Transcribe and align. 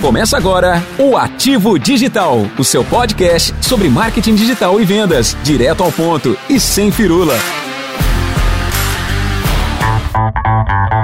Começa 0.00 0.36
agora 0.36 0.80
o 0.96 1.16
Ativo 1.16 1.76
Digital, 1.76 2.46
o 2.56 2.62
seu 2.62 2.84
podcast 2.84 3.52
sobre 3.60 3.88
marketing 3.88 4.36
digital 4.36 4.80
e 4.80 4.84
vendas, 4.84 5.36
direto 5.42 5.82
ao 5.82 5.90
ponto 5.90 6.38
e 6.48 6.60
sem 6.60 6.92
firula. 6.92 7.34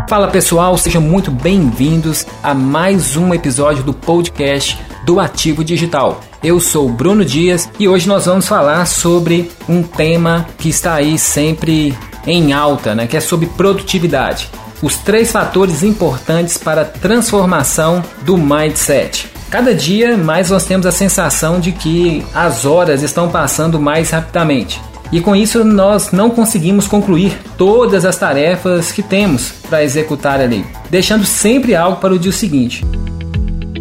Fala 0.09 0.29
pessoal, 0.29 0.79
sejam 0.79 1.03
muito 1.03 1.33
bem-vindos 1.33 2.25
a 2.41 2.55
mais 2.55 3.17
um 3.17 3.35
episódio 3.35 3.83
do 3.83 3.93
podcast 3.93 4.79
do 5.05 5.19
Ativo 5.19 5.65
Digital. 5.65 6.21
Eu 6.41 6.61
sou 6.61 6.89
Bruno 6.89 7.25
Dias 7.25 7.69
e 7.81 7.89
hoje 7.89 8.07
nós 8.07 8.27
vamos 8.27 8.47
falar 8.47 8.87
sobre 8.87 9.51
um 9.69 9.83
tema 9.83 10.47
que 10.57 10.69
está 10.69 10.95
aí 10.95 11.19
sempre 11.19 11.99
em 12.25 12.53
alta, 12.53 12.95
né, 12.95 13.09
que 13.09 13.17
é 13.17 13.21
sobre 13.21 13.47
produtividade 13.47 14.49
os 14.83 14.97
três 14.97 15.33
fatores 15.33 15.83
importantes 15.83 16.59
para 16.59 16.83
a 16.83 16.85
transformação 16.85 18.03
do 18.23 18.37
mindset. 18.37 19.29
Cada 19.51 19.75
dia 19.75 20.17
mais 20.17 20.51
nós 20.51 20.65
temos 20.65 20.85
a 20.85 20.91
sensação 20.91 21.61
de 21.61 21.73
que 21.73 22.25
as 22.35 22.65
horas 22.65 23.03
estão 23.03 23.29
passando 23.29 23.81
mais 23.81 24.11
rapidamente. 24.11 24.81
E 25.13 25.21
com 25.21 25.37
isso 25.37 25.63
nós 25.63 26.11
não 26.11 26.29
conseguimos 26.29 26.89
concluir 26.89 27.39
todas 27.57 28.05
as 28.05 28.17
tarefas 28.17 28.91
que 28.91 29.03
temos 29.03 29.53
para 29.69 29.85
executar 29.85 30.41
ali, 30.41 30.65
deixando 30.91 31.25
sempre 31.25 31.77
algo 31.77 31.99
para 31.99 32.13
o 32.13 32.19
dia 32.19 32.33
seguinte. 32.33 32.85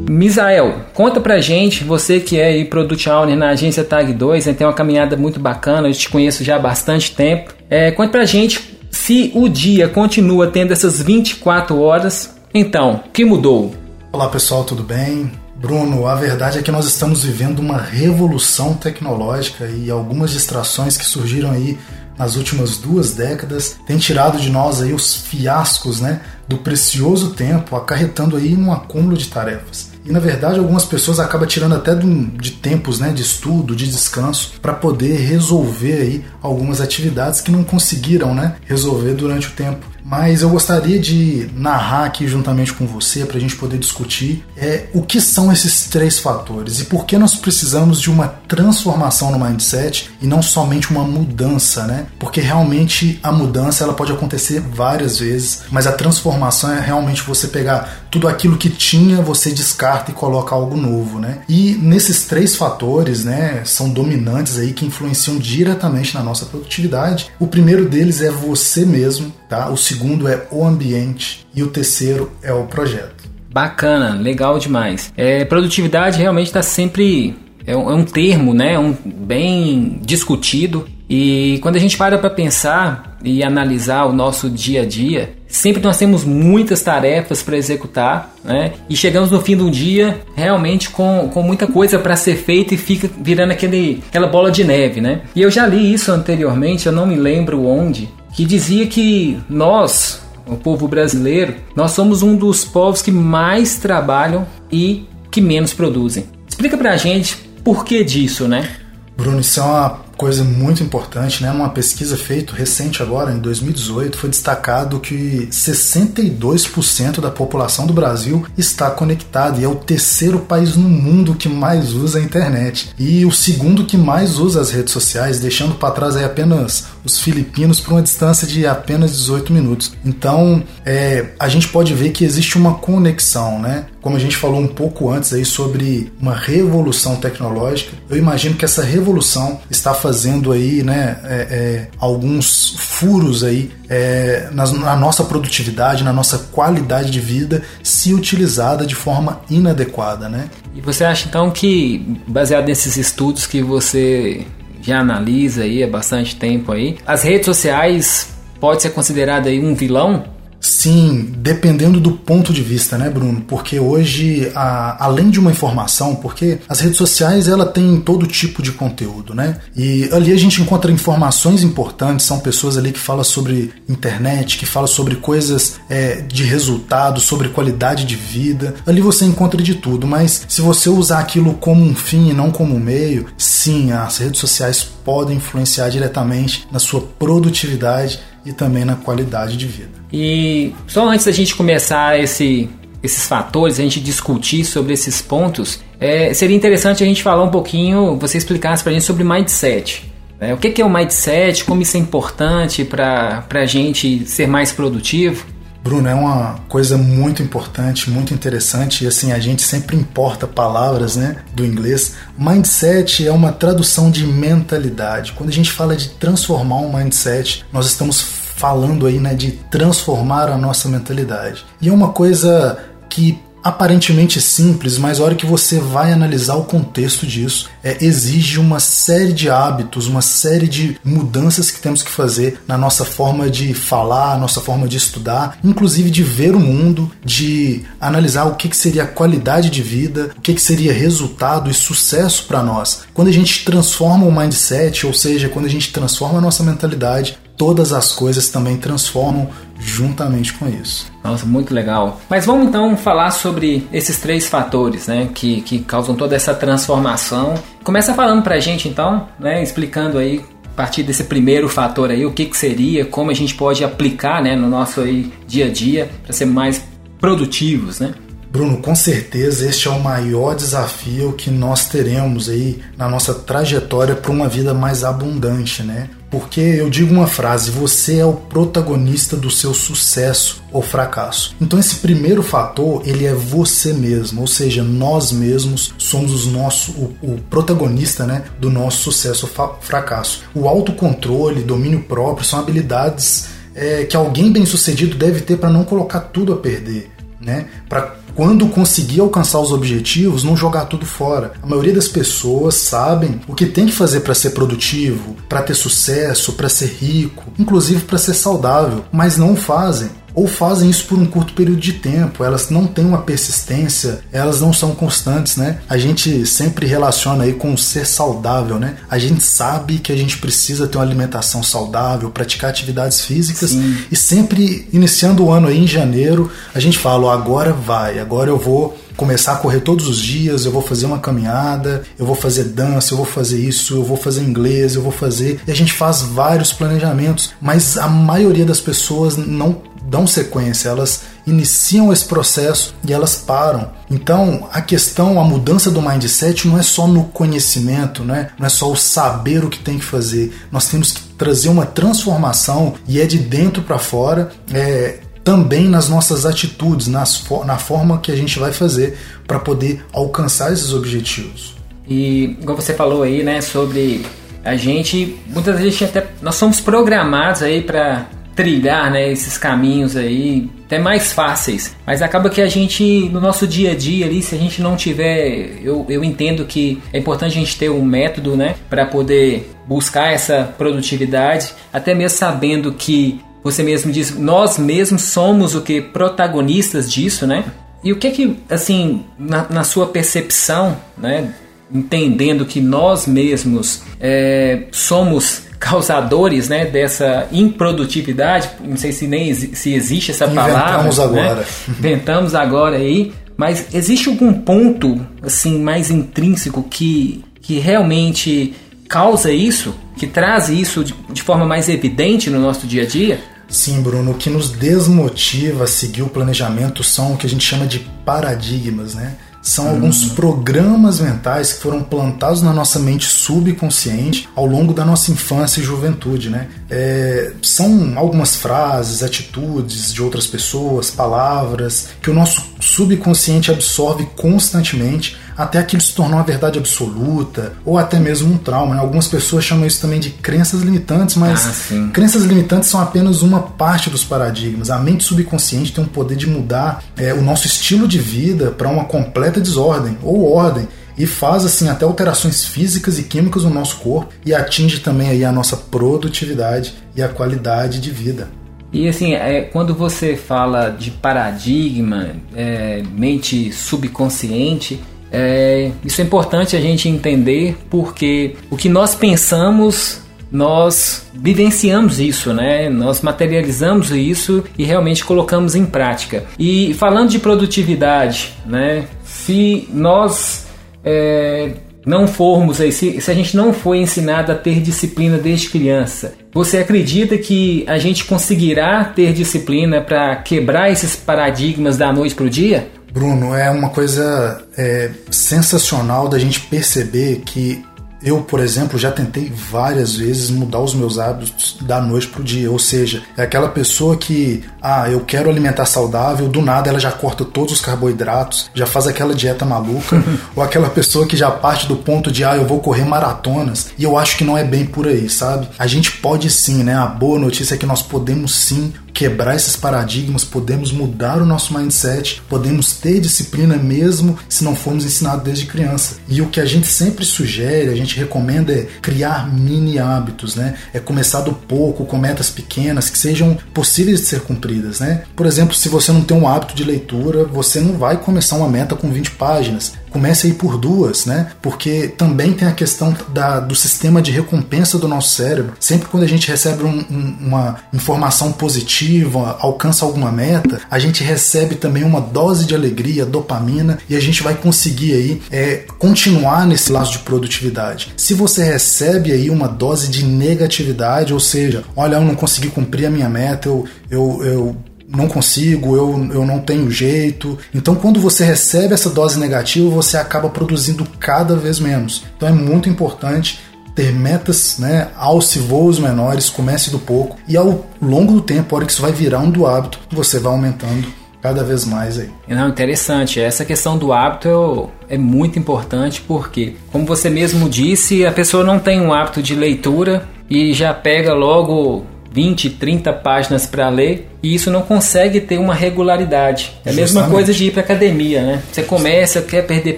Misael, 0.07 0.81
conta 0.93 1.19
pra 1.19 1.39
gente, 1.39 1.83
você 1.83 2.19
que 2.19 2.39
é 2.39 2.63
Product 2.65 3.09
Owner 3.09 3.35
na 3.35 3.49
agência 3.49 3.83
Tag 3.83 4.13
2, 4.13 4.45
né, 4.45 4.53
tem 4.53 4.67
uma 4.67 4.73
caminhada 4.73 5.17
muito 5.17 5.39
bacana, 5.39 5.87
eu 5.87 5.93
te 5.93 6.07
conheço 6.07 6.43
já 6.43 6.57
há 6.57 6.59
bastante 6.59 7.15
tempo. 7.15 7.51
É, 7.69 7.89
conta 7.89 8.11
pra 8.11 8.25
gente 8.25 8.72
se 8.93 9.31
o 9.33 9.49
dia 9.49 9.89
continua 9.89 10.47
tendo 10.47 10.71
essas 10.71 11.01
24 11.01 11.79
horas, 11.81 12.35
então, 12.53 13.01
o 13.07 13.09
que 13.09 13.25
mudou? 13.25 13.73
Olá 14.11 14.29
pessoal, 14.29 14.63
tudo 14.63 14.83
bem? 14.83 15.31
Bruno, 15.55 16.05
a 16.05 16.13
verdade 16.13 16.59
é 16.59 16.61
que 16.61 16.71
nós 16.71 16.85
estamos 16.85 17.23
vivendo 17.23 17.57
uma 17.57 17.77
revolução 17.77 18.75
tecnológica 18.75 19.65
e 19.65 19.89
algumas 19.89 20.29
distrações 20.31 20.95
que 20.95 21.05
surgiram 21.05 21.51
aí 21.51 21.77
nas 22.17 22.35
últimas 22.35 22.77
duas 22.77 23.13
décadas 23.13 23.77
têm 23.87 23.97
tirado 23.97 24.39
de 24.39 24.51
nós 24.51 24.79
aí 24.79 24.93
os 24.93 25.15
fiascos, 25.15 25.99
né, 25.99 26.21
do 26.47 26.59
precioso 26.59 27.31
tempo, 27.31 27.75
acarretando 27.75 28.37
aí 28.37 28.55
num 28.55 28.71
acúmulo 28.71 29.17
de 29.17 29.27
tarefas. 29.27 29.92
E 30.05 30.11
na 30.11 30.19
verdade, 30.19 30.59
algumas 30.59 30.83
pessoas 30.83 31.19
acabam 31.19 31.47
tirando 31.47 31.75
até 31.75 31.95
de 31.95 32.51
tempos 32.51 32.99
né, 32.99 33.11
de 33.11 33.21
estudo, 33.21 33.75
de 33.75 33.89
descanso, 33.89 34.53
para 34.61 34.73
poder 34.73 35.15
resolver 35.17 35.93
aí 35.93 36.25
algumas 36.41 36.81
atividades 36.81 37.39
que 37.39 37.51
não 37.51 37.63
conseguiram 37.63 38.35
né, 38.35 38.55
resolver 38.65 39.13
durante 39.13 39.47
o 39.47 39.51
tempo 39.51 39.92
mas 40.03 40.41
eu 40.41 40.49
gostaria 40.49 40.99
de 40.99 41.49
narrar 41.55 42.05
aqui 42.05 42.27
juntamente 42.27 42.73
com 42.73 42.85
você 42.85 43.25
para 43.25 43.37
a 43.37 43.39
gente 43.39 43.55
poder 43.55 43.77
discutir 43.77 44.43
é, 44.57 44.85
o 44.93 45.01
que 45.01 45.21
são 45.21 45.51
esses 45.51 45.85
três 45.85 46.19
fatores 46.19 46.79
e 46.79 46.85
por 46.85 47.05
que 47.05 47.17
nós 47.17 47.35
precisamos 47.35 48.01
de 48.01 48.09
uma 48.09 48.27
transformação 48.27 49.31
no 49.31 49.39
mindset 49.39 50.09
e 50.21 50.27
não 50.27 50.41
somente 50.41 50.91
uma 50.91 51.03
mudança, 51.03 51.85
né? 51.85 52.07
Porque 52.19 52.41
realmente 52.41 53.19
a 53.23 53.31
mudança 53.31 53.83
ela 53.83 53.93
pode 53.93 54.11
acontecer 54.11 54.59
várias 54.59 55.19
vezes, 55.19 55.61
mas 55.71 55.87
a 55.87 55.91
transformação 55.91 56.71
é 56.71 56.79
realmente 56.79 57.23
você 57.23 57.47
pegar 57.47 58.03
tudo 58.11 58.27
aquilo 58.27 58.57
que 58.57 58.69
tinha, 58.69 59.21
você 59.21 59.51
descarta 59.51 60.11
e 60.11 60.13
coloca 60.13 60.53
algo 60.53 60.77
novo, 60.77 61.19
né? 61.19 61.39
E 61.49 61.73
nesses 61.81 62.25
três 62.25 62.55
fatores, 62.55 63.23
né, 63.23 63.63
são 63.65 63.89
dominantes 63.89 64.57
aí 64.59 64.71
que 64.71 64.85
influenciam 64.85 65.37
diretamente 65.37 66.13
na 66.13 66.21
nossa 66.21 66.45
produtividade. 66.45 67.31
O 67.39 67.47
primeiro 67.47 67.89
deles 67.89 68.21
é 68.21 68.29
você 68.29 68.85
mesmo, 68.85 69.33
tá? 69.49 69.69
O 69.69 69.77
segundo 69.93 70.27
é 70.27 70.47
o 70.51 70.65
ambiente 70.65 71.45
e 71.53 71.61
o 71.61 71.67
terceiro 71.67 72.31
é 72.41 72.51
o 72.51 72.65
projeto. 72.65 73.23
Bacana, 73.51 74.15
legal 74.15 74.57
demais. 74.57 75.13
É, 75.15 75.45
produtividade 75.45 76.17
realmente 76.17 76.47
está 76.47 76.63
sempre 76.63 77.35
é 77.65 77.77
um, 77.77 77.91
é 77.91 77.93
um, 77.93 78.03
termo, 78.03 78.53
né, 78.53 78.77
um, 78.77 78.95
bem 79.05 79.99
discutido. 80.01 80.87
E 81.07 81.59
quando 81.61 81.75
a 81.75 81.79
gente 81.79 81.95
para 81.95 82.17
para 82.17 82.29
pensar 82.29 83.17
e 83.23 83.43
analisar 83.43 84.05
o 84.05 84.13
nosso 84.13 84.49
dia 84.49 84.81
a 84.81 84.85
dia, 84.85 85.35
sempre 85.47 85.81
nós 85.81 85.97
temos 85.97 86.23
muitas 86.25 86.81
tarefas 86.81 87.43
para 87.43 87.55
executar, 87.55 88.33
né? 88.43 88.73
E 88.89 88.95
chegamos 88.95 89.29
no 89.29 89.39
fim 89.39 89.55
do 89.55 89.69
dia 89.69 90.21
realmente 90.35 90.89
com, 90.89 91.29
com 91.31 91.43
muita 91.43 91.67
coisa 91.67 91.99
para 91.99 92.15
ser 92.15 92.37
feita 92.37 92.73
e 92.73 92.77
fica 92.77 93.07
virando 93.21 93.51
aquele, 93.51 94.01
aquela 94.07 94.27
bola 94.27 94.49
de 94.49 94.63
neve, 94.63 95.01
né? 95.01 95.21
E 95.35 95.41
eu 95.41 95.51
já 95.51 95.67
li 95.67 95.93
isso 95.93 96.11
anteriormente, 96.11 96.87
eu 96.87 96.91
não 96.91 97.05
me 97.05 97.15
lembro 97.15 97.63
onde, 97.65 98.09
que 98.33 98.45
dizia 98.45 98.87
que 98.87 99.39
nós, 99.49 100.21
o 100.45 100.55
povo 100.55 100.87
brasileiro, 100.87 101.55
nós 101.75 101.91
somos 101.91 102.23
um 102.23 102.35
dos 102.35 102.65
povos 102.65 103.01
que 103.01 103.11
mais 103.11 103.77
trabalham 103.77 104.45
e 104.71 105.07
que 105.31 105.41
menos 105.41 105.73
produzem. 105.73 106.25
Explica 106.47 106.77
pra 106.77 106.97
gente 106.97 107.37
por 107.63 107.85
que 107.85 108.03
disso, 108.03 108.47
né? 108.47 108.77
Bruno, 109.15 109.39
isso 109.39 109.59
é 109.59 109.63
uma 109.63 110.03
coisa 110.17 110.43
muito 110.43 110.81
importante, 110.81 111.43
né? 111.43 111.51
Uma 111.51 111.69
pesquisa 111.69 112.17
feita 112.17 112.53
recente 112.53 113.01
agora, 113.01 113.31
em 113.31 113.39
2018, 113.39 114.17
foi 114.17 114.29
destacado 114.29 114.99
que 114.99 115.47
62% 115.51 117.19
da 117.19 117.29
população 117.29 117.85
do 117.85 117.93
Brasil 117.93 118.45
está 118.57 118.89
conectada 118.89 119.59
e 119.59 119.63
é 119.63 119.67
o 119.67 119.75
terceiro 119.75 120.39
país 120.39 120.75
no 120.75 120.89
mundo 120.89 121.35
que 121.35 121.49
mais 121.49 121.93
usa 121.93 122.19
a 122.19 122.21
internet 122.21 122.93
e 122.97 123.25
o 123.25 123.31
segundo 123.31 123.85
que 123.85 123.97
mais 123.97 124.39
usa 124.39 124.61
as 124.61 124.71
redes 124.71 124.93
sociais, 124.93 125.39
deixando 125.39 125.75
para 125.75 125.93
trás 125.93 126.15
aí 126.15 126.23
apenas 126.23 126.85
os 127.03 127.19
filipinos 127.19 127.79
por 127.79 127.93
uma 127.93 128.01
distância 128.01 128.47
de 128.47 128.65
apenas 128.65 129.11
18 129.11 129.51
minutos. 129.51 129.93
Então, 130.05 130.63
é, 130.85 131.27
a 131.39 131.49
gente 131.49 131.67
pode 131.67 131.93
ver 131.93 132.11
que 132.11 132.23
existe 132.23 132.57
uma 132.57 132.75
conexão, 132.75 133.59
né? 133.59 133.85
Como 134.01 134.15
a 134.15 134.19
gente 134.19 134.35
falou 134.35 134.59
um 134.59 134.67
pouco 134.67 135.09
antes 135.09 135.31
aí 135.33 135.45
sobre 135.45 136.11
uma 136.19 136.35
revolução 136.35 137.15
tecnológica, 137.15 137.91
eu 138.09 138.17
imagino 138.17 138.55
que 138.55 138.65
essa 138.65 138.83
revolução 138.83 139.61
está 139.69 139.93
fazendo 139.93 140.51
aí, 140.51 140.83
né, 140.83 141.19
é, 141.23 141.35
é, 141.49 141.87
alguns 141.97 142.75
furos 142.77 143.45
aí 143.45 143.71
é, 143.89 144.49
na, 144.51 144.65
na 144.73 144.95
nossa 144.97 145.23
produtividade, 145.23 146.03
na 146.03 146.11
nossa 146.11 146.37
qualidade 146.37 147.11
de 147.11 147.19
vida, 147.19 147.63
se 147.81 148.13
utilizada 148.13 148.85
de 148.85 148.95
forma 148.95 149.41
inadequada, 149.49 150.27
né? 150.27 150.49
E 150.75 150.81
você 150.81 151.05
acha 151.05 151.27
então 151.29 151.49
que, 151.49 152.19
baseado 152.27 152.65
nesses 152.67 152.97
estudos 152.97 153.45
que 153.45 153.61
você 153.61 154.45
já 154.83 154.99
analisa 154.99 155.63
aí 155.63 155.83
há 155.83 155.87
bastante 155.87 156.35
tempo 156.35 156.71
aí, 156.71 156.97
as 157.07 157.23
redes 157.23 157.45
sociais 157.45 158.35
pode 158.59 158.81
ser 158.81 158.91
considerada 158.91 159.49
aí 159.49 159.59
um 159.59 159.73
vilão 159.73 160.25
Sim, 160.63 161.33
dependendo 161.39 161.99
do 161.99 162.11
ponto 162.11 162.53
de 162.53 162.61
vista, 162.61 162.97
né, 162.97 163.09
Bruno? 163.09 163.41
Porque 163.41 163.81
hoje, 163.81 164.49
a, 164.55 165.03
além 165.03 165.29
de 165.29 165.37
uma 165.37 165.51
informação, 165.51 166.15
porque 166.15 166.59
as 166.69 166.79
redes 166.79 166.97
sociais 166.97 167.49
ela 167.49 167.65
tem 167.65 167.99
todo 167.99 168.25
tipo 168.25 168.63
de 168.63 168.71
conteúdo, 168.71 169.35
né? 169.35 169.57
E 169.75 170.07
ali 170.13 170.31
a 170.31 170.37
gente 170.37 170.61
encontra 170.61 170.89
informações 170.89 171.63
importantes, 171.63 172.25
são 172.25 172.39
pessoas 172.39 172.77
ali 172.77 172.93
que 172.93 172.99
falam 172.99 173.25
sobre 173.25 173.73
internet, 173.89 174.57
que 174.57 174.65
falam 174.65 174.87
sobre 174.87 175.17
coisas 175.17 175.81
é, 175.89 176.21
de 176.21 176.45
resultado, 176.45 177.19
sobre 177.19 177.49
qualidade 177.49 178.05
de 178.05 178.15
vida. 178.15 178.73
Ali 178.87 179.01
você 179.01 179.25
encontra 179.25 179.61
de 179.61 179.75
tudo, 179.75 180.07
mas 180.07 180.45
se 180.47 180.61
você 180.61 180.89
usar 180.89 181.19
aquilo 181.19 181.55
como 181.55 181.83
um 181.83 181.93
fim 181.93 182.29
e 182.29 182.33
não 182.33 182.49
como 182.49 182.73
um 182.73 182.79
meio, 182.79 183.25
sim, 183.37 183.91
as 183.91 184.17
redes 184.17 184.39
sociais 184.39 184.81
podem 184.81 185.35
influenciar 185.35 185.89
diretamente 185.89 186.65
na 186.71 186.79
sua 186.79 187.01
produtividade 187.01 188.21
e 188.45 188.53
também 188.53 188.85
na 188.85 188.95
qualidade 188.95 189.57
de 189.57 189.67
vida. 189.67 189.91
E 190.11 190.73
só 190.87 191.07
antes 191.07 191.25
da 191.25 191.31
gente 191.31 191.55
começar 191.55 192.19
esse, 192.19 192.69
esses 193.01 193.25
fatores, 193.27 193.79
a 193.79 193.83
gente 193.83 193.99
discutir 193.99 194.65
sobre 194.65 194.93
esses 194.93 195.21
pontos, 195.21 195.79
é, 195.99 196.33
seria 196.33 196.55
interessante 196.55 197.03
a 197.03 197.05
gente 197.05 197.23
falar 197.23 197.43
um 197.43 197.49
pouquinho, 197.49 198.17
você 198.17 198.37
explicasse 198.37 198.83
para 198.83 198.91
a 198.91 198.93
gente 198.93 199.05
sobre 199.05 199.23
mindset. 199.23 200.11
Né? 200.39 200.53
O 200.53 200.57
que, 200.57 200.69
que 200.69 200.81
é 200.81 200.85
o 200.85 200.89
mindset, 200.89 201.63
como 201.63 201.81
isso 201.81 201.95
é 201.95 201.99
importante 201.99 202.83
para 202.83 203.45
a 203.49 203.65
gente 203.65 204.25
ser 204.25 204.47
mais 204.47 204.71
produtivo? 204.71 205.45
Bruno, 205.83 206.07
é 206.07 206.15
uma 206.15 206.55
coisa 206.69 206.97
muito 206.97 207.43
importante, 207.43 208.09
muito 208.09 208.33
interessante 208.33 209.03
e 209.03 209.07
assim 209.07 209.33
a 209.33 209.39
gente 209.39 209.61
sempre 209.61 209.97
importa 209.97 210.47
palavras, 210.47 211.17
né, 211.17 211.35
do 211.53 211.65
inglês. 211.65 212.15
Mindset 212.37 213.27
é 213.27 213.31
uma 213.31 213.51
tradução 213.51 214.09
de 214.09 214.25
mentalidade. 214.25 215.33
Quando 215.33 215.49
a 215.49 215.53
gente 215.53 215.71
fala 215.71 215.95
de 215.95 216.09
transformar 216.11 216.77
um 216.77 216.95
mindset, 216.95 217.65
nós 217.71 217.87
estamos 217.87 218.21
falando 218.21 219.05
aí, 219.05 219.19
né, 219.19 219.33
de 219.33 219.51
transformar 219.51 220.49
a 220.49 220.57
nossa 220.57 220.87
mentalidade. 220.87 221.65
E 221.81 221.89
é 221.89 221.91
uma 221.91 222.13
coisa 222.13 222.77
que 223.09 223.37
aparentemente 223.63 224.41
simples, 224.41 224.97
mas 224.97 225.19
a 225.19 225.23
hora 225.23 225.35
que 225.35 225.45
você 225.45 225.79
vai 225.79 226.11
analisar 226.11 226.55
o 226.55 226.65
contexto 226.65 227.25
disso, 227.25 227.69
é, 227.83 228.03
exige 228.03 228.59
uma 228.59 228.79
série 228.79 229.31
de 229.31 229.49
hábitos, 229.49 230.07
uma 230.07 230.21
série 230.21 230.67
de 230.67 230.97
mudanças 231.03 231.71
que 231.71 231.79
temos 231.79 232.03
que 232.03 232.09
fazer 232.09 232.61
na 232.67 232.77
nossa 232.77 233.05
forma 233.05 233.49
de 233.49 233.73
falar, 233.73 234.37
nossa 234.37 234.59
forma 234.59 234.87
de 234.87 234.97
estudar, 234.97 235.57
inclusive 235.63 236.09
de 236.09 236.23
ver 236.23 236.55
o 236.55 236.59
mundo, 236.59 237.09
de 237.23 237.83
analisar 237.99 238.45
o 238.45 238.55
que, 238.55 238.67
que 238.67 238.77
seria 238.77 239.05
qualidade 239.05 239.69
de 239.69 239.81
vida, 239.81 240.31
o 240.37 240.41
que, 240.41 240.53
que 240.53 240.61
seria 240.61 240.91
resultado 240.91 241.69
e 241.69 241.73
sucesso 241.73 242.45
para 242.45 242.61
nós. 242.61 243.03
Quando 243.13 243.29
a 243.29 243.33
gente 243.33 243.63
transforma 243.63 244.25
o 244.25 244.31
mindset, 244.31 245.05
ou 245.05 245.13
seja, 245.13 245.47
quando 245.49 245.65
a 245.65 245.69
gente 245.69 245.93
transforma 245.93 246.39
a 246.39 246.41
nossa 246.41 246.63
mentalidade, 246.63 247.37
todas 247.57 247.93
as 247.93 248.11
coisas 248.11 248.49
também 248.49 248.77
transformam 248.77 249.49
juntamente 249.83 250.53
com 250.53 250.67
isso. 250.67 251.11
Nossa, 251.23 251.45
muito 251.45 251.73
legal. 251.73 252.21
Mas 252.29 252.45
vamos 252.45 252.67
então 252.67 252.95
falar 252.95 253.31
sobre 253.31 253.87
esses 253.91 254.19
três 254.19 254.47
fatores, 254.47 255.07
né, 255.07 255.29
que, 255.33 255.61
que 255.61 255.79
causam 255.79 256.15
toda 256.15 256.35
essa 256.35 256.53
transformação. 256.53 257.55
Começa 257.83 258.13
falando 258.13 258.41
pra 258.41 258.59
gente 258.59 258.87
então, 258.87 259.27
né, 259.39 259.61
explicando 259.61 260.17
aí 260.17 260.43
a 260.65 260.75
partir 260.75 261.03
desse 261.03 261.25
primeiro 261.25 261.69
fator 261.69 262.09
aí, 262.09 262.25
o 262.25 262.31
que, 262.31 262.45
que 262.45 262.57
seria, 262.57 263.05
como 263.05 263.29
a 263.29 263.33
gente 263.33 263.53
pode 263.53 263.83
aplicar, 263.83 264.41
né, 264.41 264.55
no 264.55 264.67
nosso 264.67 265.01
aí 265.01 265.31
dia 265.45 265.67
a 265.67 265.69
dia 265.69 266.09
para 266.23 266.33
ser 266.33 266.45
mais 266.45 266.83
produtivos, 267.19 267.99
né? 267.99 268.13
Bruno, 268.53 268.77
com 268.77 268.93
certeza 268.93 269.67
este 269.67 269.87
é 269.87 269.91
o 269.91 269.99
maior 269.99 270.55
desafio 270.55 271.33
que 271.33 271.49
nós 271.49 271.87
teremos 271.87 272.47
aí 272.47 272.79
na 272.95 273.09
nossa 273.09 273.33
trajetória 273.33 274.15
para 274.15 274.31
uma 274.31 274.47
vida 274.47 274.75
mais 274.75 275.03
abundante, 275.03 275.81
né? 275.81 276.07
Porque 276.33 276.59
eu 276.59 276.89
digo 276.89 277.13
uma 277.13 277.27
frase: 277.27 277.69
você 277.69 278.17
é 278.17 278.25
o 278.25 278.33
protagonista 278.33 279.37
do 279.37 279.51
seu 279.51 279.71
sucesso 279.71 280.63
ou 280.71 280.81
fracasso. 280.81 281.55
Então 281.61 281.77
esse 281.77 281.97
primeiro 281.97 282.41
fator 282.41 283.03
ele 283.05 283.23
é 283.23 283.35
você 283.35 283.93
mesmo, 283.93 284.41
ou 284.41 284.47
seja, 284.47 284.83
nós 284.83 285.31
mesmos 285.31 285.93
somos 285.95 286.33
os 286.33 286.47
nosso, 286.47 286.91
o, 286.93 287.15
o 287.21 287.37
protagonista, 287.51 288.25
né, 288.25 288.45
do 288.59 288.71
nosso 288.71 289.03
sucesso 289.03 289.47
ou 289.47 289.77
fracasso. 289.79 290.41
O 290.55 290.67
autocontrole, 290.67 291.61
domínio 291.61 292.01
próprio 292.01 292.47
são 292.47 292.57
habilidades 292.57 293.49
é, 293.75 294.03
que 294.03 294.17
alguém 294.17 294.51
bem 294.51 294.65
sucedido 294.65 295.15
deve 295.15 295.41
ter 295.41 295.57
para 295.57 295.69
não 295.69 295.83
colocar 295.83 296.19
tudo 296.19 296.51
a 296.51 296.57
perder, 296.57 297.11
né? 297.39 297.67
Para 297.87 298.23
quando 298.35 298.67
conseguir 298.67 299.21
alcançar 299.21 299.59
os 299.59 299.71
objetivos, 299.71 300.43
não 300.43 300.57
jogar 300.57 300.85
tudo 300.85 301.05
fora. 301.05 301.53
A 301.61 301.67
maioria 301.67 301.93
das 301.93 302.07
pessoas 302.07 302.75
sabem 302.75 303.39
o 303.47 303.53
que 303.53 303.65
tem 303.65 303.85
que 303.85 303.91
fazer 303.91 304.21
para 304.21 304.33
ser 304.33 304.51
produtivo, 304.51 305.32
para 305.53 305.61
ter 305.61 305.75
sucesso, 305.75 306.53
para 306.53 306.67
ser 306.67 306.87
rico, 306.87 307.43
inclusive 307.59 308.05
para 308.05 308.17
ser 308.17 308.33
saudável, 308.33 309.05
mas 309.11 309.37
não 309.37 309.55
fazem 309.55 310.09
ou 310.35 310.47
fazem 310.47 310.89
isso 310.89 311.05
por 311.05 311.17
um 311.17 311.25
curto 311.25 311.53
período 311.53 311.79
de 311.79 311.93
tempo, 311.93 312.43
elas 312.43 312.69
não 312.69 312.87
têm 312.87 313.05
uma 313.05 313.19
persistência, 313.19 314.21
elas 314.31 314.61
não 314.61 314.73
são 314.73 314.93
constantes, 314.95 315.57
né? 315.57 315.79
A 315.89 315.97
gente 315.97 316.45
sempre 316.45 316.85
relaciona 316.85 317.43
aí 317.43 317.53
com 317.53 317.73
o 317.73 317.77
ser 317.77 318.05
saudável, 318.05 318.79
né? 318.79 318.95
A 319.09 319.17
gente 319.17 319.43
sabe 319.43 319.99
que 319.99 320.11
a 320.11 320.15
gente 320.15 320.37
precisa 320.37 320.87
ter 320.87 320.97
uma 320.97 321.03
alimentação 321.03 321.61
saudável, 321.61 322.29
praticar 322.29 322.69
atividades 322.69 323.21
físicas 323.21 323.71
Sim. 323.71 323.97
e 324.11 324.15
sempre 324.15 324.87
iniciando 324.91 325.43
o 325.43 325.51
ano 325.51 325.67
aí 325.67 325.83
em 325.83 325.87
janeiro, 325.87 326.51
a 326.73 326.79
gente 326.79 326.97
fala, 326.97 327.25
oh, 327.25 327.29
agora 327.29 327.73
vai, 327.73 328.19
agora 328.19 328.49
eu 328.49 328.57
vou 328.57 328.97
começar 329.15 329.53
a 329.53 329.57
correr 329.57 329.81
todos 329.81 330.07
os 330.07 330.19
dias, 330.19 330.65
eu 330.65 330.71
vou 330.71 330.81
fazer 330.81 331.05
uma 331.05 331.19
caminhada, 331.19 332.03
eu 332.17 332.25
vou 332.25 332.35
fazer 332.35 332.65
dança, 332.65 333.13
eu 333.13 333.17
vou 333.17 333.25
fazer 333.25 333.59
isso, 333.59 333.95
eu 333.95 334.03
vou 334.03 334.17
fazer 334.17 334.41
inglês, 334.41 334.95
eu 334.95 335.01
vou 335.01 335.11
fazer. 335.11 335.61
E 335.67 335.71
a 335.71 335.75
gente 335.75 335.93
faz 335.93 336.21
vários 336.21 336.73
planejamentos, 336.73 337.51
mas 337.61 337.97
a 337.97 338.07
maioria 338.07 338.65
das 338.65 338.79
pessoas 338.79 339.37
não 339.37 339.92
dão 340.13 340.27
sequência, 340.27 340.89
elas 340.89 341.23
iniciam 341.47 342.13
esse 342.13 342.25
processo 342.25 342.93
e 343.03 343.11
elas 343.11 343.35
param. 343.35 343.89
Então, 344.11 344.69
a 344.71 344.79
questão, 344.79 345.39
a 345.39 345.43
mudança 345.43 345.89
do 345.89 345.99
mindset 345.99 346.67
não 346.67 346.77
é 346.77 346.83
só 346.83 347.07
no 347.07 347.23
conhecimento, 347.23 348.23
né? 348.23 348.51
não 348.59 348.67
é 348.67 348.69
só 348.69 348.91
o 348.91 348.95
saber 348.95 349.65
o 349.65 349.69
que 349.71 349.79
tem 349.79 349.97
que 349.97 350.05
fazer. 350.05 350.55
Nós 350.71 350.87
temos 350.87 351.11
que 351.11 351.21
trazer 351.33 351.69
uma 351.69 351.87
transformação 351.87 352.93
e 353.07 353.19
é 353.19 353.25
de 353.25 353.39
dentro 353.39 353.81
para 353.81 353.97
fora. 353.97 354.51
É, 354.71 355.17
também 355.43 355.89
nas 355.89 356.07
nossas 356.07 356.45
atitudes, 356.45 357.07
nas, 357.07 357.43
na 357.65 357.77
forma 357.77 358.19
que 358.19 358.31
a 358.31 358.35
gente 358.35 358.59
vai 358.59 358.71
fazer 358.71 359.17
para 359.47 359.59
poder 359.59 360.05
alcançar 360.13 360.71
esses 360.71 360.93
objetivos. 360.93 361.75
E 362.07 362.55
igual 362.61 362.77
você 362.77 362.93
falou 362.93 363.23
aí, 363.23 363.43
né, 363.43 363.61
sobre 363.61 364.25
a 364.63 364.75
gente, 364.75 365.37
muitas 365.47 365.77
vezes 365.77 366.03
até 366.03 366.27
nós 366.41 366.55
somos 366.55 366.79
programados 366.79 367.63
aí 367.63 367.81
para 367.81 368.27
trilhar 368.55 369.11
né, 369.11 369.31
esses 369.31 369.57
caminhos 369.57 370.15
aí 370.15 370.69
até 370.85 370.99
mais 370.99 371.31
fáceis. 371.31 371.95
Mas 372.05 372.21
acaba 372.21 372.49
que 372.49 372.61
a 372.61 372.67
gente, 372.67 373.29
no 373.29 373.41
nosso 373.41 373.67
dia 373.67 373.91
a 373.91 373.95
dia 373.95 374.25
ali, 374.25 374.41
se 374.41 374.55
a 374.55 374.57
gente 374.57 374.81
não 374.81 374.95
tiver. 374.95 375.79
Eu, 375.83 376.05
eu 376.09 376.23
entendo 376.23 376.65
que 376.65 377.01
é 377.11 377.19
importante 377.19 377.57
a 377.57 377.59
gente 377.59 377.77
ter 377.77 377.89
um 377.89 378.03
método 378.03 378.55
né, 378.55 378.75
para 378.89 379.05
poder 379.05 379.71
buscar 379.87 380.31
essa 380.31 380.73
produtividade, 380.77 381.73
até 381.91 382.13
mesmo 382.13 382.37
sabendo 382.37 382.93
que 382.93 383.39
você 383.63 383.81
mesmo 383.81 384.11
diz, 384.11 384.37
nós 384.37 384.77
mesmos 384.77 385.21
somos 385.23 385.73
o 385.73 385.81
que 385.81 386.01
protagonistas 386.01 387.11
disso, 387.11 387.47
né? 387.47 387.63
E 388.03 388.11
o 388.11 388.17
que 388.17 388.29
que, 388.31 388.57
assim, 388.69 389.23
na, 389.39 389.65
na 389.69 389.83
sua 389.85 390.07
percepção, 390.07 390.97
né, 391.17 391.53
entendendo 391.89 392.65
que 392.65 392.81
nós 392.81 393.25
mesmos 393.25 394.01
é, 394.19 394.83
somos 394.91 395.63
causadores 395.83 396.69
né, 396.69 396.85
dessa 396.85 397.45
improdutividade, 397.51 398.69
não 398.81 398.95
sei 398.95 399.11
se 399.11 399.27
nem 399.27 399.53
se 399.53 399.93
existe 399.93 400.31
essa 400.31 400.45
Inventamos 400.45 400.71
palavra. 400.71 401.09
Inventamos 401.09 401.17
né? 401.17 401.23
agora. 401.25 401.59
Né? 401.59 401.65
Inventamos 401.99 402.55
agora 402.55 402.95
aí, 402.95 403.33
mas 403.57 403.87
existe 403.93 404.29
algum 404.29 404.53
ponto 404.53 405.19
assim 405.41 405.77
mais 405.83 406.09
intrínseco 406.09 406.83
que, 406.83 407.43
que 407.61 407.79
realmente 407.79 408.73
causa 409.09 409.51
isso, 409.51 409.93
que 410.15 410.25
traz 410.25 410.69
isso 410.69 411.03
de, 411.03 411.13
de 411.29 411.43
forma 411.43 411.65
mais 411.65 411.89
evidente 411.89 412.49
no 412.49 412.61
nosso 412.61 412.87
dia 412.87 413.03
a 413.03 413.05
dia? 413.05 413.41
Sim, 413.67 414.01
Bruno, 414.01 414.31
o 414.31 414.35
que 414.35 414.49
nos 414.49 414.69
desmotiva 414.69 415.83
a 415.83 415.87
seguir 415.87 416.21
o 416.21 416.29
planejamento 416.29 417.03
são 417.03 417.33
o 417.33 417.37
que 417.37 417.45
a 417.45 417.49
gente 417.49 417.65
chama 417.65 417.85
de 417.85 417.99
paradigmas, 418.23 419.15
né? 419.15 419.35
São 419.63 419.87
alguns 419.87 420.25
programas 420.33 421.21
mentais 421.21 421.71
que 421.71 421.81
foram 421.81 422.03
plantados 422.03 422.61
na 422.61 422.73
nossa 422.73 422.99
mente 422.99 423.25
subconsciente 423.25 424.49
ao 424.53 424.65
longo 424.65 424.93
da 424.93 425.05
nossa 425.05 425.31
infância 425.31 425.79
e 425.79 425.83
juventude, 425.83 426.49
né? 426.49 426.67
É, 426.89 427.53
são 427.61 428.13
algumas 428.17 428.57
frases, 428.57 429.23
atitudes 429.23 430.11
de 430.11 430.21
outras 430.21 430.45
pessoas, 430.45 431.09
palavras 431.09 432.09
que 432.21 432.29
o 432.29 432.33
nosso 432.33 432.61
subconsciente 432.81 433.71
absorve 433.71 434.25
constantemente 434.35 435.37
até 435.57 435.79
aquilo 435.79 436.01
se 436.01 436.13
tornar 436.13 436.37
uma 436.37 436.43
verdade 436.43 436.79
absoluta 436.79 437.73
ou 437.85 437.97
até 437.97 438.19
mesmo 438.19 438.53
um 438.53 438.57
trauma. 438.57 438.95
Né? 438.95 439.01
Algumas 439.01 439.27
pessoas 439.27 439.63
chamam 439.63 439.85
isso 439.85 440.01
também 440.01 440.19
de 440.19 440.29
crenças 440.29 440.81
limitantes, 440.81 441.35
mas 441.35 441.91
ah, 441.91 442.09
crenças 442.11 442.43
limitantes 442.43 442.89
são 442.89 442.99
apenas 442.99 443.41
uma 443.41 443.61
parte 443.61 444.09
dos 444.09 444.23
paradigmas. 444.23 444.89
A 444.89 444.99
mente 444.99 445.23
subconsciente 445.23 445.91
tem 445.91 446.03
um 446.03 446.07
poder 446.07 446.35
de 446.35 446.47
mudar 446.47 447.03
é, 447.17 447.33
o 447.33 447.41
nosso 447.41 447.67
estilo 447.67 448.07
de 448.07 448.19
vida 448.19 448.71
para 448.71 448.89
uma 448.89 449.05
completa 449.05 449.59
desordem 449.59 450.17
ou 450.21 450.51
ordem 450.51 450.87
e 451.17 451.25
faz 451.25 451.63
assim 451.63 451.89
até 451.89 452.05
alterações 452.05 452.65
físicas 452.65 453.19
e 453.19 453.23
químicas 453.23 453.63
no 453.63 453.69
nosso 453.69 453.97
corpo 453.97 454.33
e 454.45 454.53
atinge 454.53 454.99
também 454.99 455.29
aí 455.29 455.45
a 455.45 455.51
nossa 455.51 455.77
produtividade 455.77 456.93
e 457.15 457.21
a 457.21 457.29
qualidade 457.29 457.99
de 457.99 458.09
vida. 458.09 458.49
E 458.91 459.07
assim, 459.07 459.33
é, 459.33 459.61
quando 459.61 459.95
você 459.95 460.35
fala 460.35 460.89
de 460.89 461.09
paradigma, 461.09 462.35
é, 462.55 463.01
mente 463.11 463.71
subconsciente, 463.71 465.01
é, 465.33 465.89
isso 466.05 466.21
é 466.21 466.23
importante 466.23 466.75
a 466.75 466.79
gente 466.79 467.09
entender 467.09 467.75
porque 467.89 468.55
o 468.69 468.77
que 468.77 468.87
nós 468.87 469.15
pensamos 469.15 470.21
nós 470.51 471.25
vivenciamos 471.33 472.19
isso, 472.19 472.53
né? 472.53 472.87
Nós 472.87 473.21
materializamos 473.21 474.11
isso 474.11 474.63
e 474.77 474.83
realmente 474.83 475.25
colocamos 475.25 475.73
em 475.73 475.83
prática. 475.83 476.43
E 476.59 476.93
falando 476.93 477.31
de 477.31 477.39
produtividade, 477.39 478.53
né? 478.63 479.05
Se 479.23 479.89
nós 479.91 480.67
é, 481.03 481.71
não 482.05 482.27
formos 482.27 482.77
se, 482.77 482.91
se 483.19 483.31
a 483.31 483.33
gente 483.33 483.57
não 483.57 483.73
foi 483.73 483.97
ensinado 483.97 484.51
a 484.51 484.55
ter 484.55 484.79
disciplina 484.79 485.37
desde 485.39 485.69
criança, 485.69 486.35
você 486.53 486.77
acredita 486.77 487.37
que 487.37 487.83
a 487.87 487.97
gente 487.97 488.25
conseguirá 488.25 489.03
ter 489.05 489.33
disciplina 489.33 490.01
para 490.01 490.35
quebrar 490.35 490.91
esses 490.91 491.15
paradigmas 491.15 491.97
da 491.97 492.13
noite 492.13 492.35
para 492.35 492.45
o 492.45 492.49
dia? 492.49 492.89
Bruno, 493.13 493.53
é 493.53 493.69
uma 493.69 493.89
coisa 493.89 494.63
é, 494.75 495.11
sensacional 495.29 496.27
da 496.27 496.39
gente 496.39 496.61
perceber 496.61 497.43
que 497.45 497.85
eu, 498.23 498.41
por 498.41 498.59
exemplo, 498.59 498.97
já 498.97 499.11
tentei 499.11 499.51
várias 499.53 500.15
vezes 500.15 500.49
mudar 500.49 500.79
os 500.79 500.95
meus 500.95 501.19
hábitos 501.19 501.77
da 501.81 502.01
noite 502.01 502.27
pro 502.27 502.41
dia. 502.41 502.71
Ou 502.71 502.79
seja, 502.79 503.21
é 503.37 503.43
aquela 503.43 503.67
pessoa 503.67 504.15
que, 504.15 504.63
ah, 504.81 505.09
eu 505.11 505.19
quero 505.19 505.49
alimentar 505.49 505.85
saudável, 505.85 506.47
do 506.47 506.61
nada 506.61 506.89
ela 506.89 506.99
já 506.99 507.11
corta 507.11 507.43
todos 507.43 507.73
os 507.73 507.81
carboidratos, 507.81 508.71
já 508.73 508.87
faz 508.87 509.05
aquela 509.07 509.35
dieta 509.35 509.65
maluca. 509.65 510.23
ou 510.55 510.63
aquela 510.63 510.89
pessoa 510.89 511.27
que 511.27 511.35
já 511.35 511.51
parte 511.51 511.85
do 511.85 511.97
ponto 511.97 512.31
de, 512.31 512.43
ah, 512.43 512.55
eu 512.55 512.65
vou 512.65 512.79
correr 512.79 513.03
maratonas. 513.03 513.89
E 513.97 514.03
eu 514.03 514.17
acho 514.17 514.37
que 514.37 514.43
não 514.43 514.57
é 514.57 514.63
bem 514.63 514.85
por 514.85 515.05
aí, 515.05 515.29
sabe? 515.29 515.67
A 515.77 515.85
gente 515.85 516.13
pode 516.13 516.49
sim, 516.49 516.81
né? 516.81 516.95
A 516.95 517.05
boa 517.05 517.37
notícia 517.37 517.75
é 517.75 517.77
que 517.77 517.85
nós 517.85 518.01
podemos 518.01 518.55
sim 518.55 518.91
quebrar 519.13 519.55
esses 519.55 519.75
paradigmas, 519.75 520.43
podemos 520.43 520.91
mudar 520.91 521.41
o 521.41 521.45
nosso 521.45 521.77
mindset, 521.77 522.41
podemos 522.49 522.93
ter 522.93 523.19
disciplina 523.19 523.77
mesmo 523.77 524.37
se 524.49 524.63
não 524.63 524.75
formos 524.75 525.05
ensinados 525.05 525.43
desde 525.43 525.65
criança. 525.65 526.15
E 526.27 526.41
o 526.41 526.47
que 526.47 526.59
a 526.59 526.65
gente 526.65 526.87
sempre 526.87 527.23
sugere, 527.23 527.89
a 527.89 527.95
gente 527.95 528.17
recomenda 528.17 528.73
é 528.73 528.87
criar 529.01 529.53
mini 529.53 529.99
hábitos, 529.99 530.55
né? 530.55 530.75
É 530.93 530.99
começar 530.99 531.41
do 531.41 531.53
pouco, 531.53 532.05
com 532.05 532.17
metas 532.17 532.49
pequenas 532.49 533.09
que 533.09 533.17
sejam 533.17 533.57
possíveis 533.73 534.21
de 534.21 534.25
ser 534.25 534.41
cumpridas, 534.41 534.99
né? 534.99 535.23
Por 535.35 535.45
exemplo, 535.45 535.75
se 535.75 535.89
você 535.89 536.11
não 536.11 536.23
tem 536.23 536.35
um 536.35 536.47
hábito 536.47 536.73
de 536.73 536.83
leitura, 536.83 537.43
você 537.45 537.79
não 537.79 537.97
vai 537.97 538.17
começar 538.17 538.55
uma 538.55 538.67
meta 538.67 538.95
com 538.95 539.11
20 539.11 539.31
páginas 539.31 539.93
comece 540.13 540.47
aí 540.47 540.53
por 540.53 540.77
duas, 540.77 541.25
né? 541.25 541.47
Porque 541.61 542.07
também 542.07 542.53
tem 542.53 542.67
a 542.67 542.71
questão 542.71 543.15
da, 543.29 543.59
do 543.59 543.75
sistema 543.75 544.21
de 544.21 544.31
recompensa 544.31 544.99
do 544.99 545.07
nosso 545.07 545.35
cérebro. 545.35 545.73
Sempre 545.79 546.07
quando 546.07 546.23
a 546.23 546.27
gente 546.27 546.47
recebe 546.47 546.83
um, 546.83 547.03
um, 547.09 547.37
uma 547.41 547.77
informação 547.91 548.51
positiva, 548.51 549.57
alcança 549.59 550.05
alguma 550.05 550.31
meta, 550.31 550.79
a 550.89 550.99
gente 550.99 551.23
recebe 551.23 551.75
também 551.75 552.03
uma 552.03 552.21
dose 552.21 552.65
de 552.65 552.75
alegria, 552.75 553.25
dopamina, 553.25 553.97
e 554.07 554.15
a 554.15 554.19
gente 554.19 554.43
vai 554.43 554.53
conseguir 554.53 555.13
aí 555.13 555.41
é, 555.51 555.85
continuar 555.97 556.67
nesse 556.67 556.91
laço 556.91 557.13
de 557.13 557.19
produtividade. 557.19 558.13
Se 558.15 558.35
você 558.35 558.63
recebe 558.63 559.31
aí 559.31 559.49
uma 559.49 559.67
dose 559.67 560.09
de 560.09 560.23
negatividade, 560.23 561.33
ou 561.33 561.39
seja, 561.39 561.83
olha, 561.95 562.15
eu 562.15 562.21
não 562.21 562.35
consegui 562.35 562.69
cumprir 562.69 563.07
a 563.07 563.09
minha 563.09 563.29
meta, 563.29 563.67
eu, 563.67 563.85
eu, 564.11 564.43
eu 564.43 564.77
não 565.15 565.27
consigo, 565.27 565.95
eu, 565.95 566.29
eu 566.33 566.45
não 566.45 566.59
tenho 566.59 566.89
jeito. 566.89 567.57
Então, 567.73 567.95
quando 567.95 568.19
você 568.19 568.43
recebe 568.43 568.93
essa 568.93 569.09
dose 569.09 569.39
negativa, 569.39 569.89
você 569.89 570.17
acaba 570.17 570.49
produzindo 570.49 571.05
cada 571.19 571.55
vez 571.55 571.79
menos. 571.79 572.23
Então, 572.35 572.49
é 572.49 572.51
muito 572.51 572.89
importante 572.89 573.59
ter 573.95 574.11
metas, 574.11 574.79
né, 574.79 575.09
alce 575.15 575.59
voos 575.59 575.99
menores, 575.99 576.49
comece 576.49 576.89
do 576.89 576.97
pouco 576.97 577.37
e 577.47 577.55
ao 577.55 577.85
longo 578.01 578.33
do 578.33 578.41
tempo, 578.41 578.73
a 578.73 578.77
hora 578.77 578.85
que 578.87 578.91
isso 578.91 579.01
vai 579.03 579.11
virando 579.11 579.51
do 579.51 579.67
hábito, 579.67 579.99
você 580.11 580.39
vai 580.39 580.51
aumentando 580.51 581.07
cada 581.43 581.63
vez 581.63 581.85
mais 581.85 582.17
aí. 582.17 582.29
Não, 582.47 582.69
interessante. 582.69 583.39
Essa 583.39 583.65
questão 583.65 583.97
do 583.97 584.13
hábito 584.13 584.89
é 585.09 585.17
muito 585.17 585.59
importante 585.59 586.21
porque, 586.21 586.75
como 586.91 587.05
você 587.05 587.29
mesmo 587.29 587.69
disse, 587.69 588.25
a 588.25 588.31
pessoa 588.31 588.63
não 588.63 588.79
tem 588.79 589.01
um 589.01 589.13
hábito 589.13 589.43
de 589.43 589.53
leitura 589.53 590.27
e 590.49 590.73
já 590.73 590.93
pega 590.93 591.33
logo 591.33 592.05
20, 592.33 592.71
30 592.71 593.13
páginas 593.13 593.65
para 593.65 593.87
ler 593.89 594.29
e 594.43 594.53
isso 594.53 594.69
não 594.69 594.81
consegue 594.81 595.39
ter 595.39 595.57
uma 595.57 595.73
regularidade. 595.73 596.73
É 596.83 596.89
a 596.89 596.93
mesma 596.93 597.29
coisa 597.29 597.53
de 597.53 597.67
ir 597.67 597.71
para 597.71 597.81
academia, 597.81 598.41
né? 598.41 598.61
Você 598.69 598.83
começa, 598.83 599.41
quer 599.41 599.65
perder 599.65 599.93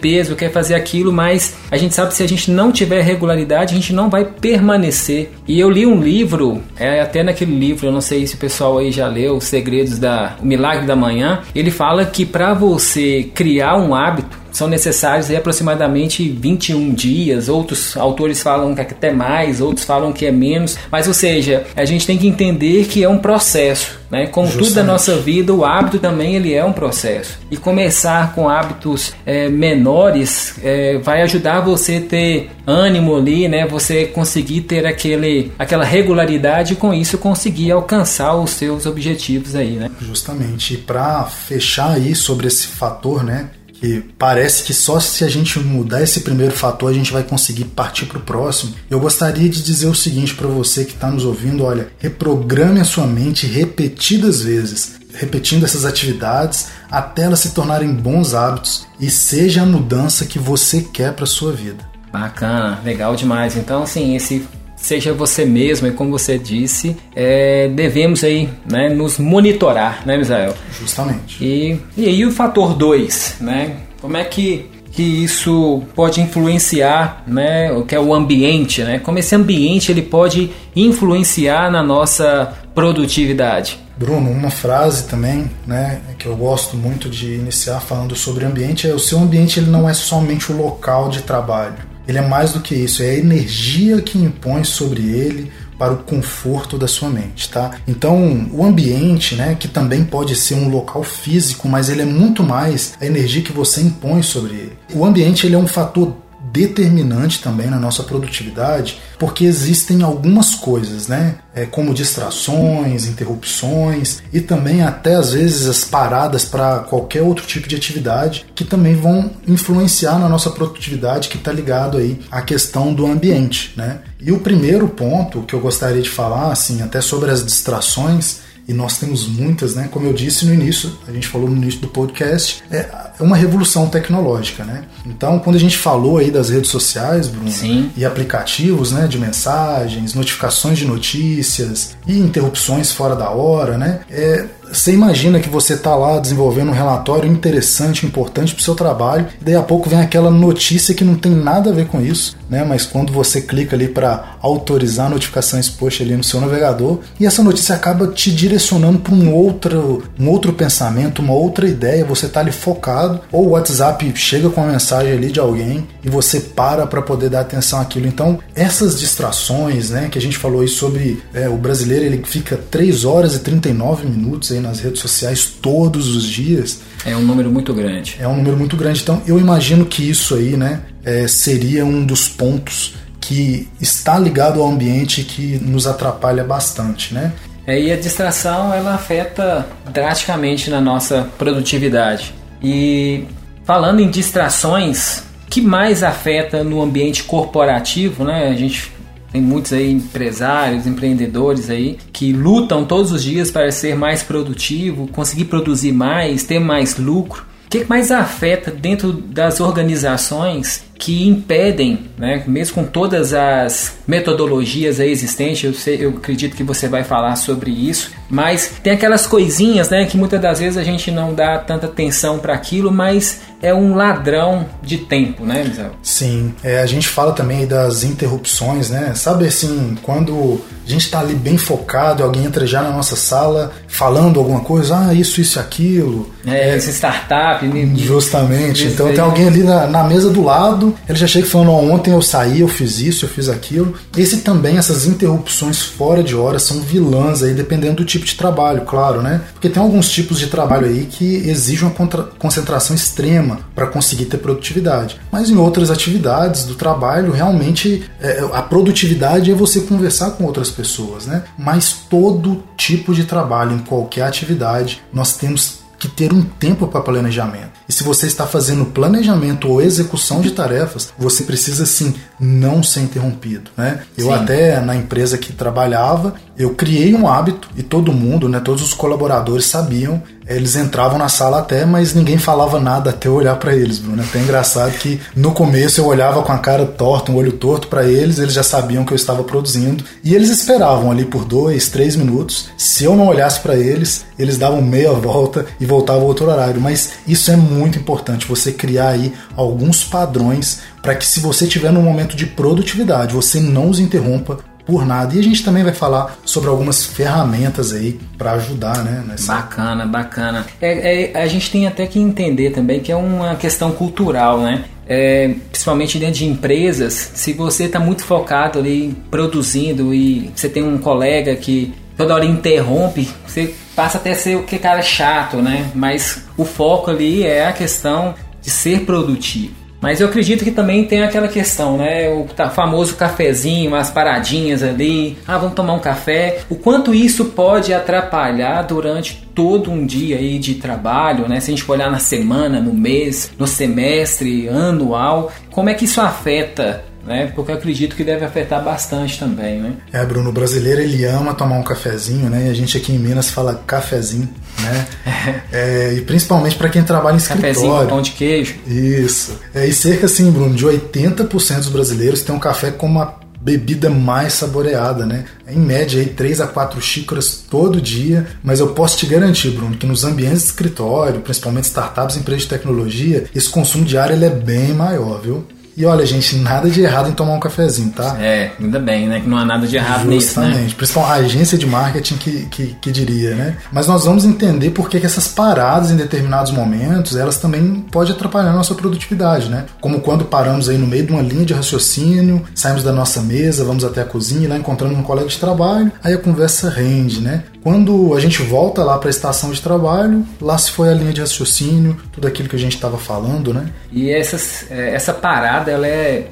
peso, 0.00 0.34
quer 0.34 0.50
fazer 0.50 0.74
aquilo, 0.74 1.12
mas 1.12 1.54
a 1.70 1.76
gente 1.76 1.94
sabe 1.94 2.08
que 2.08 2.16
se 2.16 2.24
a 2.24 2.28
gente 2.28 2.50
não 2.50 2.72
tiver 2.72 3.02
regularidade, 3.02 3.72
a 3.72 3.76
gente 3.76 3.92
não 3.92 4.10
vai 4.10 4.24
permanecer. 4.24 5.30
E 5.46 5.60
eu 5.60 5.70
li 5.70 5.86
um 5.86 6.00
livro, 6.00 6.60
é 6.76 7.00
até 7.00 7.22
naquele 7.22 7.56
livro, 7.56 7.86
eu 7.86 7.92
não 7.92 8.00
sei 8.00 8.26
se 8.26 8.34
o 8.34 8.38
pessoal 8.38 8.78
aí 8.78 8.90
já 8.90 9.06
leu, 9.06 9.36
Os 9.36 9.44
Segredos 9.44 9.98
da 9.98 10.36
o 10.42 10.46
Milagre 10.46 10.86
da 10.86 10.96
Manhã, 10.96 11.42
ele 11.54 11.70
fala 11.70 12.04
que 12.04 12.26
para 12.26 12.52
você 12.52 13.30
criar 13.34 13.76
um 13.76 13.94
hábito 13.94 14.41
são 14.52 14.68
necessários 14.68 15.30
aí, 15.30 15.36
aproximadamente 15.36 16.28
21 16.28 16.92
dias. 16.92 17.48
Outros 17.48 17.96
autores 17.96 18.40
falam 18.42 18.74
que 18.74 18.80
é 18.80 18.84
até 18.84 19.10
mais, 19.10 19.60
outros 19.60 19.84
falam 19.84 20.12
que 20.12 20.26
é 20.26 20.30
menos. 20.30 20.76
Mas, 20.90 21.08
ou 21.08 21.14
seja, 21.14 21.64
a 21.74 21.84
gente 21.84 22.06
tem 22.06 22.18
que 22.18 22.26
entender 22.26 22.86
que 22.86 23.02
é 23.02 23.08
um 23.08 23.18
processo. 23.18 24.02
Né? 24.12 24.26
Como 24.26 24.46
Justamente. 24.46 24.68
tudo 24.68 24.76
da 24.76 24.84
nossa 24.84 25.16
vida, 25.16 25.54
o 25.54 25.64
hábito 25.64 25.98
também 25.98 26.36
ele 26.36 26.52
é 26.52 26.62
um 26.62 26.72
processo. 26.72 27.38
E 27.50 27.56
começar 27.56 28.34
com 28.34 28.46
hábitos 28.46 29.14
é, 29.24 29.48
menores 29.48 30.56
é, 30.62 30.98
vai 30.98 31.22
ajudar 31.22 31.60
você 31.60 31.96
a 31.96 32.00
ter 32.02 32.50
ânimo 32.66 33.16
ali, 33.16 33.48
né? 33.48 33.66
Você 33.66 34.04
conseguir 34.04 34.62
ter 34.62 34.86
aquele, 34.86 35.50
aquela 35.58 35.84
regularidade 35.84 36.74
e 36.74 36.76
com 36.76 36.92
isso 36.92 37.16
conseguir 37.16 37.72
alcançar 37.72 38.34
os 38.34 38.50
seus 38.50 38.84
objetivos 38.84 39.54
aí, 39.54 39.72
né? 39.72 39.90
Justamente. 40.00 40.74
E 40.74 40.76
para 40.76 41.24
fechar 41.24 41.92
aí 41.92 42.14
sobre 42.14 42.48
esse 42.48 42.66
fator, 42.66 43.24
né? 43.24 43.48
E 43.82 44.00
parece 44.16 44.62
que 44.62 44.72
só 44.72 45.00
se 45.00 45.24
a 45.24 45.28
gente 45.28 45.58
mudar 45.58 46.02
esse 46.02 46.20
primeiro 46.20 46.52
fator 46.52 46.90
a 46.90 46.94
gente 46.94 47.12
vai 47.12 47.24
conseguir 47.24 47.64
partir 47.64 48.06
para 48.06 48.18
o 48.18 48.22
próximo. 48.22 48.74
Eu 48.88 49.00
gostaria 49.00 49.48
de 49.48 49.62
dizer 49.62 49.88
o 49.88 49.94
seguinte 49.94 50.34
para 50.34 50.46
você 50.46 50.84
que 50.84 50.92
está 50.92 51.10
nos 51.10 51.24
ouvindo: 51.24 51.64
olha, 51.64 51.88
reprograme 51.98 52.80
a 52.80 52.84
sua 52.84 53.06
mente 53.06 53.46
repetidas 53.46 54.42
vezes, 54.42 55.00
repetindo 55.14 55.64
essas 55.64 55.84
atividades 55.84 56.68
até 56.90 57.22
elas 57.22 57.40
se 57.40 57.50
tornarem 57.50 57.92
bons 57.92 58.34
hábitos 58.34 58.86
e 59.00 59.10
seja 59.10 59.62
a 59.62 59.66
mudança 59.66 60.26
que 60.26 60.38
você 60.38 60.82
quer 60.82 61.14
para 61.14 61.26
sua 61.26 61.52
vida. 61.52 61.90
Bacana, 62.12 62.78
legal 62.84 63.16
demais. 63.16 63.56
Então, 63.56 63.82
assim, 63.82 64.14
esse 64.14 64.46
seja 64.82 65.12
você 65.12 65.46
mesmo, 65.46 65.86
e 65.86 65.92
como 65.92 66.10
você 66.10 66.36
disse, 66.36 66.96
é, 67.14 67.68
devemos 67.68 68.24
aí 68.24 68.48
né, 68.68 68.88
nos 68.88 69.16
monitorar, 69.16 70.02
né, 70.04 70.18
Misael? 70.18 70.54
Justamente. 70.78 71.42
E, 71.42 71.78
e 71.96 72.06
aí 72.06 72.26
o 72.26 72.32
fator 72.32 72.74
2, 72.74 73.36
né? 73.40 73.76
Como 74.00 74.16
é 74.16 74.24
que, 74.24 74.68
que 74.90 75.02
isso 75.02 75.84
pode 75.94 76.20
influenciar, 76.20 77.22
né? 77.28 77.70
O 77.72 77.84
que 77.84 77.94
é 77.94 78.00
o 78.00 78.12
ambiente, 78.12 78.82
né? 78.82 78.98
Como 78.98 79.20
esse 79.20 79.34
ambiente 79.36 79.92
ele 79.92 80.02
pode 80.02 80.50
influenciar 80.74 81.70
na 81.70 81.82
nossa 81.82 82.52
produtividade? 82.74 83.78
Bruno, 83.96 84.30
uma 84.30 84.50
frase 84.50 85.04
também, 85.04 85.48
né, 85.64 86.00
que 86.18 86.26
eu 86.26 86.34
gosto 86.34 86.76
muito 86.76 87.08
de 87.08 87.34
iniciar 87.34 87.78
falando 87.78 88.16
sobre 88.16 88.44
ambiente 88.44 88.88
é 88.88 88.94
o 88.94 88.98
seu 88.98 89.18
ambiente 89.18 89.60
ele 89.60 89.70
não 89.70 89.88
é 89.88 89.92
somente 89.92 90.50
o 90.50 90.56
local 90.56 91.08
de 91.10 91.22
trabalho 91.22 91.91
ele 92.06 92.18
é 92.18 92.22
mais 92.22 92.52
do 92.52 92.60
que 92.60 92.74
isso, 92.74 93.02
é 93.02 93.10
a 93.10 93.18
energia 93.18 94.00
que 94.00 94.18
impõe 94.18 94.64
sobre 94.64 95.02
ele 95.02 95.50
para 95.78 95.94
o 95.94 95.98
conforto 95.98 96.78
da 96.78 96.86
sua 96.86 97.10
mente, 97.10 97.48
tá? 97.48 97.72
Então, 97.88 98.48
o 98.52 98.64
ambiente, 98.64 99.34
né, 99.34 99.56
que 99.58 99.66
também 99.66 100.04
pode 100.04 100.36
ser 100.36 100.54
um 100.54 100.68
local 100.68 101.02
físico, 101.02 101.68
mas 101.68 101.88
ele 101.88 102.02
é 102.02 102.04
muito 102.04 102.42
mais 102.42 102.94
a 103.00 103.06
energia 103.06 103.42
que 103.42 103.52
você 103.52 103.80
impõe 103.80 104.22
sobre 104.22 104.52
ele. 104.54 104.72
O 104.94 105.04
ambiente 105.04 105.44
ele 105.44 105.56
é 105.56 105.58
um 105.58 105.66
fator 105.66 106.14
determinante 106.50 107.40
também 107.40 107.68
na 107.68 107.78
nossa 107.78 108.02
produtividade, 108.02 109.00
porque 109.18 109.44
existem 109.44 110.02
algumas 110.02 110.54
coisas, 110.54 111.08
né? 111.08 111.36
É, 111.54 111.66
como 111.66 111.92
distrações, 111.92 113.06
interrupções 113.06 114.22
e 114.32 114.40
também 114.40 114.82
até 114.82 115.14
às 115.14 115.32
vezes 115.32 115.68
as 115.68 115.84
paradas 115.84 116.44
para 116.46 116.80
qualquer 116.80 117.20
outro 117.22 117.46
tipo 117.46 117.68
de 117.68 117.76
atividade 117.76 118.46
que 118.54 118.64
também 118.64 118.94
vão 118.94 119.30
influenciar 119.46 120.18
na 120.18 120.28
nossa 120.28 120.50
produtividade, 120.50 121.28
que 121.28 121.36
está 121.36 121.52
ligado 121.52 121.98
aí 121.98 122.20
à 122.30 122.40
questão 122.40 122.94
do 122.94 123.06
ambiente, 123.06 123.72
né? 123.76 124.00
E 124.20 124.32
o 124.32 124.40
primeiro 124.40 124.88
ponto 124.88 125.42
que 125.42 125.54
eu 125.54 125.60
gostaria 125.60 126.00
de 126.00 126.10
falar, 126.10 126.52
assim, 126.52 126.80
até 126.80 127.00
sobre 127.00 127.30
as 127.30 127.44
distrações, 127.44 128.40
e 128.66 128.72
nós 128.72 128.98
temos 128.98 129.26
muitas, 129.26 129.74
né? 129.74 129.88
Como 129.90 130.06
eu 130.06 130.12
disse 130.12 130.46
no 130.46 130.54
início, 130.54 130.96
a 131.06 131.12
gente 131.12 131.26
falou 131.26 131.50
no 131.50 131.56
início 131.56 131.80
do 131.80 131.88
podcast, 131.88 132.62
é 132.70 132.88
uma 133.20 133.36
revolução 133.36 133.88
tecnológica, 133.88 134.64
né? 134.64 134.84
Então, 135.06 135.38
quando 135.38 135.56
a 135.56 135.60
gente 135.60 135.76
falou 135.76 136.18
aí 136.18 136.30
das 136.30 136.50
redes 136.50 136.70
sociais, 136.70 137.26
Bruno, 137.28 137.50
Sim. 137.50 137.90
e 137.96 138.04
aplicativos, 138.04 138.92
né, 138.92 139.06
de 139.06 139.18
mensagens, 139.18 140.14
notificações 140.14 140.78
de 140.78 140.86
notícias 140.86 141.96
e 142.06 142.18
interrupções 142.18 142.92
fora 142.92 143.14
da 143.14 143.30
hora, 143.30 143.76
né? 143.76 144.00
É, 144.10 144.46
você 144.72 144.92
imagina 144.92 145.38
que 145.38 145.50
você 145.50 145.74
está 145.74 145.94
lá 145.94 146.18
desenvolvendo 146.18 146.70
um 146.70 146.74
relatório 146.74 147.30
interessante, 147.30 148.06
importante 148.06 148.54
para 148.54 148.60
o 148.60 148.64
seu 148.64 148.74
trabalho, 148.74 149.26
e 149.40 149.44
daí 149.44 149.54
a 149.54 149.62
pouco 149.62 149.90
vem 149.90 150.00
aquela 150.00 150.30
notícia 150.30 150.94
que 150.94 151.04
não 151.04 151.14
tem 151.14 151.30
nada 151.30 151.70
a 151.70 151.72
ver 151.74 151.88
com 151.88 152.00
isso, 152.00 152.38
né? 152.48 152.64
Mas 152.64 152.86
quando 152.86 153.12
você 153.12 153.42
clica 153.42 153.76
ali 153.76 153.88
para 153.88 154.36
autorizar 154.40 155.06
a 155.06 155.10
notificação 155.10 155.60
exposta 155.60 156.02
ali 156.02 156.16
no 156.16 156.24
seu 156.24 156.40
navegador, 156.40 157.00
e 157.20 157.26
essa 157.26 157.42
notícia 157.42 157.74
acaba 157.74 158.06
te 158.06 158.30
direcionando 158.30 158.98
para 158.98 159.14
um 159.14 159.34
outro, 159.34 160.02
um 160.18 160.28
outro 160.28 160.54
pensamento, 160.54 161.20
uma 161.20 161.34
outra 161.34 161.68
ideia, 161.68 162.04
você 162.04 162.24
está 162.24 162.40
ali 162.40 162.52
focado, 162.52 163.01
ou 163.30 163.46
o 163.46 163.50
WhatsApp 163.50 164.12
chega 164.16 164.50
com 164.50 164.60
uma 164.60 164.72
mensagem 164.72 165.12
ali 165.12 165.30
de 165.30 165.40
alguém 165.40 165.86
e 166.02 166.08
você 166.08 166.40
para 166.40 166.86
para 166.86 167.02
poder 167.02 167.30
dar 167.30 167.40
atenção 167.40 167.80
àquilo. 167.80 168.06
Então, 168.06 168.38
essas 168.54 168.98
distrações, 168.98 169.90
né, 169.90 170.08
que 170.10 170.18
a 170.18 170.20
gente 170.20 170.36
falou 170.36 170.60
aí 170.60 170.68
sobre 170.68 171.22
é, 171.32 171.48
o 171.48 171.56
brasileiro, 171.56 172.04
ele 172.04 172.22
fica 172.24 172.56
3 172.56 173.04
horas 173.04 173.34
e 173.34 173.40
39 173.40 174.06
minutos 174.06 174.52
aí 174.52 174.60
nas 174.60 174.80
redes 174.80 175.00
sociais 175.00 175.44
todos 175.60 176.14
os 176.14 176.24
dias. 176.24 176.80
É 177.04 177.16
um 177.16 177.22
número 177.22 177.50
muito 177.50 177.72
grande. 177.74 178.16
É 178.20 178.28
um 178.28 178.36
número 178.36 178.56
muito 178.56 178.76
grande. 178.76 179.00
Então 179.02 179.22
eu 179.26 179.38
imagino 179.38 179.84
que 179.86 180.08
isso 180.08 180.34
aí, 180.34 180.56
né, 180.56 180.82
é, 181.04 181.26
seria 181.26 181.84
um 181.84 182.04
dos 182.04 182.28
pontos 182.28 182.94
que 183.20 183.68
está 183.80 184.18
ligado 184.18 184.60
ao 184.60 184.68
ambiente 184.68 185.22
que 185.22 185.58
nos 185.62 185.86
atrapalha 185.86 186.42
bastante, 186.42 187.14
né? 187.14 187.32
É, 187.66 187.80
e 187.80 187.92
a 187.92 187.96
distração 187.96 188.74
ela 188.74 188.94
afeta 188.94 189.66
drasticamente 189.92 190.68
na 190.68 190.80
nossa 190.80 191.28
produtividade. 191.38 192.34
E 192.62 193.24
falando 193.64 194.00
em 194.00 194.08
distrações, 194.08 195.24
que 195.48 195.60
mais 195.60 196.02
afeta 196.02 196.64
no 196.64 196.82
ambiente 196.82 197.24
corporativo, 197.24 198.24
né? 198.24 198.48
A 198.48 198.54
gente 198.54 198.90
tem 199.32 199.40
muitos 199.40 199.72
aí 199.72 199.90
empresários, 199.90 200.86
empreendedores 200.86 201.70
aí 201.70 201.98
que 202.12 202.32
lutam 202.32 202.84
todos 202.84 203.10
os 203.10 203.24
dias 203.24 203.50
para 203.50 203.70
ser 203.72 203.96
mais 203.96 204.22
produtivo, 204.22 205.08
conseguir 205.08 205.46
produzir 205.46 205.92
mais, 205.92 206.44
ter 206.44 206.58
mais 206.58 206.98
lucro. 206.98 207.44
O 207.66 207.70
que 207.70 207.86
mais 207.88 208.10
afeta 208.10 208.70
dentro 208.70 209.10
das 209.12 209.58
organizações 209.58 210.84
que 210.94 211.26
impedem, 211.26 212.00
né, 212.18 212.44
mesmo 212.46 212.74
com 212.74 212.84
todas 212.84 213.32
as 213.32 213.96
metodologias 214.06 215.00
existentes, 215.00 215.64
eu, 215.64 215.72
sei, 215.72 216.04
eu 216.04 216.10
acredito 216.10 216.54
que 216.54 216.62
você 216.62 216.86
vai 216.86 217.02
falar 217.02 217.34
sobre 217.36 217.70
isso, 217.70 218.10
Mas 218.32 218.72
tem 218.82 218.94
aquelas 218.94 219.26
coisinhas, 219.26 219.90
né, 219.90 220.06
que 220.06 220.16
muitas 220.16 220.40
das 220.40 220.58
vezes 220.58 220.78
a 220.78 220.82
gente 220.82 221.10
não 221.10 221.34
dá 221.34 221.58
tanta 221.58 221.84
atenção 221.84 222.38
para 222.38 222.54
aquilo, 222.54 222.90
mas 222.90 223.40
é 223.60 223.74
um 223.74 223.94
ladrão 223.94 224.66
de 224.82 224.98
tempo, 224.98 225.44
né, 225.44 225.62
Misael? 225.64 225.92
Sim, 226.02 226.54
é, 226.64 226.80
a 226.80 226.86
gente 226.86 227.08
fala 227.08 227.32
também 227.32 227.66
das 227.66 228.02
interrupções, 228.02 228.88
né? 228.88 229.12
Sabe 229.14 229.46
assim, 229.46 229.96
quando 230.02 230.62
a 230.84 230.90
gente 230.90 231.04
está 231.04 231.20
ali 231.20 231.34
bem 231.34 231.56
focado, 231.56 232.24
alguém 232.24 232.44
entra 232.44 232.66
já 232.66 232.82
na 232.82 232.90
nossa 232.90 233.14
sala 233.14 233.72
falando 233.86 234.40
alguma 234.40 234.60
coisa, 234.60 234.98
ah, 234.98 235.14
isso, 235.14 235.40
isso, 235.40 235.60
aquilo. 235.60 236.28
É, 236.44 236.70
é 236.70 236.76
esse 236.76 236.90
startup. 236.90 237.64
Justamente. 237.96 238.86
Então 238.86 239.12
tem 239.12 239.20
alguém 239.20 239.46
ali 239.46 239.62
na, 239.62 239.86
na, 239.86 240.02
mesa 240.02 240.30
do 240.30 240.42
lado, 240.42 240.96
ele 241.08 241.18
já 241.18 241.26
chega 241.26 241.46
falando, 241.46 241.70
oh, 241.70 241.92
ontem 241.92 242.12
eu 242.12 242.20
saí, 242.20 242.60
eu 242.60 242.68
fiz 242.68 242.98
isso, 242.98 243.26
eu 243.26 243.28
fiz 243.28 243.48
aquilo. 243.48 243.94
Esse 244.16 244.38
também, 244.38 244.76
essas 244.76 245.06
interrupções 245.06 245.80
fora 245.80 246.22
de 246.22 246.34
hora 246.34 246.58
são 246.58 246.80
vilãs 246.80 247.44
aí, 247.44 247.54
dependendo 247.54 247.96
do 247.96 248.04
tipo 248.04 248.21
de 248.24 248.34
trabalho, 248.34 248.82
claro, 248.82 249.22
né? 249.22 249.40
Porque 249.52 249.68
tem 249.68 249.82
alguns 249.82 250.10
tipos 250.10 250.38
de 250.38 250.46
trabalho 250.46 250.86
aí 250.86 251.06
que 251.06 251.48
exigem 251.48 251.88
uma 251.88 252.08
concentração 252.38 252.94
extrema 252.94 253.60
para 253.74 253.86
conseguir 253.86 254.26
ter 254.26 254.38
produtividade. 254.38 255.20
Mas 255.30 255.50
em 255.50 255.56
outras 255.56 255.90
atividades 255.90 256.64
do 256.64 256.74
trabalho, 256.74 257.32
realmente 257.32 258.10
é, 258.20 258.44
a 258.52 258.62
produtividade 258.62 259.50
é 259.50 259.54
você 259.54 259.80
conversar 259.80 260.32
com 260.32 260.44
outras 260.44 260.70
pessoas, 260.70 261.26
né? 261.26 261.44
Mas 261.58 261.92
todo 262.08 262.62
tipo 262.76 263.14
de 263.14 263.24
trabalho, 263.24 263.72
em 263.72 263.78
qualquer 263.78 264.22
atividade, 264.22 265.02
nós 265.12 265.36
temos 265.36 265.82
que 265.98 266.08
ter 266.08 266.32
um 266.32 266.42
tempo 266.42 266.88
para 266.88 267.00
planejamento. 267.00 267.71
E 267.92 267.94
se 267.94 268.02
você 268.02 268.26
está 268.26 268.46
fazendo 268.46 268.86
planejamento 268.86 269.68
ou 269.68 269.82
execução 269.82 270.40
de 270.40 270.52
tarefas, 270.52 271.12
você 271.18 271.42
precisa 271.42 271.84
sim 271.84 272.14
não 272.40 272.82
ser 272.82 273.00
interrompido, 273.00 273.70
né? 273.76 274.04
Eu 274.16 274.28
sim. 274.28 274.32
até 274.32 274.80
na 274.80 274.96
empresa 274.96 275.36
que 275.36 275.52
trabalhava, 275.52 276.34
eu 276.56 276.74
criei 276.74 277.14
um 277.14 277.28
hábito 277.28 277.68
e 277.76 277.82
todo 277.82 278.10
mundo, 278.10 278.48
né, 278.48 278.60
todos 278.60 278.82
os 278.82 278.94
colaboradores 278.94 279.66
sabiam 279.66 280.22
eles 280.46 280.76
entravam 280.76 281.18
na 281.18 281.28
sala 281.28 281.60
até, 281.60 281.84
mas 281.84 282.14
ninguém 282.14 282.38
falava 282.38 282.80
nada 282.80 283.10
até 283.10 283.28
eu 283.28 283.34
olhar 283.34 283.56
para 283.56 283.74
eles, 283.74 283.98
Bruno. 283.98 284.22
É 284.22 284.24
até 284.24 284.38
engraçado 284.38 284.92
que 284.98 285.20
no 285.34 285.52
começo 285.52 286.00
eu 286.00 286.06
olhava 286.06 286.42
com 286.42 286.52
a 286.52 286.58
cara 286.58 286.86
torta, 286.86 287.30
um 287.30 287.36
olho 287.36 287.52
torto 287.52 287.88
para 287.88 288.04
eles, 288.04 288.38
eles 288.38 288.54
já 288.54 288.62
sabiam 288.62 289.04
que 289.04 289.12
eu 289.12 289.16
estava 289.16 289.44
produzindo 289.44 290.04
e 290.22 290.34
eles 290.34 290.50
esperavam 290.50 291.10
ali 291.10 291.24
por 291.24 291.44
dois, 291.44 291.88
três 291.88 292.16
minutos. 292.16 292.68
Se 292.76 293.04
eu 293.04 293.14
não 293.14 293.28
olhasse 293.28 293.60
para 293.60 293.76
eles, 293.76 294.24
eles 294.38 294.58
davam 294.58 294.82
meia 294.82 295.12
volta 295.12 295.66
e 295.80 295.86
voltavam 295.86 296.24
outro 296.24 296.50
horário. 296.50 296.80
Mas 296.80 297.12
isso 297.26 297.50
é 297.50 297.56
muito 297.56 297.98
importante, 297.98 298.46
você 298.46 298.72
criar 298.72 299.10
aí 299.10 299.32
alguns 299.56 300.04
padrões 300.04 300.80
para 301.02 301.14
que 301.16 301.26
se 301.26 301.40
você 301.40 301.66
tiver 301.66 301.92
num 301.92 302.02
momento 302.02 302.36
de 302.36 302.46
produtividade, 302.46 303.34
você 303.34 303.60
não 303.60 303.90
os 303.90 303.98
interrompa, 303.98 304.58
por 304.92 305.06
nada. 305.06 305.34
E 305.34 305.38
a 305.38 305.42
gente 305.42 305.64
também 305.64 305.82
vai 305.82 305.94
falar 305.94 306.36
sobre 306.44 306.68
algumas 306.68 307.02
ferramentas 307.02 307.94
aí 307.94 308.20
para 308.36 308.52
ajudar, 308.52 309.02
né? 309.02 309.24
Nessa... 309.26 309.54
Bacana, 309.54 310.04
bacana. 310.04 310.66
É, 310.82 311.32
é, 311.32 311.42
a 311.42 311.46
gente 311.46 311.70
tem 311.70 311.86
até 311.86 312.06
que 312.06 312.18
entender 312.18 312.72
também 312.72 313.00
que 313.00 313.10
é 313.10 313.16
uma 313.16 313.54
questão 313.54 313.90
cultural, 313.92 314.60
né? 314.60 314.84
É, 315.08 315.54
principalmente 315.70 316.18
dentro 316.18 316.34
de 316.34 316.44
empresas, 316.46 317.32
se 317.34 317.54
você 317.54 317.84
está 317.84 317.98
muito 317.98 318.22
focado 318.22 318.78
ali 318.78 319.16
produzindo 319.30 320.12
e 320.12 320.50
você 320.54 320.68
tem 320.68 320.82
um 320.82 320.98
colega 320.98 321.56
que 321.56 321.94
toda 322.14 322.34
hora 322.34 322.44
interrompe, 322.44 323.26
você 323.46 323.74
passa 323.96 324.18
até 324.18 324.32
a 324.32 324.34
ser 324.34 324.56
o 324.56 324.64
que 324.64 324.78
cara 324.78 325.00
chato, 325.00 325.56
né? 325.56 325.90
Mas 325.94 326.44
o 326.54 326.66
foco 326.66 327.10
ali 327.10 327.44
é 327.44 327.66
a 327.66 327.72
questão 327.72 328.34
de 328.60 328.68
ser 328.68 329.06
produtivo. 329.06 329.81
Mas 330.02 330.20
eu 330.20 330.26
acredito 330.26 330.64
que 330.64 330.72
também 330.72 331.04
tem 331.04 331.22
aquela 331.22 331.46
questão, 331.46 331.96
né? 331.96 332.28
O 332.28 332.48
famoso 332.70 333.14
cafezinho, 333.14 333.94
as 333.94 334.10
paradinhas 334.10 334.82
ali. 334.82 335.38
Ah, 335.46 335.56
vamos 335.56 335.76
tomar 335.76 335.92
um 335.92 336.00
café. 336.00 336.62
O 336.68 336.74
quanto 336.74 337.14
isso 337.14 337.44
pode 337.46 337.94
atrapalhar 337.94 338.82
durante 338.82 339.46
todo 339.54 339.92
um 339.92 340.04
dia 340.04 340.38
aí 340.38 340.58
de 340.58 340.74
trabalho, 340.74 341.48
né? 341.48 341.60
Se 341.60 341.70
a 341.70 341.74
gente 341.74 341.84
for 341.84 341.92
olhar 341.92 342.10
na 342.10 342.18
semana, 342.18 342.80
no 342.80 342.92
mês, 342.92 343.52
no 343.56 343.66
semestre, 343.66 344.68
anual, 344.68 345.52
como 345.70 345.88
é 345.88 345.94
que 345.94 346.04
isso 346.04 346.20
afeta 346.20 347.04
né? 347.24 347.52
Porque 347.54 347.70
eu 347.70 347.76
acredito 347.76 348.16
que 348.16 348.24
deve 348.24 348.44
afetar 348.44 348.82
bastante 348.82 349.38
também, 349.38 349.80
né? 349.80 349.92
É, 350.12 350.24
Bruno, 350.24 350.50
o 350.50 350.52
brasileiro 350.52 351.00
ele 351.00 351.24
ama 351.24 351.54
tomar 351.54 351.76
um 351.76 351.82
cafezinho, 351.82 352.50
né? 352.50 352.66
E 352.66 352.70
a 352.70 352.74
gente 352.74 352.96
aqui 352.96 353.12
em 353.12 353.18
Minas 353.18 353.50
fala 353.50 353.82
cafezinho, 353.86 354.48
né? 354.80 355.06
é, 355.72 356.14
e 356.16 356.20
principalmente 356.22 356.76
para 356.76 356.88
quem 356.88 357.02
trabalha 357.02 357.34
em 357.34 357.38
escritório. 357.38 357.74
Cafezinho 357.74 358.08
pão 358.08 358.22
de 358.22 358.30
queijo. 358.32 358.74
Isso. 358.86 359.58
É, 359.74 359.86
e 359.86 359.92
cerca 359.92 360.26
assim, 360.26 360.50
Bruno, 360.50 360.74
de 360.74 360.86
80% 360.86 361.76
dos 361.76 361.88
brasileiros 361.88 362.42
tem 362.42 362.54
um 362.54 362.58
café 362.58 362.90
como 362.90 363.20
a 363.20 363.42
bebida 363.62 364.10
mais 364.10 364.54
saboreada, 364.54 365.24
né? 365.24 365.44
Em 365.68 365.78
média 365.78 366.20
aí 366.20 366.26
3 366.26 366.60
a 366.60 366.66
4 366.66 367.00
xícaras 367.00 367.64
todo 367.70 368.00
dia, 368.00 368.46
mas 368.62 368.80
eu 368.80 368.88
posso 368.88 369.16
te 369.16 369.26
garantir, 369.26 369.70
Bruno, 369.70 369.96
que 369.96 370.04
nos 370.04 370.24
ambientes 370.24 370.62
de 370.62 370.66
escritório, 370.66 371.40
principalmente 371.40 371.84
startups, 371.84 372.36
empresas 372.36 372.64
de 372.64 372.68
tecnologia, 372.68 373.44
esse 373.54 373.70
consumo 373.70 374.04
diário 374.04 374.34
ele 374.34 374.46
é 374.46 374.50
bem 374.50 374.92
maior, 374.92 375.40
viu? 375.40 375.64
E 375.96 376.06
olha, 376.06 376.24
gente, 376.24 376.56
nada 376.56 376.88
de 376.88 377.02
errado 377.02 377.28
em 377.28 377.32
tomar 377.32 377.52
um 377.52 377.60
cafezinho, 377.60 378.10
tá? 378.10 378.36
É, 378.40 378.72
ainda 378.80 378.98
bem, 378.98 379.28
né? 379.28 379.40
Que 379.40 379.48
não 379.48 379.58
há 379.58 379.64
nada 379.64 379.86
de 379.86 379.96
errado 379.96 380.30
Justamente. 380.30 380.34
nisso, 380.34 380.60
né? 380.60 380.94
Principalmente 380.96 381.32
a 381.32 381.44
agência 381.44 381.78
de 381.78 381.86
marketing 381.86 382.36
que, 382.36 382.66
que, 382.66 382.86
que, 383.00 383.12
diria, 383.12 383.54
né? 383.54 383.76
Mas 383.92 384.06
nós 384.06 384.24
vamos 384.24 384.44
entender 384.44 384.90
por 384.90 385.08
que 385.08 385.18
essas 385.18 385.48
paradas 385.48 386.10
em 386.10 386.16
determinados 386.16 386.72
momentos, 386.72 387.36
elas 387.36 387.58
também 387.58 388.06
podem 388.10 388.32
atrapalhar 388.32 388.70
a 388.70 388.74
nossa 388.74 388.94
produtividade, 388.94 389.68
né? 389.68 389.84
Como 390.00 390.20
quando 390.20 390.44
paramos 390.44 390.88
aí 390.88 390.96
no 390.96 391.06
meio 391.06 391.26
de 391.26 391.32
uma 391.32 391.42
linha 391.42 391.64
de 391.64 391.74
raciocínio, 391.74 392.64
saímos 392.74 393.02
da 393.02 393.12
nossa 393.12 393.40
mesa, 393.40 393.84
vamos 393.84 394.04
até 394.04 394.22
a 394.22 394.24
cozinha 394.24 394.64
e 394.64 394.66
lá 394.66 394.76
encontramos 394.76 395.18
um 395.18 395.22
colega 395.22 395.48
de 395.48 395.58
trabalho, 395.58 396.10
aí 396.22 396.32
a 396.32 396.38
conversa 396.38 396.88
rende, 396.88 397.40
né? 397.40 397.64
Quando 397.82 398.34
a 398.36 398.40
gente 398.40 398.62
volta 398.62 399.02
lá 399.02 399.18
para 399.18 399.28
a 399.28 399.30
estação 399.30 399.72
de 399.72 399.82
trabalho, 399.82 400.46
lá 400.60 400.78
se 400.78 400.90
foi 400.92 401.08
a 401.08 401.14
linha 401.14 401.32
de 401.32 401.40
raciocínio, 401.40 402.16
tudo 402.32 402.46
aquilo 402.46 402.68
que 402.68 402.76
a 402.76 402.78
gente 402.78 402.94
estava 402.94 403.18
falando, 403.18 403.74
né? 403.74 403.86
E 404.12 404.30
essas, 404.30 404.90
é, 404.90 405.14
essa 405.14 405.34
parada, 405.34 405.90
ela 405.90 406.06
é 406.06 406.48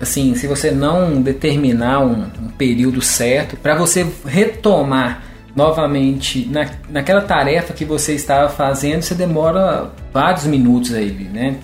assim, 0.00 0.34
se 0.34 0.46
você 0.46 0.70
não 0.70 1.22
determinar 1.22 2.00
um, 2.00 2.24
um 2.42 2.48
período 2.58 3.00
certo, 3.00 3.56
para 3.56 3.74
você 3.74 4.06
retomar 4.26 5.22
novamente 5.56 6.46
na, 6.50 6.68
naquela 6.90 7.22
tarefa 7.22 7.72
que 7.72 7.84
você 7.84 8.12
estava 8.14 8.48
fazendo, 8.48 9.02
você 9.02 9.14
demora 9.14 9.90
vários 10.12 10.44
minutos 10.44 10.92
aí, 10.92 11.12
né? 11.32 11.56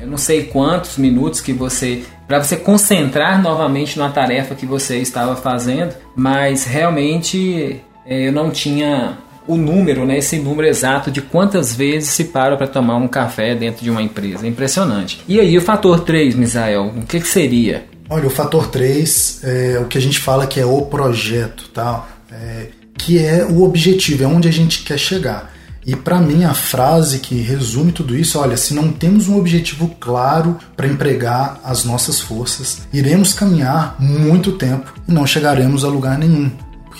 Eu 0.00 0.06
não 0.06 0.18
sei 0.18 0.44
quantos 0.44 0.98
minutos 0.98 1.40
que 1.40 1.52
você 1.52 2.02
para 2.26 2.42
você 2.42 2.56
concentrar 2.56 3.42
novamente 3.42 3.98
na 3.98 4.08
tarefa 4.08 4.54
que 4.54 4.64
você 4.64 4.98
estava 4.98 5.36
fazendo, 5.36 5.94
mas 6.16 6.64
realmente 6.64 7.82
eu 8.06 8.32
não 8.32 8.50
tinha 8.50 9.18
o 9.46 9.56
número, 9.56 10.06
né, 10.06 10.18
esse 10.18 10.38
número 10.38 10.68
exato 10.68 11.10
de 11.10 11.20
quantas 11.20 11.74
vezes 11.74 12.10
se 12.10 12.24
para 12.24 12.56
para 12.56 12.66
tomar 12.66 12.96
um 12.96 13.08
café 13.08 13.54
dentro 13.54 13.82
de 13.82 13.90
uma 13.90 14.02
empresa. 14.02 14.46
É 14.46 14.48
impressionante. 14.48 15.22
E 15.26 15.40
aí, 15.40 15.56
o 15.56 15.60
fator 15.60 16.00
3, 16.00 16.34
Misael, 16.34 16.92
o 16.96 17.02
que, 17.02 17.20
que 17.20 17.26
seria? 17.26 17.84
Olha, 18.08 18.26
o 18.26 18.30
fator 18.30 18.68
3 18.68 19.40
é 19.42 19.78
o 19.80 19.86
que 19.86 19.98
a 19.98 20.00
gente 20.00 20.20
fala 20.20 20.46
que 20.46 20.60
é 20.60 20.66
o 20.66 20.82
projeto, 20.82 21.68
tá? 21.70 22.06
É, 22.30 22.68
que 22.96 23.18
é 23.18 23.44
o 23.44 23.62
objetivo, 23.62 24.22
é 24.22 24.26
onde 24.26 24.48
a 24.48 24.52
gente 24.52 24.82
quer 24.82 24.98
chegar. 24.98 25.52
E 25.84 25.96
para 25.96 26.20
mim 26.20 26.44
a 26.44 26.54
frase 26.54 27.18
que 27.18 27.40
resume 27.40 27.90
tudo 27.90 28.16
isso, 28.16 28.38
olha, 28.38 28.56
se 28.56 28.72
não 28.72 28.92
temos 28.92 29.28
um 29.28 29.36
objetivo 29.36 29.96
claro 29.98 30.56
para 30.76 30.86
empregar 30.86 31.60
as 31.64 31.84
nossas 31.84 32.20
forças, 32.20 32.82
iremos 32.92 33.32
caminhar 33.32 33.96
muito 33.98 34.52
tempo 34.52 34.94
e 35.08 35.12
não 35.12 35.26
chegaremos 35.26 35.84
a 35.84 35.88
lugar 35.88 36.16
nenhum. 36.16 36.52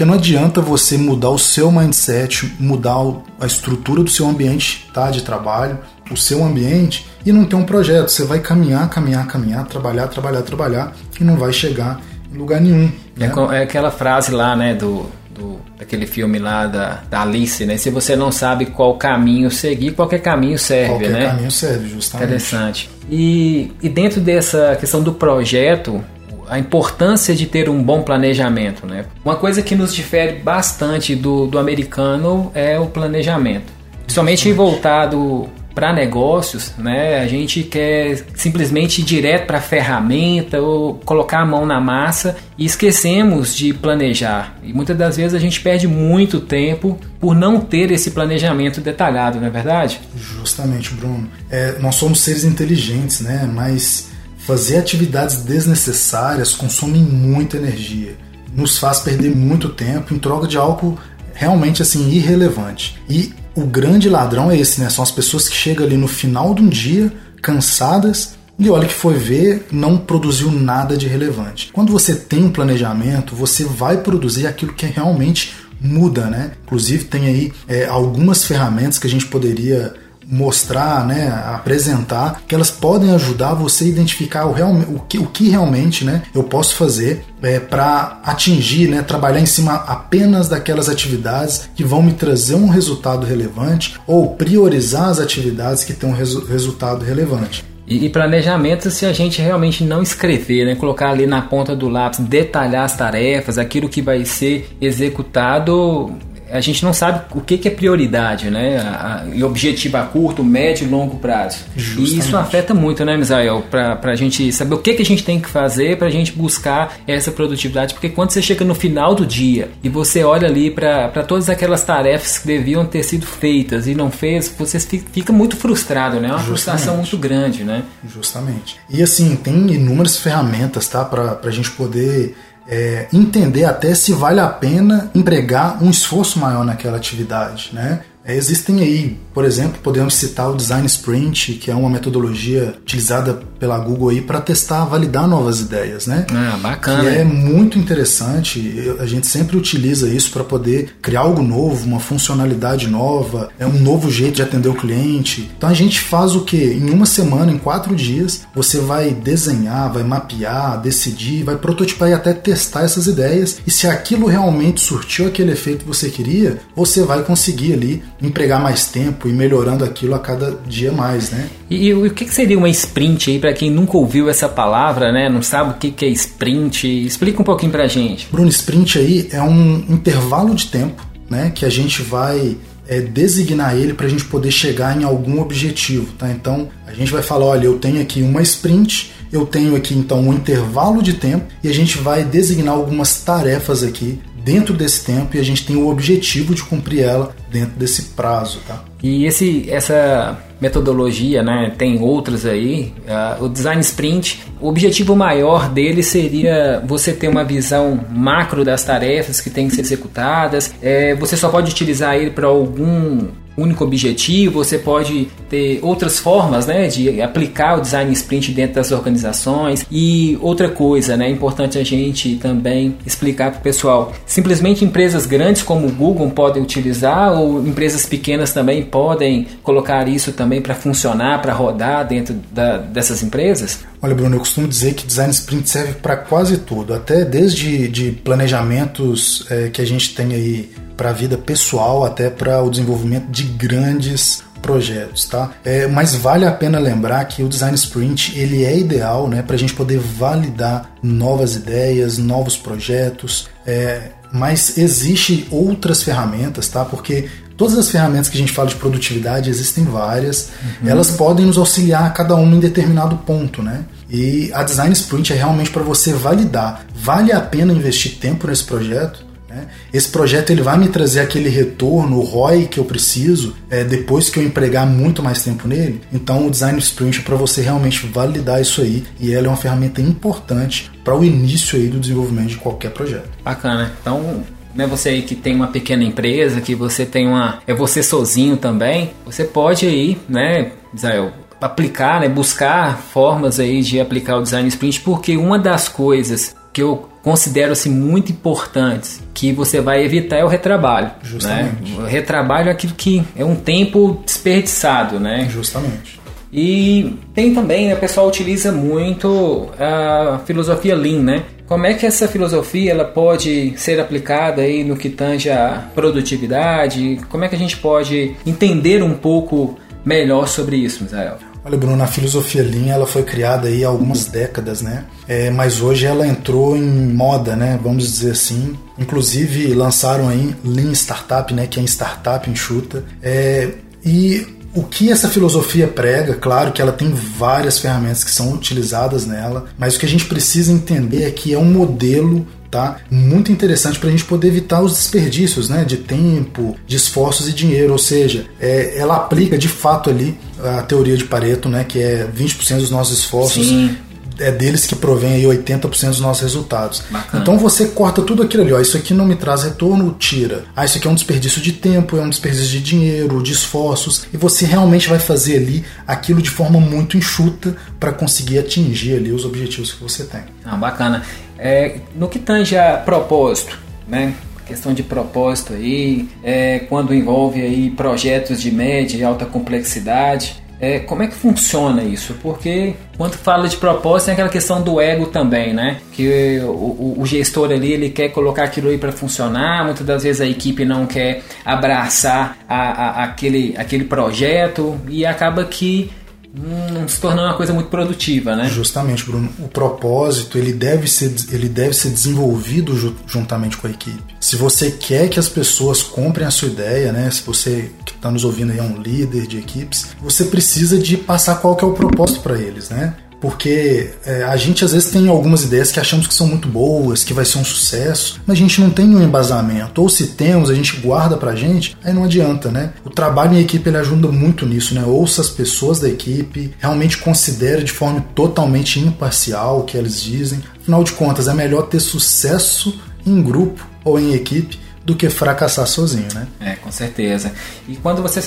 Porque 0.02 0.10
não 0.10 0.18
adianta 0.18 0.60
você 0.60 0.98
mudar 0.98 1.30
o 1.30 1.38
seu 1.38 1.70
mindset, 1.70 2.52
mudar 2.58 2.96
a 3.38 3.46
estrutura 3.46 4.02
do 4.02 4.10
seu 4.10 4.26
ambiente 4.26 4.90
tá, 4.92 5.12
de 5.12 5.22
trabalho, 5.22 5.78
o 6.10 6.16
seu 6.16 6.42
ambiente, 6.42 7.06
e 7.24 7.30
não 7.30 7.44
ter 7.44 7.54
um 7.54 7.62
projeto. 7.62 8.08
Você 8.08 8.24
vai 8.24 8.40
caminhar, 8.40 8.90
caminhar, 8.90 9.24
caminhar, 9.28 9.64
trabalhar, 9.64 10.08
trabalhar, 10.08 10.42
trabalhar, 10.42 10.92
e 11.20 11.22
não 11.22 11.36
vai 11.36 11.52
chegar 11.52 12.00
em 12.34 12.36
lugar 12.36 12.60
nenhum. 12.60 12.90
É 13.16 13.28
né? 13.28 13.32
É, 13.52 13.58
é 13.58 13.62
aquela 13.62 13.92
frase 13.92 14.32
lá, 14.32 14.56
né, 14.56 14.74
do, 14.74 15.06
do, 15.32 15.60
daquele 15.78 16.04
filme 16.04 16.40
lá 16.40 16.66
da, 16.66 17.02
da 17.08 17.22
Alice, 17.22 17.64
né? 17.64 17.76
Se 17.76 17.88
você 17.88 18.16
não 18.16 18.32
sabe 18.32 18.66
qual 18.66 18.96
caminho 18.96 19.52
seguir, 19.52 19.92
qualquer 19.92 20.18
caminho 20.18 20.58
serve, 20.58 20.88
qualquer 20.88 21.10
né? 21.10 21.18
Qualquer 21.18 21.30
caminho 21.30 21.50
serve, 21.52 21.88
justamente. 21.88 22.26
Interessante. 22.26 22.90
E, 23.08 23.70
e 23.80 23.88
dentro 23.88 24.20
dessa 24.20 24.76
questão 24.80 25.00
do 25.00 25.12
projeto, 25.12 26.02
a 26.48 26.58
importância 26.58 27.34
de 27.34 27.46
ter 27.46 27.68
um 27.68 27.82
bom 27.82 28.02
planejamento. 28.02 28.86
Né? 28.86 29.04
Uma 29.24 29.36
coisa 29.36 29.62
que 29.62 29.74
nos 29.74 29.94
difere 29.94 30.38
bastante 30.40 31.14
do, 31.14 31.46
do 31.46 31.58
americano 31.58 32.50
é 32.54 32.78
o 32.78 32.86
planejamento, 32.86 33.72
principalmente 34.04 34.52
voltado 34.52 35.48
para 35.74 35.92
negócios, 35.92 36.72
né? 36.76 37.20
A 37.20 37.26
gente 37.26 37.62
quer 37.62 38.24
simplesmente 38.34 39.00
ir 39.00 39.04
direto 39.04 39.46
para 39.46 39.58
a 39.58 39.60
ferramenta 39.60 40.60
ou 40.60 40.94
colocar 40.96 41.40
a 41.40 41.46
mão 41.46 41.64
na 41.64 41.80
massa 41.80 42.36
e 42.58 42.64
esquecemos 42.64 43.54
de 43.56 43.72
planejar. 43.72 44.56
E 44.62 44.72
muitas 44.72 44.96
das 44.96 45.16
vezes 45.16 45.34
a 45.34 45.38
gente 45.38 45.60
perde 45.60 45.88
muito 45.88 46.40
tempo 46.40 46.98
por 47.18 47.34
não 47.34 47.60
ter 47.60 47.90
esse 47.90 48.10
planejamento 48.10 48.80
detalhado, 48.80 49.40
não 49.40 49.46
é 49.46 49.50
verdade? 49.50 50.00
Justamente, 50.16 50.92
Bruno. 50.94 51.28
É, 51.50 51.78
nós 51.78 51.94
somos 51.94 52.20
seres 52.20 52.44
inteligentes, 52.44 53.20
né? 53.20 53.50
Mas 53.52 54.10
Fazer 54.46 54.78
atividades 54.78 55.36
desnecessárias 55.36 56.52
consome 56.52 56.98
muita 56.98 57.56
energia, 57.56 58.16
nos 58.54 58.76
faz 58.76 58.98
perder 59.00 59.34
muito 59.34 59.68
tempo 59.68 60.12
em 60.12 60.18
troca 60.18 60.48
de 60.48 60.56
algo 60.56 60.98
realmente 61.32 61.80
assim 61.80 62.10
irrelevante. 62.10 63.00
E 63.08 63.32
o 63.54 63.64
grande 63.64 64.08
ladrão 64.08 64.50
é 64.50 64.58
esse, 64.58 64.80
né? 64.80 64.90
São 64.90 65.02
as 65.02 65.10
pessoas 65.10 65.48
que 65.48 65.54
chegam 65.54 65.86
ali 65.86 65.96
no 65.96 66.08
final 66.08 66.54
de 66.54 66.62
um 66.62 66.68
dia 66.68 67.12
cansadas 67.40 68.34
e 68.58 68.68
olha 68.68 68.86
que 68.86 68.94
foi 68.94 69.14
ver, 69.14 69.66
não 69.72 69.96
produziu 69.96 70.50
nada 70.50 70.96
de 70.96 71.06
relevante. 71.06 71.70
Quando 71.72 71.92
você 71.92 72.14
tem 72.14 72.44
um 72.44 72.50
planejamento, 72.50 73.34
você 73.34 73.64
vai 73.64 73.98
produzir 73.98 74.46
aquilo 74.46 74.72
que 74.72 74.86
realmente 74.86 75.54
muda, 75.80 76.26
né? 76.26 76.52
Inclusive 76.64 77.04
tem 77.04 77.26
aí 77.26 77.52
é, 77.66 77.86
algumas 77.86 78.44
ferramentas 78.44 78.98
que 78.98 79.06
a 79.06 79.10
gente 79.10 79.26
poderia 79.26 79.94
mostrar, 80.26 81.06
né, 81.06 81.28
apresentar, 81.54 82.42
que 82.46 82.54
elas 82.54 82.70
podem 82.70 83.12
ajudar 83.14 83.54
você 83.54 83.84
a 83.84 83.88
identificar 83.88 84.46
o, 84.46 84.52
real, 84.52 84.72
o, 84.72 85.00
que, 85.00 85.18
o 85.18 85.26
que 85.26 85.48
realmente 85.48 86.04
né, 86.04 86.22
eu 86.34 86.42
posso 86.42 86.74
fazer 86.74 87.24
é, 87.42 87.58
para 87.58 88.20
atingir, 88.24 88.88
né, 88.88 89.02
trabalhar 89.02 89.40
em 89.40 89.46
cima 89.46 89.74
apenas 89.74 90.48
daquelas 90.48 90.88
atividades 90.88 91.68
que 91.74 91.84
vão 91.84 92.02
me 92.02 92.12
trazer 92.12 92.54
um 92.54 92.68
resultado 92.68 93.26
relevante 93.26 93.98
ou 94.06 94.34
priorizar 94.34 95.08
as 95.08 95.18
atividades 95.18 95.84
que 95.84 95.92
têm 95.92 96.08
um 96.08 96.14
resu 96.14 96.44
resultado 96.44 97.04
relevante. 97.04 97.64
E, 97.86 98.08
planejamento 98.08 98.90
se 98.90 99.04
a 99.04 99.12
gente 99.12 99.42
realmente 99.42 99.84
não 99.84 100.02
escrever, 100.02 100.64
né? 100.64 100.74
colocar 100.74 101.10
ali 101.10 101.26
na 101.26 101.42
ponta 101.42 101.74
do 101.74 101.88
lápis, 101.88 102.20
detalhar 102.20 102.84
as 102.84 102.96
tarefas, 102.96 103.58
aquilo 103.58 103.88
que 103.88 104.00
vai 104.00 104.24
ser 104.24 104.70
executado 104.80 106.10
a 106.52 106.60
gente 106.60 106.84
não 106.84 106.92
sabe 106.92 107.22
o 107.34 107.40
que, 107.40 107.56
que 107.56 107.66
é 107.66 107.70
prioridade, 107.70 108.50
né? 108.50 108.78
A, 108.78 109.24
a, 109.24 109.46
objetivo 109.46 109.96
a 109.96 110.02
curto, 110.02 110.44
médio 110.44 110.86
e 110.86 110.90
longo 110.90 111.16
prazo. 111.16 111.60
Justamente. 111.74 112.14
E 112.14 112.18
isso 112.18 112.36
afeta 112.36 112.74
muito, 112.74 113.04
né, 113.04 113.16
Misael? 113.16 113.64
Para 113.70 113.98
a 114.02 114.14
gente 114.14 114.52
saber 114.52 114.74
o 114.74 114.78
que, 114.78 114.92
que 114.92 115.02
a 115.02 115.04
gente 115.04 115.24
tem 115.24 115.40
que 115.40 115.48
fazer 115.48 115.96
para 115.96 116.08
a 116.08 116.10
gente 116.10 116.32
buscar 116.32 116.98
essa 117.06 117.30
produtividade. 117.30 117.94
Porque 117.94 118.10
quando 118.10 118.30
você 118.30 118.42
chega 118.42 118.64
no 118.64 118.74
final 118.74 119.14
do 119.14 119.24
dia 119.24 119.70
e 119.82 119.88
você 119.88 120.22
olha 120.22 120.46
ali 120.46 120.70
para 120.70 121.08
todas 121.26 121.48
aquelas 121.48 121.82
tarefas 121.84 122.36
que 122.36 122.46
deviam 122.46 122.84
ter 122.84 123.02
sido 123.02 123.26
feitas 123.26 123.86
e 123.86 123.94
não 123.94 124.10
fez, 124.10 124.54
você 124.58 124.78
fica 124.78 125.32
muito 125.32 125.56
frustrado, 125.56 126.20
né? 126.20 126.28
É 126.28 126.32
uma 126.32 126.38
Justamente. 126.38 126.46
frustração 126.48 126.96
muito 126.96 127.16
grande, 127.16 127.64
né? 127.64 127.82
Justamente. 128.06 128.76
E 128.90 129.02
assim, 129.02 129.36
tem 129.36 129.54
inúmeras 129.72 130.18
ferramentas, 130.18 130.86
tá? 130.86 131.02
Para 131.02 131.40
a 131.42 131.50
gente 131.50 131.70
poder 131.70 132.34
é, 132.66 133.08
entender 133.12 133.64
até 133.64 133.94
se 133.94 134.12
vale 134.12 134.40
a 134.40 134.48
pena 134.48 135.10
empregar 135.14 135.82
um 135.82 135.90
esforço 135.90 136.38
maior 136.38 136.64
naquela 136.64 136.96
atividade, 136.96 137.70
né? 137.72 138.00
É, 138.24 138.36
existem 138.36 138.80
aí, 138.80 139.18
por 139.34 139.44
exemplo, 139.44 139.80
podemos 139.82 140.14
citar 140.14 140.50
o 140.50 140.56
Design 140.56 140.86
Sprint, 140.86 141.54
que 141.54 141.70
é 141.70 141.74
uma 141.74 141.90
metodologia 141.90 142.74
utilizada 142.80 143.42
pela 143.58 143.78
Google 143.78 144.10
aí 144.10 144.20
para 144.20 144.40
testar, 144.40 144.84
validar 144.84 145.26
novas 145.28 145.60
ideias, 145.60 146.06
né? 146.06 146.26
Ah, 146.32 146.58
bacana. 146.60 147.02
Que 147.02 147.16
é 147.18 147.24
muito 147.24 147.78
interessante. 147.78 148.94
A 148.98 149.06
gente 149.06 149.26
sempre 149.26 149.56
utiliza 149.56 150.08
isso 150.08 150.30
para 150.32 150.44
poder 150.44 150.96
criar 151.00 151.20
algo 151.20 151.42
novo, 151.42 151.86
uma 151.86 152.00
funcionalidade 152.00 152.88
nova, 152.88 153.50
é 153.58 153.66
um 153.66 153.78
novo 153.78 154.10
jeito 154.10 154.36
de 154.36 154.42
atender 154.42 154.68
o 154.68 154.74
cliente. 154.74 155.50
Então 155.56 155.68
a 155.68 155.74
gente 155.74 156.00
faz 156.00 156.34
o 156.34 156.44
que? 156.44 156.56
Em 156.56 156.90
uma 156.90 157.06
semana, 157.06 157.52
em 157.52 157.58
quatro 157.58 157.94
dias, 157.94 158.42
você 158.54 158.78
vai 158.80 159.10
desenhar, 159.10 159.92
vai 159.92 160.02
mapear, 160.02 160.80
decidir, 160.80 161.44
vai 161.44 161.56
prototipar 161.56 162.08
e 162.08 162.14
até 162.14 162.32
testar 162.32 162.82
essas 162.82 163.06
ideias. 163.06 163.58
E 163.66 163.70
se 163.70 163.86
aquilo 163.86 164.26
realmente 164.26 164.80
surtiu 164.80 165.26
aquele 165.26 165.52
efeito 165.52 165.80
que 165.80 165.88
você 165.88 166.08
queria, 166.08 166.60
você 166.74 167.02
vai 167.02 167.22
conseguir 167.22 167.74
ali 167.74 168.02
empregar 168.22 168.62
mais 168.62 168.86
tempo 168.86 169.28
e 169.28 169.32
melhorando 169.32 169.84
aquilo 169.84 170.14
a 170.14 170.18
cada 170.18 170.56
dia 170.66 170.92
mais, 170.92 171.30
né? 171.30 171.48
E, 171.68 171.86
e 171.88 171.94
o 171.94 172.10
que 172.12 172.28
seria 172.32 172.56
uma 172.56 172.68
sprint 172.68 173.30
aí 173.30 173.38
para 173.38 173.52
quem 173.52 173.70
nunca 173.70 173.96
ouviu 173.96 174.28
essa 174.28 174.48
palavra, 174.48 175.10
né? 175.10 175.28
Não 175.28 175.42
sabe 175.42 175.70
o 175.70 175.74
que 175.74 176.04
é 176.04 176.08
sprint? 176.08 176.86
Explica 177.06 177.40
um 177.40 177.44
pouquinho 177.44 177.72
pra 177.72 177.86
gente. 177.86 178.28
Bruno, 178.30 178.48
sprint 178.48 178.98
aí 178.98 179.28
é 179.32 179.42
um 179.42 179.84
intervalo 179.88 180.54
de 180.54 180.66
tempo, 180.66 181.04
né? 181.28 181.50
Que 181.54 181.64
a 181.64 181.70
gente 181.70 182.02
vai 182.02 182.56
é, 182.88 183.00
designar 183.00 183.76
ele 183.76 183.94
para 183.94 184.06
a 184.06 184.08
gente 184.08 184.24
poder 184.24 184.50
chegar 184.50 185.00
em 185.00 185.04
algum 185.04 185.40
objetivo, 185.40 186.12
tá? 186.18 186.30
Então 186.30 186.68
a 186.86 186.92
gente 186.92 187.12
vai 187.12 187.22
falar, 187.22 187.46
olha, 187.46 187.66
eu 187.66 187.78
tenho 187.78 188.00
aqui 188.00 188.22
uma 188.22 188.42
sprint, 188.42 189.12
eu 189.32 189.46
tenho 189.46 189.74
aqui 189.74 189.94
então 189.94 190.20
um 190.20 190.32
intervalo 190.32 191.02
de 191.02 191.14
tempo 191.14 191.46
e 191.62 191.68
a 191.68 191.72
gente 191.72 191.96
vai 191.98 192.22
designar 192.22 192.74
algumas 192.74 193.22
tarefas 193.22 193.82
aqui 193.82 194.20
dentro 194.44 194.74
desse 194.74 195.04
tempo 195.04 195.36
e 195.36 195.40
a 195.40 195.42
gente 195.42 195.64
tem 195.64 195.76
o 195.76 195.88
objetivo 195.88 196.54
de 196.54 196.62
cumprir 196.62 197.02
ela 197.02 197.34
dentro 197.50 197.78
desse 197.78 198.02
prazo, 198.14 198.60
tá? 198.66 198.82
E 199.02 199.24
esse, 199.24 199.68
essa 199.68 200.38
metodologia, 200.60 201.42
né, 201.42 201.72
tem 201.76 202.00
outras 202.00 202.46
aí. 202.46 202.92
Uh, 203.40 203.44
o 203.44 203.48
design 203.48 203.80
sprint, 203.80 204.44
o 204.60 204.68
objetivo 204.68 205.16
maior 205.16 205.68
dele 205.68 206.04
seria 206.04 206.80
você 206.86 207.12
ter 207.12 207.26
uma 207.26 207.42
visão 207.42 208.00
macro 208.10 208.64
das 208.64 208.84
tarefas 208.84 209.40
que 209.40 209.50
têm 209.50 209.68
que 209.68 209.74
ser 209.74 209.80
executadas. 209.80 210.72
É, 210.80 211.16
você 211.16 211.36
só 211.36 211.48
pode 211.48 211.70
utilizar 211.70 212.14
ele 212.14 212.30
para 212.30 212.46
algum 212.46 213.26
único 213.56 213.84
objetivo, 213.84 214.64
você 214.64 214.78
pode 214.78 215.28
ter 215.48 215.80
outras 215.82 216.18
formas 216.18 216.66
né, 216.66 216.88
de 216.88 217.20
aplicar 217.20 217.78
o 217.78 217.80
design 217.80 218.12
sprint 218.12 218.52
dentro 218.52 218.76
das 218.76 218.90
organizações. 218.90 219.84
E 219.90 220.38
outra 220.40 220.68
coisa, 220.68 221.16
né, 221.16 221.26
é 221.26 221.30
importante 221.30 221.78
a 221.78 221.84
gente 221.84 222.36
também 222.36 222.96
explicar 223.04 223.50
para 223.50 223.60
o 223.60 223.62
pessoal: 223.62 224.12
simplesmente 224.26 224.84
empresas 224.84 225.26
grandes 225.26 225.62
como 225.62 225.86
o 225.86 225.92
Google 225.92 226.30
podem 226.30 226.62
utilizar, 226.62 227.32
ou 227.32 227.66
empresas 227.66 228.06
pequenas 228.06 228.52
também 228.52 228.82
podem 228.82 229.46
colocar 229.62 230.08
isso 230.08 230.32
também 230.32 230.60
para 230.60 230.74
funcionar, 230.74 231.40
para 231.42 231.52
rodar 231.52 232.06
dentro 232.06 232.34
da, 232.52 232.78
dessas 232.78 233.22
empresas? 233.22 233.80
Olha, 234.00 234.14
Bruno, 234.14 234.34
eu 234.34 234.40
costumo 234.40 234.66
dizer 234.66 234.94
que 234.94 235.06
design 235.06 235.30
sprint 235.30 235.68
serve 235.68 235.92
para 235.94 236.16
quase 236.16 236.58
tudo, 236.58 236.92
até 236.92 237.24
desde 237.24 237.86
de 237.88 238.10
planejamentos 238.10 239.46
é, 239.48 239.68
que 239.68 239.80
a 239.80 239.86
gente 239.86 240.14
tem 240.14 240.34
aí 240.34 240.70
para 240.96 241.10
a 241.10 241.12
vida 241.12 241.36
pessoal 241.36 242.04
até 242.04 242.30
para 242.30 242.62
o 242.62 242.70
desenvolvimento 242.70 243.28
de 243.30 243.44
grandes 243.44 244.42
projetos, 244.62 245.24
tá? 245.24 245.50
É, 245.64 245.86
mas 245.88 246.14
vale 246.14 246.46
a 246.46 246.52
pena 246.52 246.78
lembrar 246.78 247.24
que 247.24 247.42
o 247.42 247.48
design 247.48 247.74
sprint 247.74 248.38
ele 248.38 248.64
é 248.64 248.78
ideal, 248.78 249.28
né, 249.28 249.42
para 249.42 249.56
a 249.56 249.58
gente 249.58 249.74
poder 249.74 249.98
validar 249.98 250.92
novas 251.02 251.56
ideias, 251.56 252.16
novos 252.16 252.56
projetos. 252.56 253.48
É, 253.66 254.10
mas 254.32 254.78
existe 254.78 255.46
outras 255.50 256.02
ferramentas, 256.02 256.68
tá? 256.68 256.84
Porque 256.84 257.28
todas 257.56 257.76
as 257.76 257.90
ferramentas 257.90 258.30
que 258.30 258.36
a 258.36 258.40
gente 258.40 258.52
fala 258.52 258.68
de 258.68 258.76
produtividade 258.76 259.50
existem 259.50 259.84
várias, 259.84 260.48
uhum. 260.82 260.88
elas 260.88 261.10
podem 261.10 261.44
nos 261.44 261.58
auxiliar 261.58 262.14
cada 262.14 262.34
uma 262.34 262.56
em 262.56 262.60
determinado 262.60 263.16
ponto, 263.18 263.62
né? 263.62 263.84
E 264.08 264.50
a 264.54 264.62
design 264.62 264.92
sprint 264.94 265.32
é 265.32 265.36
realmente 265.36 265.70
para 265.70 265.82
você 265.82 266.14
validar, 266.14 266.86
vale 266.94 267.30
a 267.30 267.40
pena 267.40 267.72
investir 267.72 268.18
tempo 268.18 268.46
nesse 268.46 268.64
projeto? 268.64 269.31
Né? 269.52 269.66
Esse 269.92 270.08
projeto 270.08 270.50
ele 270.50 270.62
vai 270.62 270.78
me 270.78 270.88
trazer 270.88 271.20
aquele 271.20 271.50
retorno, 271.50 272.16
o 272.16 272.24
ROI 272.24 272.66
que 272.66 272.80
eu 272.80 272.84
preciso 272.84 273.54
é, 273.68 273.84
depois 273.84 274.30
que 274.30 274.38
eu 274.38 274.44
empregar 274.44 274.86
muito 274.86 275.22
mais 275.22 275.42
tempo 275.42 275.68
nele. 275.68 276.00
Então 276.10 276.46
o 276.46 276.50
Design 276.50 276.78
Sprint 276.78 277.20
é 277.20 277.22
para 277.22 277.36
você 277.36 277.60
realmente 277.60 278.06
validar 278.06 278.60
isso 278.60 278.80
aí 278.80 279.04
e 279.20 279.34
ela 279.34 279.46
é 279.46 279.50
uma 279.50 279.56
ferramenta 279.56 280.00
importante 280.00 280.90
para 281.04 281.16
o 281.16 281.22
início 281.22 281.78
aí 281.78 281.88
do 281.88 282.00
desenvolvimento 282.00 282.48
de 282.48 282.56
qualquer 282.56 282.90
projeto. 282.90 283.28
Bacana. 283.44 283.92
Então 284.00 284.42
né, 284.74 284.86
você 284.86 285.10
aí 285.10 285.22
que 285.22 285.34
tem 285.34 285.54
uma 285.54 285.68
pequena 285.68 286.02
empresa, 286.02 286.60
que 286.60 286.74
você 286.74 287.04
tem 287.04 287.28
uma. 287.28 287.60
É 287.66 287.74
você 287.74 288.02
sozinho 288.02 288.56
também, 288.56 289.12
você 289.24 289.44
pode 289.44 289.86
aí, 289.86 290.18
né, 290.26 290.72
Israel, 290.94 291.32
aplicar, 291.60 292.20
né, 292.20 292.28
buscar 292.28 292.96
formas 292.96 293.60
aí 293.60 293.82
de 293.82 294.00
aplicar 294.00 294.38
o 294.38 294.42
design 294.42 294.66
sprint, 294.68 295.00
porque 295.00 295.36
uma 295.36 295.58
das 295.58 295.88
coisas 295.88 296.54
que 296.72 296.82
eu 296.82 297.08
considero 297.22 297.72
assim 297.72 297.90
muito 297.90 298.32
importantes 298.32 299.22
que 299.32 299.52
você 299.52 299.80
vai 299.80 300.04
evitar 300.04 300.38
é 300.38 300.44
o 300.44 300.48
retrabalho. 300.48 301.06
Né? 301.06 301.14
Justamente. 301.22 301.92
Né? 301.92 302.02
O 302.02 302.06
retrabalho 302.06 302.68
é 302.68 302.72
aquilo 302.72 302.94
que 302.94 303.22
é 303.36 303.44
um 303.44 303.54
tempo 303.54 304.22
desperdiçado, 304.24 305.20
né? 305.20 305.48
Justamente. 305.50 306.20
E 306.52 307.18
tem 307.34 307.54
também, 307.54 307.88
né, 307.88 307.94
o 307.94 307.98
pessoal 307.98 308.28
utiliza 308.28 308.70
muito 308.70 309.70
a 309.80 310.40
filosofia 310.44 310.94
Lean, 310.94 311.22
né? 311.22 311.44
Como 311.66 311.86
é 311.86 311.94
que 311.94 312.04
essa 312.04 312.28
filosofia 312.28 312.90
ela 312.90 313.06
pode 313.06 313.72
ser 313.78 313.98
aplicada 313.98 314.60
aí 314.60 314.84
no 314.84 314.94
que 314.94 315.08
tange 315.08 315.48
a 315.48 315.88
produtividade? 315.94 317.18
Como 317.30 317.44
é 317.44 317.48
que 317.48 317.54
a 317.54 317.58
gente 317.58 317.78
pode 317.78 318.36
entender 318.44 319.02
um 319.02 319.14
pouco 319.14 319.78
melhor 320.04 320.46
sobre 320.46 320.76
isso, 320.76 321.02
Misael? 321.02 321.38
Olha, 321.64 321.78
Bruno, 321.78 322.02
a 322.02 322.08
filosofia 322.08 322.62
Lean 322.62 322.92
ela 322.92 323.06
foi 323.06 323.22
criada 323.22 323.68
aí 323.68 323.84
há 323.84 323.88
algumas 323.88 324.24
décadas, 324.26 324.82
né? 324.82 325.04
É, 325.28 325.48
mas 325.48 325.80
hoje 325.80 326.06
ela 326.06 326.26
entrou 326.26 326.76
em 326.76 326.82
moda, 326.82 327.54
né? 327.54 327.78
Vamos 327.80 328.04
dizer 328.04 328.32
assim. 328.32 328.76
Inclusive 328.98 329.72
lançaram 329.72 330.28
aí 330.28 330.56
Lean 330.64 330.92
Startup, 330.92 331.54
né? 331.54 331.68
Que 331.68 331.78
é 331.78 331.82
startup 331.84 332.50
enxuta. 332.50 333.04
É, 333.22 333.70
e 334.04 334.44
o 334.74 334.82
que 334.82 335.10
essa 335.10 335.28
filosofia 335.28 335.86
prega, 335.86 336.34
claro 336.34 336.72
que 336.72 336.80
ela 336.80 336.92
tem 336.92 337.12
várias 337.12 337.78
ferramentas 337.78 338.24
que 338.24 338.30
são 338.30 338.52
utilizadas 338.52 339.26
nela, 339.26 339.66
mas 339.78 339.96
o 339.96 339.98
que 339.98 340.06
a 340.06 340.08
gente 340.08 340.24
precisa 340.24 340.72
entender 340.72 341.24
é 341.24 341.30
que 341.30 341.52
é 341.52 341.58
um 341.58 341.64
modelo 341.64 342.46
tá? 342.70 342.96
Muito 343.10 343.52
interessante 343.52 343.98
para 343.98 344.08
a 344.08 344.10
gente 344.10 344.24
poder 344.24 344.48
evitar 344.48 344.80
os 344.80 344.92
desperdícios, 344.92 345.68
né? 345.68 345.84
De 345.84 345.98
tempo, 345.98 346.74
de 346.86 346.96
esforços 346.96 347.46
e 347.46 347.52
dinheiro. 347.52 347.92
Ou 347.92 347.98
seja, 347.98 348.46
é, 348.58 348.98
ela 348.98 349.16
aplica 349.16 349.58
de 349.58 349.68
fato 349.68 350.08
ali 350.08 350.38
a 350.58 350.80
teoria 350.80 351.14
de 351.14 351.24
Pareto, 351.24 351.68
né? 351.68 351.84
Que 351.84 352.00
é 352.00 352.26
20% 352.34 352.78
dos 352.78 352.90
nossos 352.90 353.18
esforços. 353.18 353.66
Sim 353.66 353.94
é 354.38 354.50
deles 354.50 354.86
que 354.86 354.94
provém 354.94 355.34
aí 355.34 355.44
80% 355.44 356.08
dos 356.08 356.20
nossos 356.20 356.42
resultados. 356.42 357.02
Bacana. 357.10 357.42
Então 357.42 357.58
você 357.58 357.86
corta 357.86 358.22
tudo 358.22 358.42
aquilo 358.42 358.62
ali, 358.62 358.72
ó, 358.72 358.80
isso 358.80 358.96
aqui 358.96 359.14
não 359.14 359.24
me 359.24 359.36
traz 359.36 359.62
retorno, 359.62 360.14
tira. 360.18 360.64
Ah, 360.74 360.84
isso 360.84 360.98
aqui 360.98 361.06
é 361.06 361.10
um 361.10 361.14
desperdício 361.14 361.60
de 361.60 361.72
tempo, 361.72 362.16
é 362.16 362.20
um 362.20 362.30
desperdício 362.30 362.68
de 362.68 362.80
dinheiro, 362.80 363.42
de 363.42 363.52
esforços, 363.52 364.26
e 364.32 364.36
você 364.36 364.64
realmente 364.64 365.08
vai 365.08 365.18
fazer 365.18 365.56
ali 365.56 365.84
aquilo 366.06 366.42
de 366.42 366.50
forma 366.50 366.80
muito 366.80 367.16
enxuta 367.16 367.76
para 367.98 368.12
conseguir 368.12 368.58
atingir 368.58 369.16
ali 369.16 369.32
os 369.32 369.44
objetivos 369.44 369.92
que 369.92 370.02
você 370.02 370.24
tem. 370.24 370.42
Ah, 370.64 370.76
bacana. 370.76 371.22
É, 371.58 372.00
no 372.14 372.28
que 372.28 372.38
tange 372.38 372.76
a 372.76 372.96
propósito, 372.96 373.78
né? 374.08 374.34
questão 374.66 374.94
de 374.94 375.02
propósito 375.02 375.74
aí, 375.74 376.28
é, 376.42 376.80
quando 376.88 377.14
envolve 377.14 377.60
aí 377.60 377.90
projetos 377.90 378.60
de 378.60 378.70
média 378.70 379.16
e 379.18 379.22
alta 379.22 379.44
complexidade, 379.44 380.62
é, 380.82 380.98
como 380.98 381.22
é 381.22 381.28
que 381.28 381.34
funciona 381.34 382.02
isso? 382.02 382.34
Porque 382.42 382.94
quando 383.16 383.34
fala 383.34 383.68
de 383.68 383.76
propósito 383.76 384.26
tem 384.26 384.32
aquela 384.32 384.48
questão 384.48 384.82
do 384.82 385.00
ego 385.00 385.26
também, 385.26 385.72
né? 385.72 386.00
Que 386.10 386.58
o, 386.64 386.70
o, 386.70 387.14
o 387.20 387.24
gestor 387.24 387.70
ali 387.70 387.92
ele 387.92 388.10
quer 388.10 388.30
colocar 388.30 388.64
aquilo 388.64 388.88
aí 388.88 388.98
para 388.98 389.12
funcionar, 389.12 389.84
muitas 389.84 390.04
das 390.04 390.24
vezes 390.24 390.40
a 390.40 390.46
equipe 390.46 390.84
não 390.84 391.06
quer 391.06 391.44
abraçar 391.64 392.58
a, 392.68 392.76
a, 392.76 393.24
aquele, 393.24 393.76
aquele 393.78 394.02
projeto 394.02 395.00
e 395.08 395.24
acaba 395.24 395.64
que 395.64 396.10
não 396.54 397.08
se 397.08 397.18
tornando 397.18 397.48
uma 397.48 397.56
coisa 397.56 397.72
muito 397.72 397.88
produtiva, 397.88 398.54
né? 398.54 398.68
Justamente, 398.68 399.24
Bruno. 399.24 399.48
O 399.58 399.68
propósito 399.68 400.58
ele 400.58 400.72
deve 400.72 401.08
ser, 401.08 401.34
ele 401.50 401.68
deve 401.68 401.94
ser 401.94 402.10
desenvolvido 402.10 403.16
juntamente 403.26 403.76
com 403.76 403.86
a 403.86 403.90
equipe. 403.90 404.22
Se 404.38 404.56
você 404.56 404.90
quer 404.90 405.28
que 405.28 405.38
as 405.38 405.48
pessoas 405.48 406.02
comprem 406.02 406.46
a 406.46 406.50
sua 406.50 406.68
ideia, 406.68 407.12
né? 407.12 407.30
Se 407.30 407.42
você 407.42 407.90
que 408.04 408.12
está 408.12 408.30
nos 408.30 408.44
ouvindo 408.44 408.72
aí 408.72 408.78
é 408.78 408.82
um 408.82 409.00
líder 409.00 409.46
de 409.46 409.58
equipes, 409.58 410.08
você 410.20 410.44
precisa 410.44 410.98
de 410.98 411.16
passar 411.16 411.56
qual 411.56 411.74
que 411.74 411.84
é 411.84 411.88
o 411.88 411.94
propósito 411.94 412.40
para 412.40 412.58
eles, 412.58 412.90
né? 412.90 413.14
Porque 413.42 414.10
é, 414.24 414.44
a 414.44 414.56
gente 414.56 414.84
às 414.84 414.92
vezes 414.92 415.10
tem 415.10 415.28
algumas 415.28 415.64
ideias 415.64 415.90
que 415.90 415.98
achamos 415.98 416.28
que 416.28 416.32
são 416.32 416.46
muito 416.46 416.68
boas, 416.68 417.24
que 417.24 417.34
vai 417.34 417.44
ser 417.44 417.58
um 417.58 417.64
sucesso, 417.64 418.40
mas 418.46 418.56
a 418.56 418.60
gente 418.60 418.80
não 418.80 418.88
tem 418.88 419.04
um 419.16 419.20
embasamento. 419.20 420.00
Ou 420.00 420.08
se 420.08 420.28
temos, 420.28 420.70
a 420.70 420.74
gente 420.74 420.96
guarda 420.98 421.36
pra 421.36 421.56
gente, 421.56 421.96
aí 422.04 422.14
não 422.14 422.22
adianta, 422.22 422.70
né? 422.70 422.92
O 423.04 423.10
trabalho 423.10 423.54
em 423.54 423.60
equipe 423.60 423.88
ele 423.90 423.98
ajuda 423.98 424.28
muito 424.28 424.64
nisso, 424.64 424.94
né? 424.94 425.02
Ouça 425.04 425.40
as 425.40 425.50
pessoas 425.50 425.98
da 425.98 426.08
equipe, 426.08 426.72
realmente 426.78 427.18
considere 427.18 427.82
de 427.82 427.90
forma 427.90 428.24
totalmente 428.32 429.00
imparcial 429.00 429.80
o 429.80 429.84
que 429.84 429.96
eles 429.96 430.22
dizem. 430.22 430.62
Afinal 430.80 431.02
de 431.02 431.10
contas, 431.10 431.48
é 431.48 431.52
melhor 431.52 431.88
ter 431.88 431.98
sucesso 431.98 432.96
em 433.26 433.42
grupo 433.42 433.84
ou 434.04 434.20
em 434.20 434.34
equipe 434.34 434.78
do 435.04 435.14
que 435.16 435.28
fracassar 435.28 435.86
sozinho, 435.86 436.28
né? 436.34 436.46
É, 436.60 436.76
com 436.76 436.90
certeza. 436.92 437.52
E 437.88 437.96
quando 437.96 438.22
você, 438.22 438.40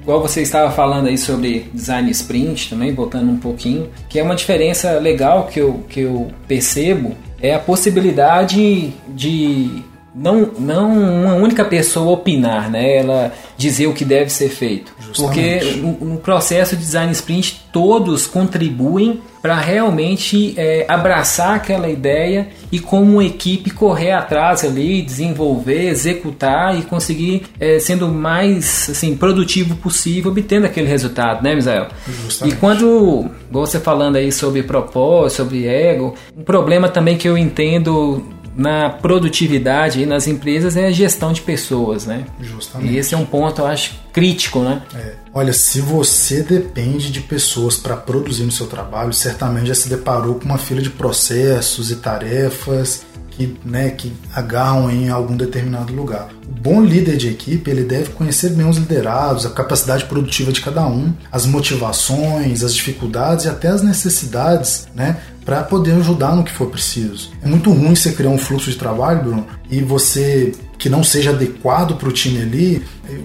igual 0.00 0.20
você 0.20 0.42
estava 0.42 0.70
falando 0.70 1.08
aí 1.08 1.16
sobre 1.16 1.70
design 1.72 2.10
sprint 2.10 2.70
também, 2.70 2.94
voltando 2.94 3.30
um 3.30 3.38
pouquinho, 3.38 3.90
que 4.08 4.18
é 4.18 4.22
uma 4.22 4.34
diferença 4.34 4.98
legal 4.98 5.46
que 5.46 5.60
eu, 5.60 5.84
que 5.88 6.00
eu 6.00 6.30
percebo, 6.46 7.16
é 7.40 7.54
a 7.54 7.58
possibilidade 7.58 8.92
de 9.08 9.82
não, 10.14 10.50
não 10.58 10.92
uma 10.92 11.34
única 11.34 11.64
pessoa 11.64 12.12
opinar, 12.12 12.70
né? 12.70 12.98
Ela 12.98 13.32
dizer 13.56 13.86
o 13.86 13.94
que 13.94 14.04
deve 14.04 14.30
ser 14.30 14.50
feito. 14.50 14.92
Justamente. 14.98 15.66
Porque 15.66 16.04
no, 16.04 16.18
processo 16.18 16.76
de 16.76 16.82
design 16.82 17.10
sprint 17.12 17.62
todos 17.72 18.26
contribuem 18.26 19.22
para 19.40 19.56
realmente 19.56 20.54
é, 20.56 20.84
abraçar 20.86 21.56
aquela 21.56 21.88
ideia 21.88 22.48
e 22.70 22.78
como 22.78 23.14
uma 23.14 23.24
equipe 23.24 23.70
correr 23.70 24.12
atrás 24.12 24.64
ali, 24.64 25.02
desenvolver, 25.02 25.88
executar 25.88 26.78
e 26.78 26.82
conseguir 26.82 27.44
é, 27.58 27.80
sendo 27.80 28.06
o 28.06 28.12
mais 28.12 28.90
assim 28.90 29.16
produtivo 29.16 29.74
possível, 29.76 30.30
obtendo 30.30 30.66
aquele 30.66 30.88
resultado, 30.88 31.42
né, 31.42 31.54
Misael? 31.54 31.88
Justamente. 32.06 32.54
E 32.54 32.60
quando 32.60 33.30
você 33.50 33.80
falando 33.80 34.16
aí 34.16 34.30
sobre 34.30 34.62
propósito, 34.62 35.38
sobre 35.38 35.66
ego, 35.66 36.14
um 36.36 36.42
problema 36.42 36.88
também 36.88 37.16
que 37.16 37.28
eu 37.28 37.36
entendo 37.36 38.24
na 38.54 38.90
produtividade 38.90 40.00
e 40.00 40.06
nas 40.06 40.26
empresas 40.26 40.76
é 40.76 40.86
a 40.86 40.90
gestão 40.90 41.32
de 41.32 41.40
pessoas, 41.40 42.06
né? 42.06 42.24
Justamente. 42.40 42.92
E 42.92 42.98
esse 42.98 43.14
é 43.14 43.18
um 43.18 43.24
ponto, 43.24 43.62
eu 43.62 43.66
acho, 43.66 43.94
crítico, 44.12 44.60
né? 44.60 44.82
É. 44.94 45.14
Olha, 45.32 45.52
se 45.52 45.80
você 45.80 46.42
depende 46.42 47.10
de 47.10 47.20
pessoas 47.20 47.76
para 47.76 47.96
produzir 47.96 48.44
no 48.44 48.52
seu 48.52 48.66
trabalho, 48.66 49.12
certamente 49.12 49.68
já 49.68 49.74
se 49.74 49.88
deparou 49.88 50.34
com 50.34 50.44
uma 50.44 50.58
fila 50.58 50.82
de 50.82 50.90
processos 50.90 51.90
e 51.90 51.96
tarefas 51.96 53.06
que, 53.32 53.56
né, 53.64 53.90
que 53.90 54.12
agarram 54.34 54.90
em 54.90 55.08
algum 55.08 55.36
determinado 55.36 55.92
lugar. 55.92 56.28
O 56.46 56.52
bom 56.52 56.82
líder 56.82 57.16
de 57.16 57.28
equipe 57.28 57.70
ele 57.70 57.82
deve 57.82 58.10
conhecer 58.10 58.50
bem 58.50 58.68
os 58.68 58.76
liderados, 58.76 59.46
a 59.46 59.50
capacidade 59.50 60.04
produtiva 60.04 60.52
de 60.52 60.60
cada 60.60 60.86
um, 60.86 61.12
as 61.30 61.46
motivações, 61.46 62.62
as 62.62 62.74
dificuldades 62.74 63.46
e 63.46 63.48
até 63.48 63.68
as 63.68 63.82
necessidades, 63.82 64.86
né, 64.94 65.16
para 65.44 65.62
poder 65.62 65.92
ajudar 65.92 66.34
no 66.36 66.44
que 66.44 66.52
for 66.52 66.66
preciso. 66.66 67.30
É 67.42 67.48
muito 67.48 67.70
ruim 67.70 67.94
você 67.94 68.12
criar 68.12 68.30
um 68.30 68.38
fluxo 68.38 68.70
de 68.70 68.76
trabalho, 68.76 69.22
Bruno, 69.22 69.46
e 69.70 69.80
você 69.80 70.52
que 70.82 70.88
não 70.88 71.04
seja 71.04 71.30
adequado 71.30 71.94
para 71.94 72.08
o 72.08 72.12
time 72.12 72.42
ali, 72.42 72.82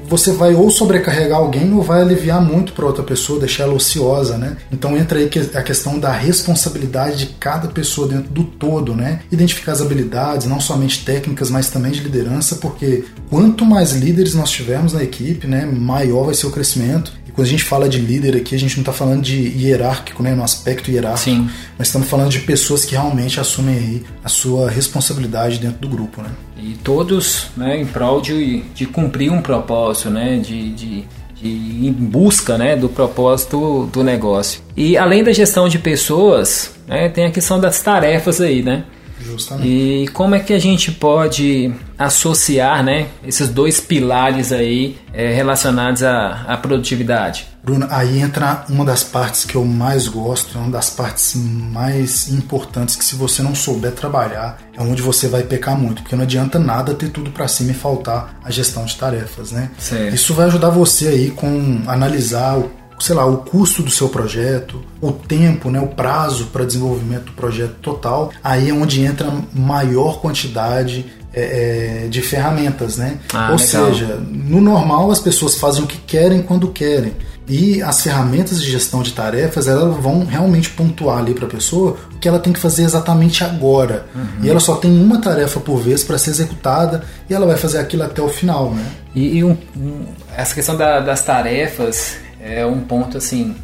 você 0.07 0.31
vai 0.31 0.53
ou 0.53 0.69
sobrecarregar 0.69 1.39
alguém 1.39 1.73
ou 1.73 1.81
vai 1.81 2.01
aliviar 2.01 2.39
muito 2.39 2.71
para 2.71 2.85
outra 2.85 3.01
pessoa, 3.01 3.39
deixar 3.39 3.63
ela 3.63 3.73
ociosa, 3.73 4.37
né? 4.37 4.57
Então 4.71 4.95
entra 4.95 5.17
aí 5.17 5.27
a 5.55 5.63
questão 5.63 5.97
da 5.97 6.11
responsabilidade 6.11 7.17
de 7.17 7.25
cada 7.39 7.67
pessoa 7.67 8.07
dentro 8.07 8.29
do 8.29 8.43
todo, 8.43 8.93
né? 8.93 9.21
Identificar 9.31 9.71
as 9.71 9.81
habilidades, 9.81 10.45
não 10.45 10.59
somente 10.59 11.03
técnicas, 11.03 11.49
mas 11.49 11.67
também 11.67 11.91
de 11.91 12.01
liderança, 12.01 12.57
porque 12.57 13.05
quanto 13.27 13.65
mais 13.65 13.93
líderes 13.93 14.35
nós 14.35 14.51
tivermos 14.51 14.93
na 14.93 15.03
equipe, 15.03 15.47
né, 15.47 15.65
maior 15.65 16.25
vai 16.25 16.35
ser 16.35 16.45
o 16.45 16.51
crescimento 16.51 17.11
quando 17.37 17.45
a 17.45 17.51
gente 17.51 17.63
fala 17.63 17.87
de 17.87 17.99
líder 17.99 18.35
aqui, 18.35 18.55
a 18.55 18.57
gente 18.57 18.77
não 18.77 18.81
está 18.81 18.91
falando 18.91 19.21
de 19.21 19.35
hierárquico, 19.35 20.23
né, 20.23 20.33
no 20.33 20.43
aspecto 20.43 20.89
hierárquico, 20.89 21.23
Sim. 21.23 21.47
mas 21.77 21.89
estamos 21.89 22.09
falando 22.09 22.31
de 22.31 22.39
pessoas 22.39 22.83
que 22.83 22.95
realmente 22.95 23.39
assumem 23.39 24.01
a 24.23 24.27
sua 24.27 24.71
responsabilidade 24.71 25.59
dentro 25.59 25.77
do 25.77 25.87
grupo, 25.87 26.23
né? 26.23 26.31
E 26.57 26.73
todos, 26.83 27.49
né, 27.55 27.79
em 27.79 27.85
prol 27.85 28.21
de, 28.21 28.61
de 28.73 28.87
cumprir 28.87 29.31
um 29.31 29.39
propósito, 29.39 30.09
né, 30.09 30.37
de, 30.37 30.71
de, 30.71 31.05
de 31.39 31.47
em 31.47 31.91
busca, 31.91 32.57
né, 32.57 32.75
do 32.75 32.89
propósito 32.89 33.87
do 33.93 34.03
negócio. 34.03 34.59
E 34.75 34.97
além 34.97 35.23
da 35.23 35.31
gestão 35.31 35.69
de 35.69 35.77
pessoas, 35.77 36.71
né, 36.87 37.07
tem 37.07 37.25
a 37.25 37.31
questão 37.31 37.59
das 37.59 37.79
tarefas 37.83 38.41
aí, 38.41 38.63
né? 38.63 38.83
Justamente. 39.19 39.67
E 39.67 40.07
como 40.09 40.35
é 40.35 40.39
que 40.39 40.53
a 40.53 40.59
gente 40.59 40.91
pode 40.91 41.73
associar 41.97 42.83
né, 42.83 43.07
esses 43.25 43.49
dois 43.49 43.79
pilares 43.79 44.51
aí 44.51 44.97
é, 45.13 45.33
relacionados 45.33 46.03
à, 46.03 46.43
à 46.47 46.57
produtividade? 46.57 47.47
Bruno, 47.63 47.85
aí 47.89 48.21
entra 48.21 48.63
uma 48.69 48.85
das 48.85 49.03
partes 49.03 49.43
que 49.43 49.55
eu 49.55 49.65
mais 49.65 50.07
gosto, 50.07 50.57
uma 50.57 50.69
das 50.69 50.89
partes 50.89 51.33
mais 51.35 52.29
importantes 52.29 52.95
que 52.95 53.03
se 53.03 53.15
você 53.15 53.41
não 53.41 53.53
souber 53.53 53.91
trabalhar, 53.91 54.57
é 54.73 54.81
onde 54.81 55.01
você 55.01 55.27
vai 55.27 55.43
pecar 55.43 55.77
muito, 55.77 56.01
porque 56.01 56.15
não 56.15 56.23
adianta 56.23 56.57
nada 56.57 56.93
ter 56.93 57.09
tudo 57.09 57.29
para 57.31 57.47
cima 57.47 57.71
e 57.71 57.73
faltar 57.73 58.39
a 58.43 58.49
gestão 58.51 58.85
de 58.85 58.95
tarefas, 58.95 59.51
né? 59.51 59.69
Certo. 59.77 60.15
Isso 60.15 60.33
vai 60.33 60.45
ajudar 60.45 60.69
você 60.69 61.07
aí 61.09 61.31
com 61.31 61.81
analisar 61.87 62.57
o 62.57 62.71
sei 62.99 63.15
lá, 63.15 63.25
o 63.25 63.37
custo 63.37 63.83
do 63.83 63.91
seu 63.91 64.09
projeto, 64.09 64.83
o 65.01 65.11
tempo, 65.11 65.69
né, 65.69 65.79
o 65.79 65.87
prazo 65.87 66.47
para 66.47 66.65
desenvolvimento 66.65 67.25
do 67.25 67.31
projeto 67.33 67.75
total, 67.81 68.31
aí 68.43 68.69
é 68.69 68.73
onde 68.73 69.01
entra 69.01 69.31
maior 69.53 70.19
quantidade 70.19 71.05
é, 71.33 72.05
é, 72.05 72.07
de 72.07 72.21
ferramentas, 72.21 72.97
né? 72.97 73.19
Ah, 73.31 73.51
Ou 73.51 73.57
legal. 73.57 73.59
seja, 73.59 74.19
no 74.27 74.59
normal 74.59 75.11
as 75.11 75.19
pessoas 75.19 75.55
fazem 75.55 75.83
o 75.83 75.87
que 75.87 75.97
querem 75.97 76.41
quando 76.41 76.69
querem. 76.69 77.13
E 77.47 77.81
as 77.81 78.01
ferramentas 78.01 78.61
de 78.61 78.69
gestão 78.69 79.01
de 79.01 79.13
tarefas 79.13 79.67
elas 79.67 79.95
vão 79.97 80.25
realmente 80.25 80.69
pontuar 80.71 81.19
ali 81.19 81.33
para 81.33 81.45
a 81.45 81.49
pessoa 81.49 81.95
o 82.13 82.17
que 82.17 82.27
ela 82.27 82.39
tem 82.39 82.51
que 82.51 82.59
fazer 82.59 82.83
exatamente 82.83 83.43
agora. 83.43 84.05
Uhum. 84.13 84.43
E 84.43 84.49
ela 84.49 84.59
só 84.59 84.75
tem 84.75 84.91
uma 84.99 85.21
tarefa 85.21 85.59
por 85.59 85.77
vez 85.77 86.03
para 86.03 86.17
ser 86.17 86.31
executada 86.31 87.03
e 87.29 87.33
ela 87.33 87.45
vai 87.45 87.55
fazer 87.55 87.77
aquilo 87.77 88.03
até 88.03 88.21
o 88.21 88.27
final, 88.27 88.73
né? 88.73 88.85
E, 89.15 89.37
e 89.37 89.43
um, 89.43 89.55
um, 89.77 90.05
essa 90.35 90.53
questão 90.53 90.75
da, 90.75 90.99
das 90.99 91.21
tarefas 91.21 92.17
é 92.47 92.65
um 92.65 92.81
ponto 92.81 93.17
assim 93.17 93.55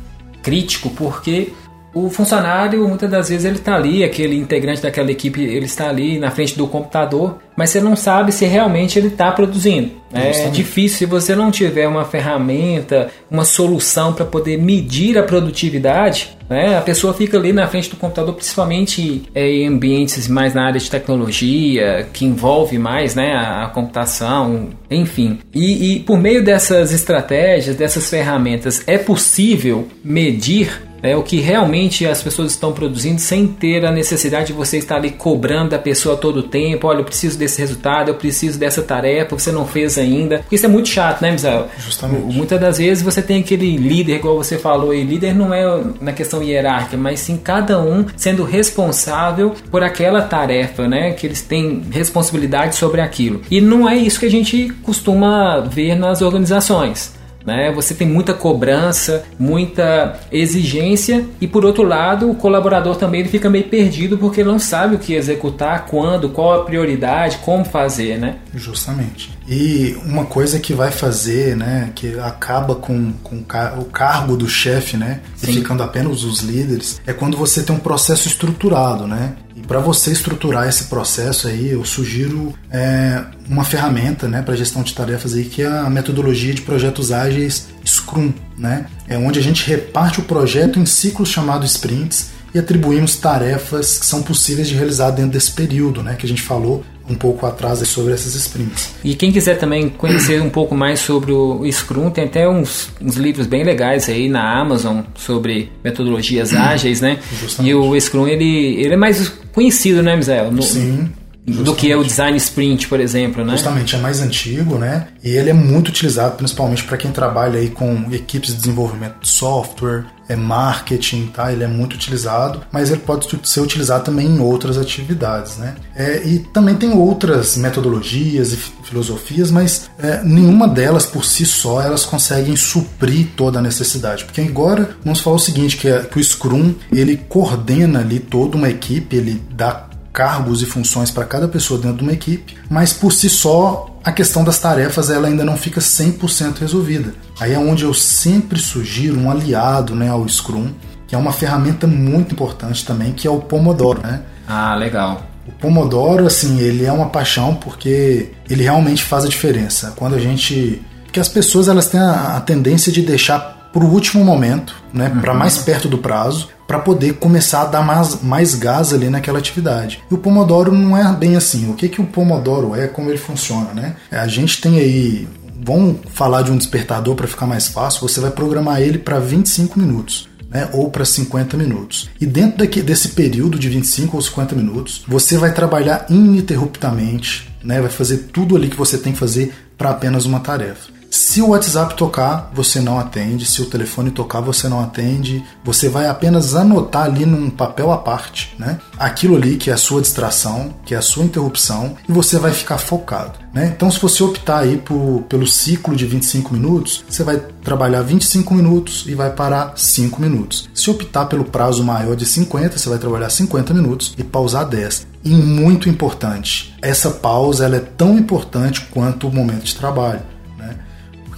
crítico 0.41 0.89
porque 0.89 1.53
o 1.93 2.09
funcionário 2.09 2.87
muitas 2.87 3.09
das 3.09 3.29
vezes 3.29 3.45
ele 3.45 3.57
está 3.57 3.75
ali, 3.75 4.03
aquele 4.03 4.35
integrante 4.35 4.81
daquela 4.81 5.11
equipe, 5.11 5.41
ele 5.43 5.65
está 5.65 5.89
ali 5.89 6.17
na 6.17 6.31
frente 6.31 6.57
do 6.57 6.67
computador, 6.67 7.37
mas 7.55 7.69
você 7.69 7.79
não 7.79 7.95
sabe 7.95 8.31
se 8.31 8.45
realmente 8.45 8.97
ele 8.97 9.09
está 9.09 9.31
produzindo. 9.31 9.91
É 10.11 10.49
difícil 10.49 10.99
se 10.99 11.05
você 11.05 11.35
não 11.35 11.49
tiver 11.49 11.87
uma 11.87 12.05
ferramenta, 12.05 13.09
uma 13.29 13.43
solução 13.43 14.13
para 14.13 14.25
poder 14.25 14.57
medir 14.57 15.17
a 15.17 15.23
produtividade. 15.23 16.37
Né? 16.47 16.77
A 16.77 16.81
pessoa 16.81 17.13
fica 17.13 17.37
ali 17.37 17.51
na 17.51 17.67
frente 17.67 17.89
do 17.89 17.95
computador, 17.95 18.35
principalmente 18.35 19.23
é, 19.33 19.47
em 19.47 19.67
ambientes 19.67 20.27
mais 20.27 20.53
na 20.53 20.67
área 20.67 20.79
de 20.79 20.89
tecnologia, 20.89 22.07
que 22.13 22.25
envolve 22.25 22.77
mais 22.77 23.15
né, 23.15 23.33
a, 23.33 23.65
a 23.65 23.69
computação, 23.69 24.69
enfim. 24.89 25.39
E, 25.53 25.95
e 25.95 25.99
por 25.99 26.17
meio 26.19 26.43
dessas 26.43 26.91
estratégias, 26.91 27.75
dessas 27.75 28.07
ferramentas, 28.07 28.83
é 28.85 28.99
possível 28.99 29.87
medir 30.03 30.92
né, 31.03 31.17
o 31.17 31.21
que 31.21 31.41
realmente 31.41 32.07
as 32.07 32.23
pessoas 32.23 32.53
estão 32.53 32.71
produzindo 32.71 33.19
sem 33.19 33.45
ter 33.45 33.85
a 33.85 33.91
necessidade 33.91 34.47
de 34.47 34.53
você 34.53 34.77
estar 34.77 34.95
ali 34.95 35.11
cobrando 35.11 35.71
da 35.71 35.79
pessoa 35.79 36.15
todo 36.15 36.37
o 36.37 36.43
tempo, 36.43 36.87
olha, 36.87 36.99
eu 36.99 37.03
preciso 37.03 37.37
desse 37.37 37.59
resultado, 37.59 38.07
eu 38.07 38.15
preciso 38.15 38.57
dessa 38.57 38.81
tarefa, 38.81 39.37
você 39.37 39.51
não 39.51 39.67
fez 39.67 39.97
ainda. 39.97 40.39
Porque 40.39 40.55
isso 40.55 40.65
é 40.65 40.69
muito 40.69 40.87
chato, 40.87 41.21
né, 41.21 41.31
Misael? 41.31 41.67
Justamente. 41.77 42.33
Muitas 42.33 42.59
das 42.59 42.77
vezes 42.77 43.03
você 43.03 43.21
tem 43.21 43.41
aquele 43.41 43.75
líder, 43.75 44.15
igual 44.15 44.37
você 44.37 44.57
falou, 44.57 44.93
e 44.93 45.03
líder 45.03 45.35
não 45.35 45.53
é 45.53 45.83
na 45.99 46.13
questão 46.13 46.41
hierárquica, 46.41 46.95
mas 46.95 47.19
sim 47.19 47.35
cada 47.35 47.81
um 47.81 48.05
sendo 48.15 48.45
responsável 48.45 49.53
por 49.69 49.83
aquela 49.83 50.21
tarefa, 50.21 50.87
né? 50.87 51.11
Que 51.11 51.27
eles 51.27 51.41
têm 51.41 51.83
responsabilidade 51.91 52.75
sobre 52.75 53.01
aquilo. 53.01 53.41
E 53.51 53.59
não 53.59 53.89
é 53.89 53.97
isso 53.97 54.19
que 54.19 54.25
a 54.25 54.31
gente 54.31 54.71
costuma 54.83 55.59
ver 55.59 55.95
nas 55.95 56.21
organizações. 56.21 57.11
Né? 57.45 57.71
Você 57.73 57.93
tem 57.93 58.07
muita 58.07 58.33
cobrança, 58.33 59.23
muita 59.37 60.19
exigência 60.31 61.25
e 61.41 61.47
por 61.47 61.65
outro 61.65 61.83
lado 61.83 62.29
o 62.29 62.35
colaborador 62.35 62.95
também 62.95 63.19
ele 63.21 63.29
fica 63.29 63.49
meio 63.49 63.65
perdido 63.65 64.17
porque 64.17 64.41
ele 64.41 64.49
não 64.49 64.59
sabe 64.59 64.95
o 64.95 64.99
que 64.99 65.13
executar, 65.13 65.85
quando, 65.85 66.29
qual 66.29 66.61
a 66.61 66.63
prioridade, 66.63 67.39
como 67.43 67.65
fazer, 67.65 68.17
né? 68.17 68.37
Justamente. 68.55 69.31
E 69.47 69.97
uma 70.05 70.25
coisa 70.25 70.59
que 70.59 70.73
vai 70.73 70.91
fazer, 70.91 71.55
né, 71.57 71.91
que 71.93 72.17
acaba 72.19 72.75
com, 72.75 73.11
com 73.23 73.43
o 73.77 73.85
cargo 73.85 74.37
do 74.37 74.47
chefe, 74.47 74.95
né, 74.95 75.19
e 75.41 75.47
ficando 75.47 75.83
apenas 75.83 76.23
os 76.23 76.41
líderes, 76.41 77.01
é 77.05 77.11
quando 77.11 77.35
você 77.35 77.61
tem 77.61 77.75
um 77.75 77.79
processo 77.79 78.27
estruturado, 78.27 79.05
né? 79.05 79.33
Para 79.67 79.79
você 79.79 80.11
estruturar 80.11 80.67
esse 80.67 80.85
processo 80.85 81.47
aí, 81.47 81.71
eu 81.71 81.83
sugiro 81.85 82.53
é, 82.71 83.23
uma 83.49 83.63
ferramenta, 83.63 84.27
né, 84.27 84.41
para 84.41 84.55
gestão 84.55 84.83
de 84.83 84.93
tarefas 84.93 85.33
aí 85.33 85.45
que 85.45 85.61
é 85.61 85.67
a 85.67 85.89
metodologia 85.89 86.53
de 86.53 86.61
projetos 86.61 87.11
ágeis 87.11 87.67
Scrum, 87.85 88.33
né? 88.57 88.85
É 89.07 89.17
onde 89.17 89.39
a 89.39 89.41
gente 89.41 89.67
reparte 89.67 90.19
o 90.19 90.23
projeto 90.23 90.79
em 90.79 90.85
ciclos 90.85 91.29
chamados 91.29 91.71
sprints 91.71 92.31
e 92.53 92.59
atribuímos 92.59 93.15
tarefas 93.17 93.97
que 93.97 94.05
são 94.05 94.21
possíveis 94.21 94.67
de 94.67 94.75
realizar 94.75 95.11
dentro 95.11 95.31
desse 95.31 95.51
período, 95.51 96.03
né, 96.03 96.15
que 96.15 96.25
a 96.25 96.29
gente 96.29 96.41
falou 96.41 96.83
um 97.09 97.15
pouco 97.15 97.45
atrás 97.45 97.79
sobre 97.87 98.13
essas 98.13 98.33
sprints. 98.35 98.93
E 99.03 99.13
quem 99.15 99.31
quiser 99.31 99.57
também 99.57 99.89
conhecer 99.89 100.41
um 100.41 100.49
pouco 100.49 100.73
mais 100.73 100.99
sobre 101.01 101.31
o 101.33 101.69
Scrum, 101.69 102.09
tem 102.09 102.25
até 102.25 102.47
uns, 102.47 102.89
uns 103.01 103.15
livros 103.15 103.45
bem 103.45 103.63
legais 103.63 104.07
aí 104.07 104.29
na 104.29 104.59
Amazon 104.59 105.01
sobre 105.15 105.69
metodologias 105.83 106.53
ágeis, 106.53 107.01
né? 107.01 107.19
Justamente. 107.41 107.71
E 107.71 107.75
o 107.75 107.99
Scrum, 107.99 108.25
ele, 108.25 108.75
ele 108.81 108.93
é 108.93 108.97
mais 108.97 109.33
conhecido, 109.53 110.01
né, 110.03 110.15
Misael? 110.15 110.51
No, 110.51 110.61
Sim. 110.61 111.09
Justamente. 111.45 111.65
do 111.65 111.75
que 111.75 111.91
é 111.91 111.97
o 111.97 112.03
design 112.03 112.37
sprint, 112.37 112.87
por 112.87 112.99
exemplo, 112.99 113.43
né? 113.43 113.53
Justamente, 113.53 113.95
é 113.95 113.99
mais 113.99 114.21
antigo, 114.21 114.77
né? 114.77 115.07
E 115.21 115.29
ele 115.31 115.49
é 115.49 115.53
muito 115.53 115.89
utilizado 115.89 116.35
principalmente 116.37 116.83
para 116.83 116.97
quem 116.97 117.11
trabalha 117.11 117.59
aí 117.59 117.69
com 117.69 118.07
equipes 118.11 118.51
de 118.51 118.57
desenvolvimento 118.57 119.19
de 119.21 119.27
software, 119.27 120.05
é 120.29 120.37
marketing, 120.37 121.27
tá? 121.27 121.51
Ele 121.51 121.65
é 121.65 121.67
muito 121.67 121.95
utilizado, 121.95 122.61
mas 122.71 122.89
ele 122.89 123.01
pode 123.01 123.27
ser 123.43 123.59
utilizado 123.59 124.05
também 124.05 124.27
em 124.27 124.39
outras 124.39 124.77
atividades, 124.77 125.57
né? 125.57 125.75
É, 125.95 126.25
e 126.25 126.39
também 126.39 126.75
tem 126.75 126.93
outras 126.93 127.57
metodologias 127.57 128.53
e 128.53 128.57
filosofias, 128.83 129.51
mas 129.51 129.89
é, 129.99 130.23
nenhuma 130.23 130.67
delas 130.67 131.05
por 131.05 131.25
si 131.25 131.45
só 131.45 131.81
elas 131.81 132.05
conseguem 132.05 132.55
suprir 132.55 133.27
toda 133.35 133.59
a 133.59 133.61
necessidade, 133.61 134.23
porque 134.23 134.41
agora 134.41 134.95
vamos 135.03 135.19
falar 135.19 135.35
o 135.35 135.39
seguinte, 135.39 135.75
que, 135.75 135.89
é, 135.89 135.99
que 136.03 136.17
o 136.17 136.23
Scrum 136.23 136.73
ele 136.91 137.17
coordena 137.17 137.99
ali 137.99 138.19
toda 138.19 138.55
uma 138.55 138.69
equipe, 138.69 139.15
ele 139.15 139.41
dá 139.51 139.89
cargos 140.13 140.61
e 140.61 140.65
funções 140.65 141.09
para 141.09 141.25
cada 141.25 141.47
pessoa 141.47 141.79
dentro 141.79 141.97
de 141.97 142.03
uma 142.03 142.13
equipe, 142.13 142.55
mas 142.69 142.93
por 142.93 143.11
si 143.11 143.27
só 143.27 143.89
a 144.03 144.11
questão 144.11 144.43
das 144.43 144.59
tarefas 144.59 145.09
ela 145.09 145.27
ainda 145.27 145.43
não 145.43 145.57
fica 145.57 145.81
100% 145.81 146.59
resolvida. 146.59 147.15
Aí 147.39 147.53
é 147.53 147.57
onde 147.57 147.83
eu 147.83 147.93
sempre 147.93 148.59
sugiro 148.59 149.19
um 149.19 149.31
aliado 149.31 149.95
né, 149.95 150.09
ao 150.09 150.27
Scrum, 150.29 150.71
que 151.07 151.15
é 151.15 151.17
uma 151.17 151.33
ferramenta 151.33 151.87
muito 151.87 152.33
importante 152.33 152.85
também, 152.85 153.11
que 153.11 153.27
é 153.27 153.31
o 153.31 153.39
Pomodoro. 153.39 154.01
Né? 154.03 154.21
Ah, 154.47 154.75
legal. 154.75 155.23
O 155.47 155.51
Pomodoro, 155.51 156.27
assim, 156.27 156.59
ele 156.59 156.85
é 156.85 156.91
uma 156.91 157.09
paixão 157.09 157.55
porque 157.55 158.31
ele 158.49 158.63
realmente 158.63 159.03
faz 159.03 159.25
a 159.25 159.29
diferença. 159.29 159.93
Quando 159.95 160.15
a 160.15 160.19
gente... 160.19 160.81
Porque 161.05 161.19
as 161.19 161.29
pessoas 161.29 161.67
elas 161.67 161.87
têm 161.87 161.99
a, 161.99 162.37
a 162.37 162.41
tendência 162.41 162.91
de 162.91 163.01
deixar 163.01 163.62
para 163.73 163.83
o 163.83 163.91
último 163.91 164.23
momento, 164.23 164.75
né, 164.93 165.11
uhum. 165.13 165.19
para 165.19 165.33
mais 165.33 165.57
perto 165.57 165.89
do 165.89 165.97
prazo, 165.97 166.49
para 166.67 166.77
poder 166.77 167.15
começar 167.15 167.63
a 167.63 167.65
dar 167.65 167.81
mais, 167.81 168.21
mais 168.21 168.55
gás 168.55 168.93
ali 168.93 169.09
naquela 169.09 169.39
atividade. 169.39 170.01
E 170.09 170.13
o 170.13 170.17
Pomodoro 170.17 170.71
não 170.71 170.95
é 170.95 171.11
bem 171.11 171.35
assim. 171.35 171.69
O 171.69 171.73
que, 171.73 171.89
que 171.89 171.99
o 171.99 172.05
Pomodoro 172.05 172.75
é, 172.75 172.87
como 172.87 173.09
ele 173.09 173.17
funciona, 173.17 173.73
né? 173.73 173.95
É, 174.11 174.17
a 174.17 174.27
gente 174.27 174.61
tem 174.61 174.77
aí 174.77 175.27
vamos 175.65 175.97
falar 176.09 176.41
de 176.41 176.51
um 176.51 176.57
despertador 176.57 177.15
para 177.15 177.27
ficar 177.27 177.45
mais 177.45 177.69
fácil, 177.69 178.01
você 178.01 178.19
vai 178.19 178.31
programar 178.31 178.81
ele 178.81 178.97
para 178.97 179.19
25 179.19 179.79
minutos. 179.79 180.27
Né, 180.49 180.69
ou 180.71 180.91
para 180.91 181.03
50 181.03 181.57
minutos. 181.57 182.11
E 182.21 182.27
dentro 182.27 182.59
daqui, 182.59 182.83
desse 182.83 183.07
período 183.09 183.57
de 183.57 183.67
25 183.69 184.15
ou 184.15 184.21
50 184.21 184.53
minutos, 184.53 185.03
você 185.07 185.35
vai 185.35 185.51
trabalhar 185.51 186.05
ininterruptamente, 186.11 187.51
né, 187.63 187.81
vai 187.81 187.89
fazer 187.89 188.29
tudo 188.31 188.55
ali 188.55 188.69
que 188.69 188.77
você 188.77 188.99
tem 188.99 189.13
que 189.13 189.17
fazer 189.17 189.51
para 189.75 189.89
apenas 189.89 190.25
uma 190.27 190.39
tarefa. 190.39 190.92
Se 191.13 191.43
o 191.43 191.49
WhatsApp 191.49 191.95
tocar, 191.95 192.49
você 192.55 192.79
não 192.79 192.99
atende. 192.99 193.45
Se 193.45 193.61
o 193.61 193.67
telefone 193.67 194.09
tocar, 194.09 194.41
você 194.41 194.67
não 194.67 194.79
atende. 194.79 195.45
Você 195.63 195.87
vai 195.87 196.07
apenas 196.07 196.55
anotar 196.55 197.03
ali 197.03 197.23
num 197.23 197.51
papel 197.51 197.91
à 197.91 197.99
parte, 197.99 198.55
né? 198.57 198.79
Aquilo 198.97 199.35
ali 199.35 199.57
que 199.57 199.69
é 199.69 199.73
a 199.73 199.77
sua 199.77 200.01
distração, 200.01 200.73
que 200.83 200.95
é 200.95 200.97
a 200.97 201.03
sua 201.03 201.23
interrupção, 201.23 201.95
e 202.09 202.11
você 202.11 202.39
vai 202.39 202.51
ficar 202.51 202.79
focado. 202.79 203.37
Né? 203.53 203.71
Então, 203.75 203.91
se 203.91 203.99
você 203.99 204.23
optar 204.23 204.61
aí 204.61 204.77
por, 204.77 205.23
pelo 205.29 205.45
ciclo 205.45 205.95
de 205.95 206.07
25 206.07 206.51
minutos, 206.51 207.05
você 207.07 207.23
vai 207.23 207.37
trabalhar 207.63 208.01
25 208.01 208.51
minutos 208.51 209.05
e 209.07 209.13
vai 209.13 209.29
parar 209.29 209.73
5 209.75 210.19
minutos. 210.19 210.67
Se 210.73 210.89
optar 210.89 211.27
pelo 211.27 211.45
prazo 211.45 211.83
maior 211.83 212.15
de 212.15 212.25
50, 212.25 212.79
você 212.79 212.89
vai 212.89 212.97
trabalhar 212.97 213.29
50 213.29 213.71
minutos 213.71 214.15
e 214.17 214.23
pausar 214.23 214.67
10. 214.67 215.05
E 215.23 215.29
muito 215.29 215.87
importante, 215.87 216.75
essa 216.81 217.11
pausa 217.11 217.65
ela 217.65 217.75
é 217.75 217.79
tão 217.79 218.17
importante 218.17 218.81
quanto 218.89 219.27
o 219.27 219.31
momento 219.31 219.65
de 219.65 219.75
trabalho 219.75 220.32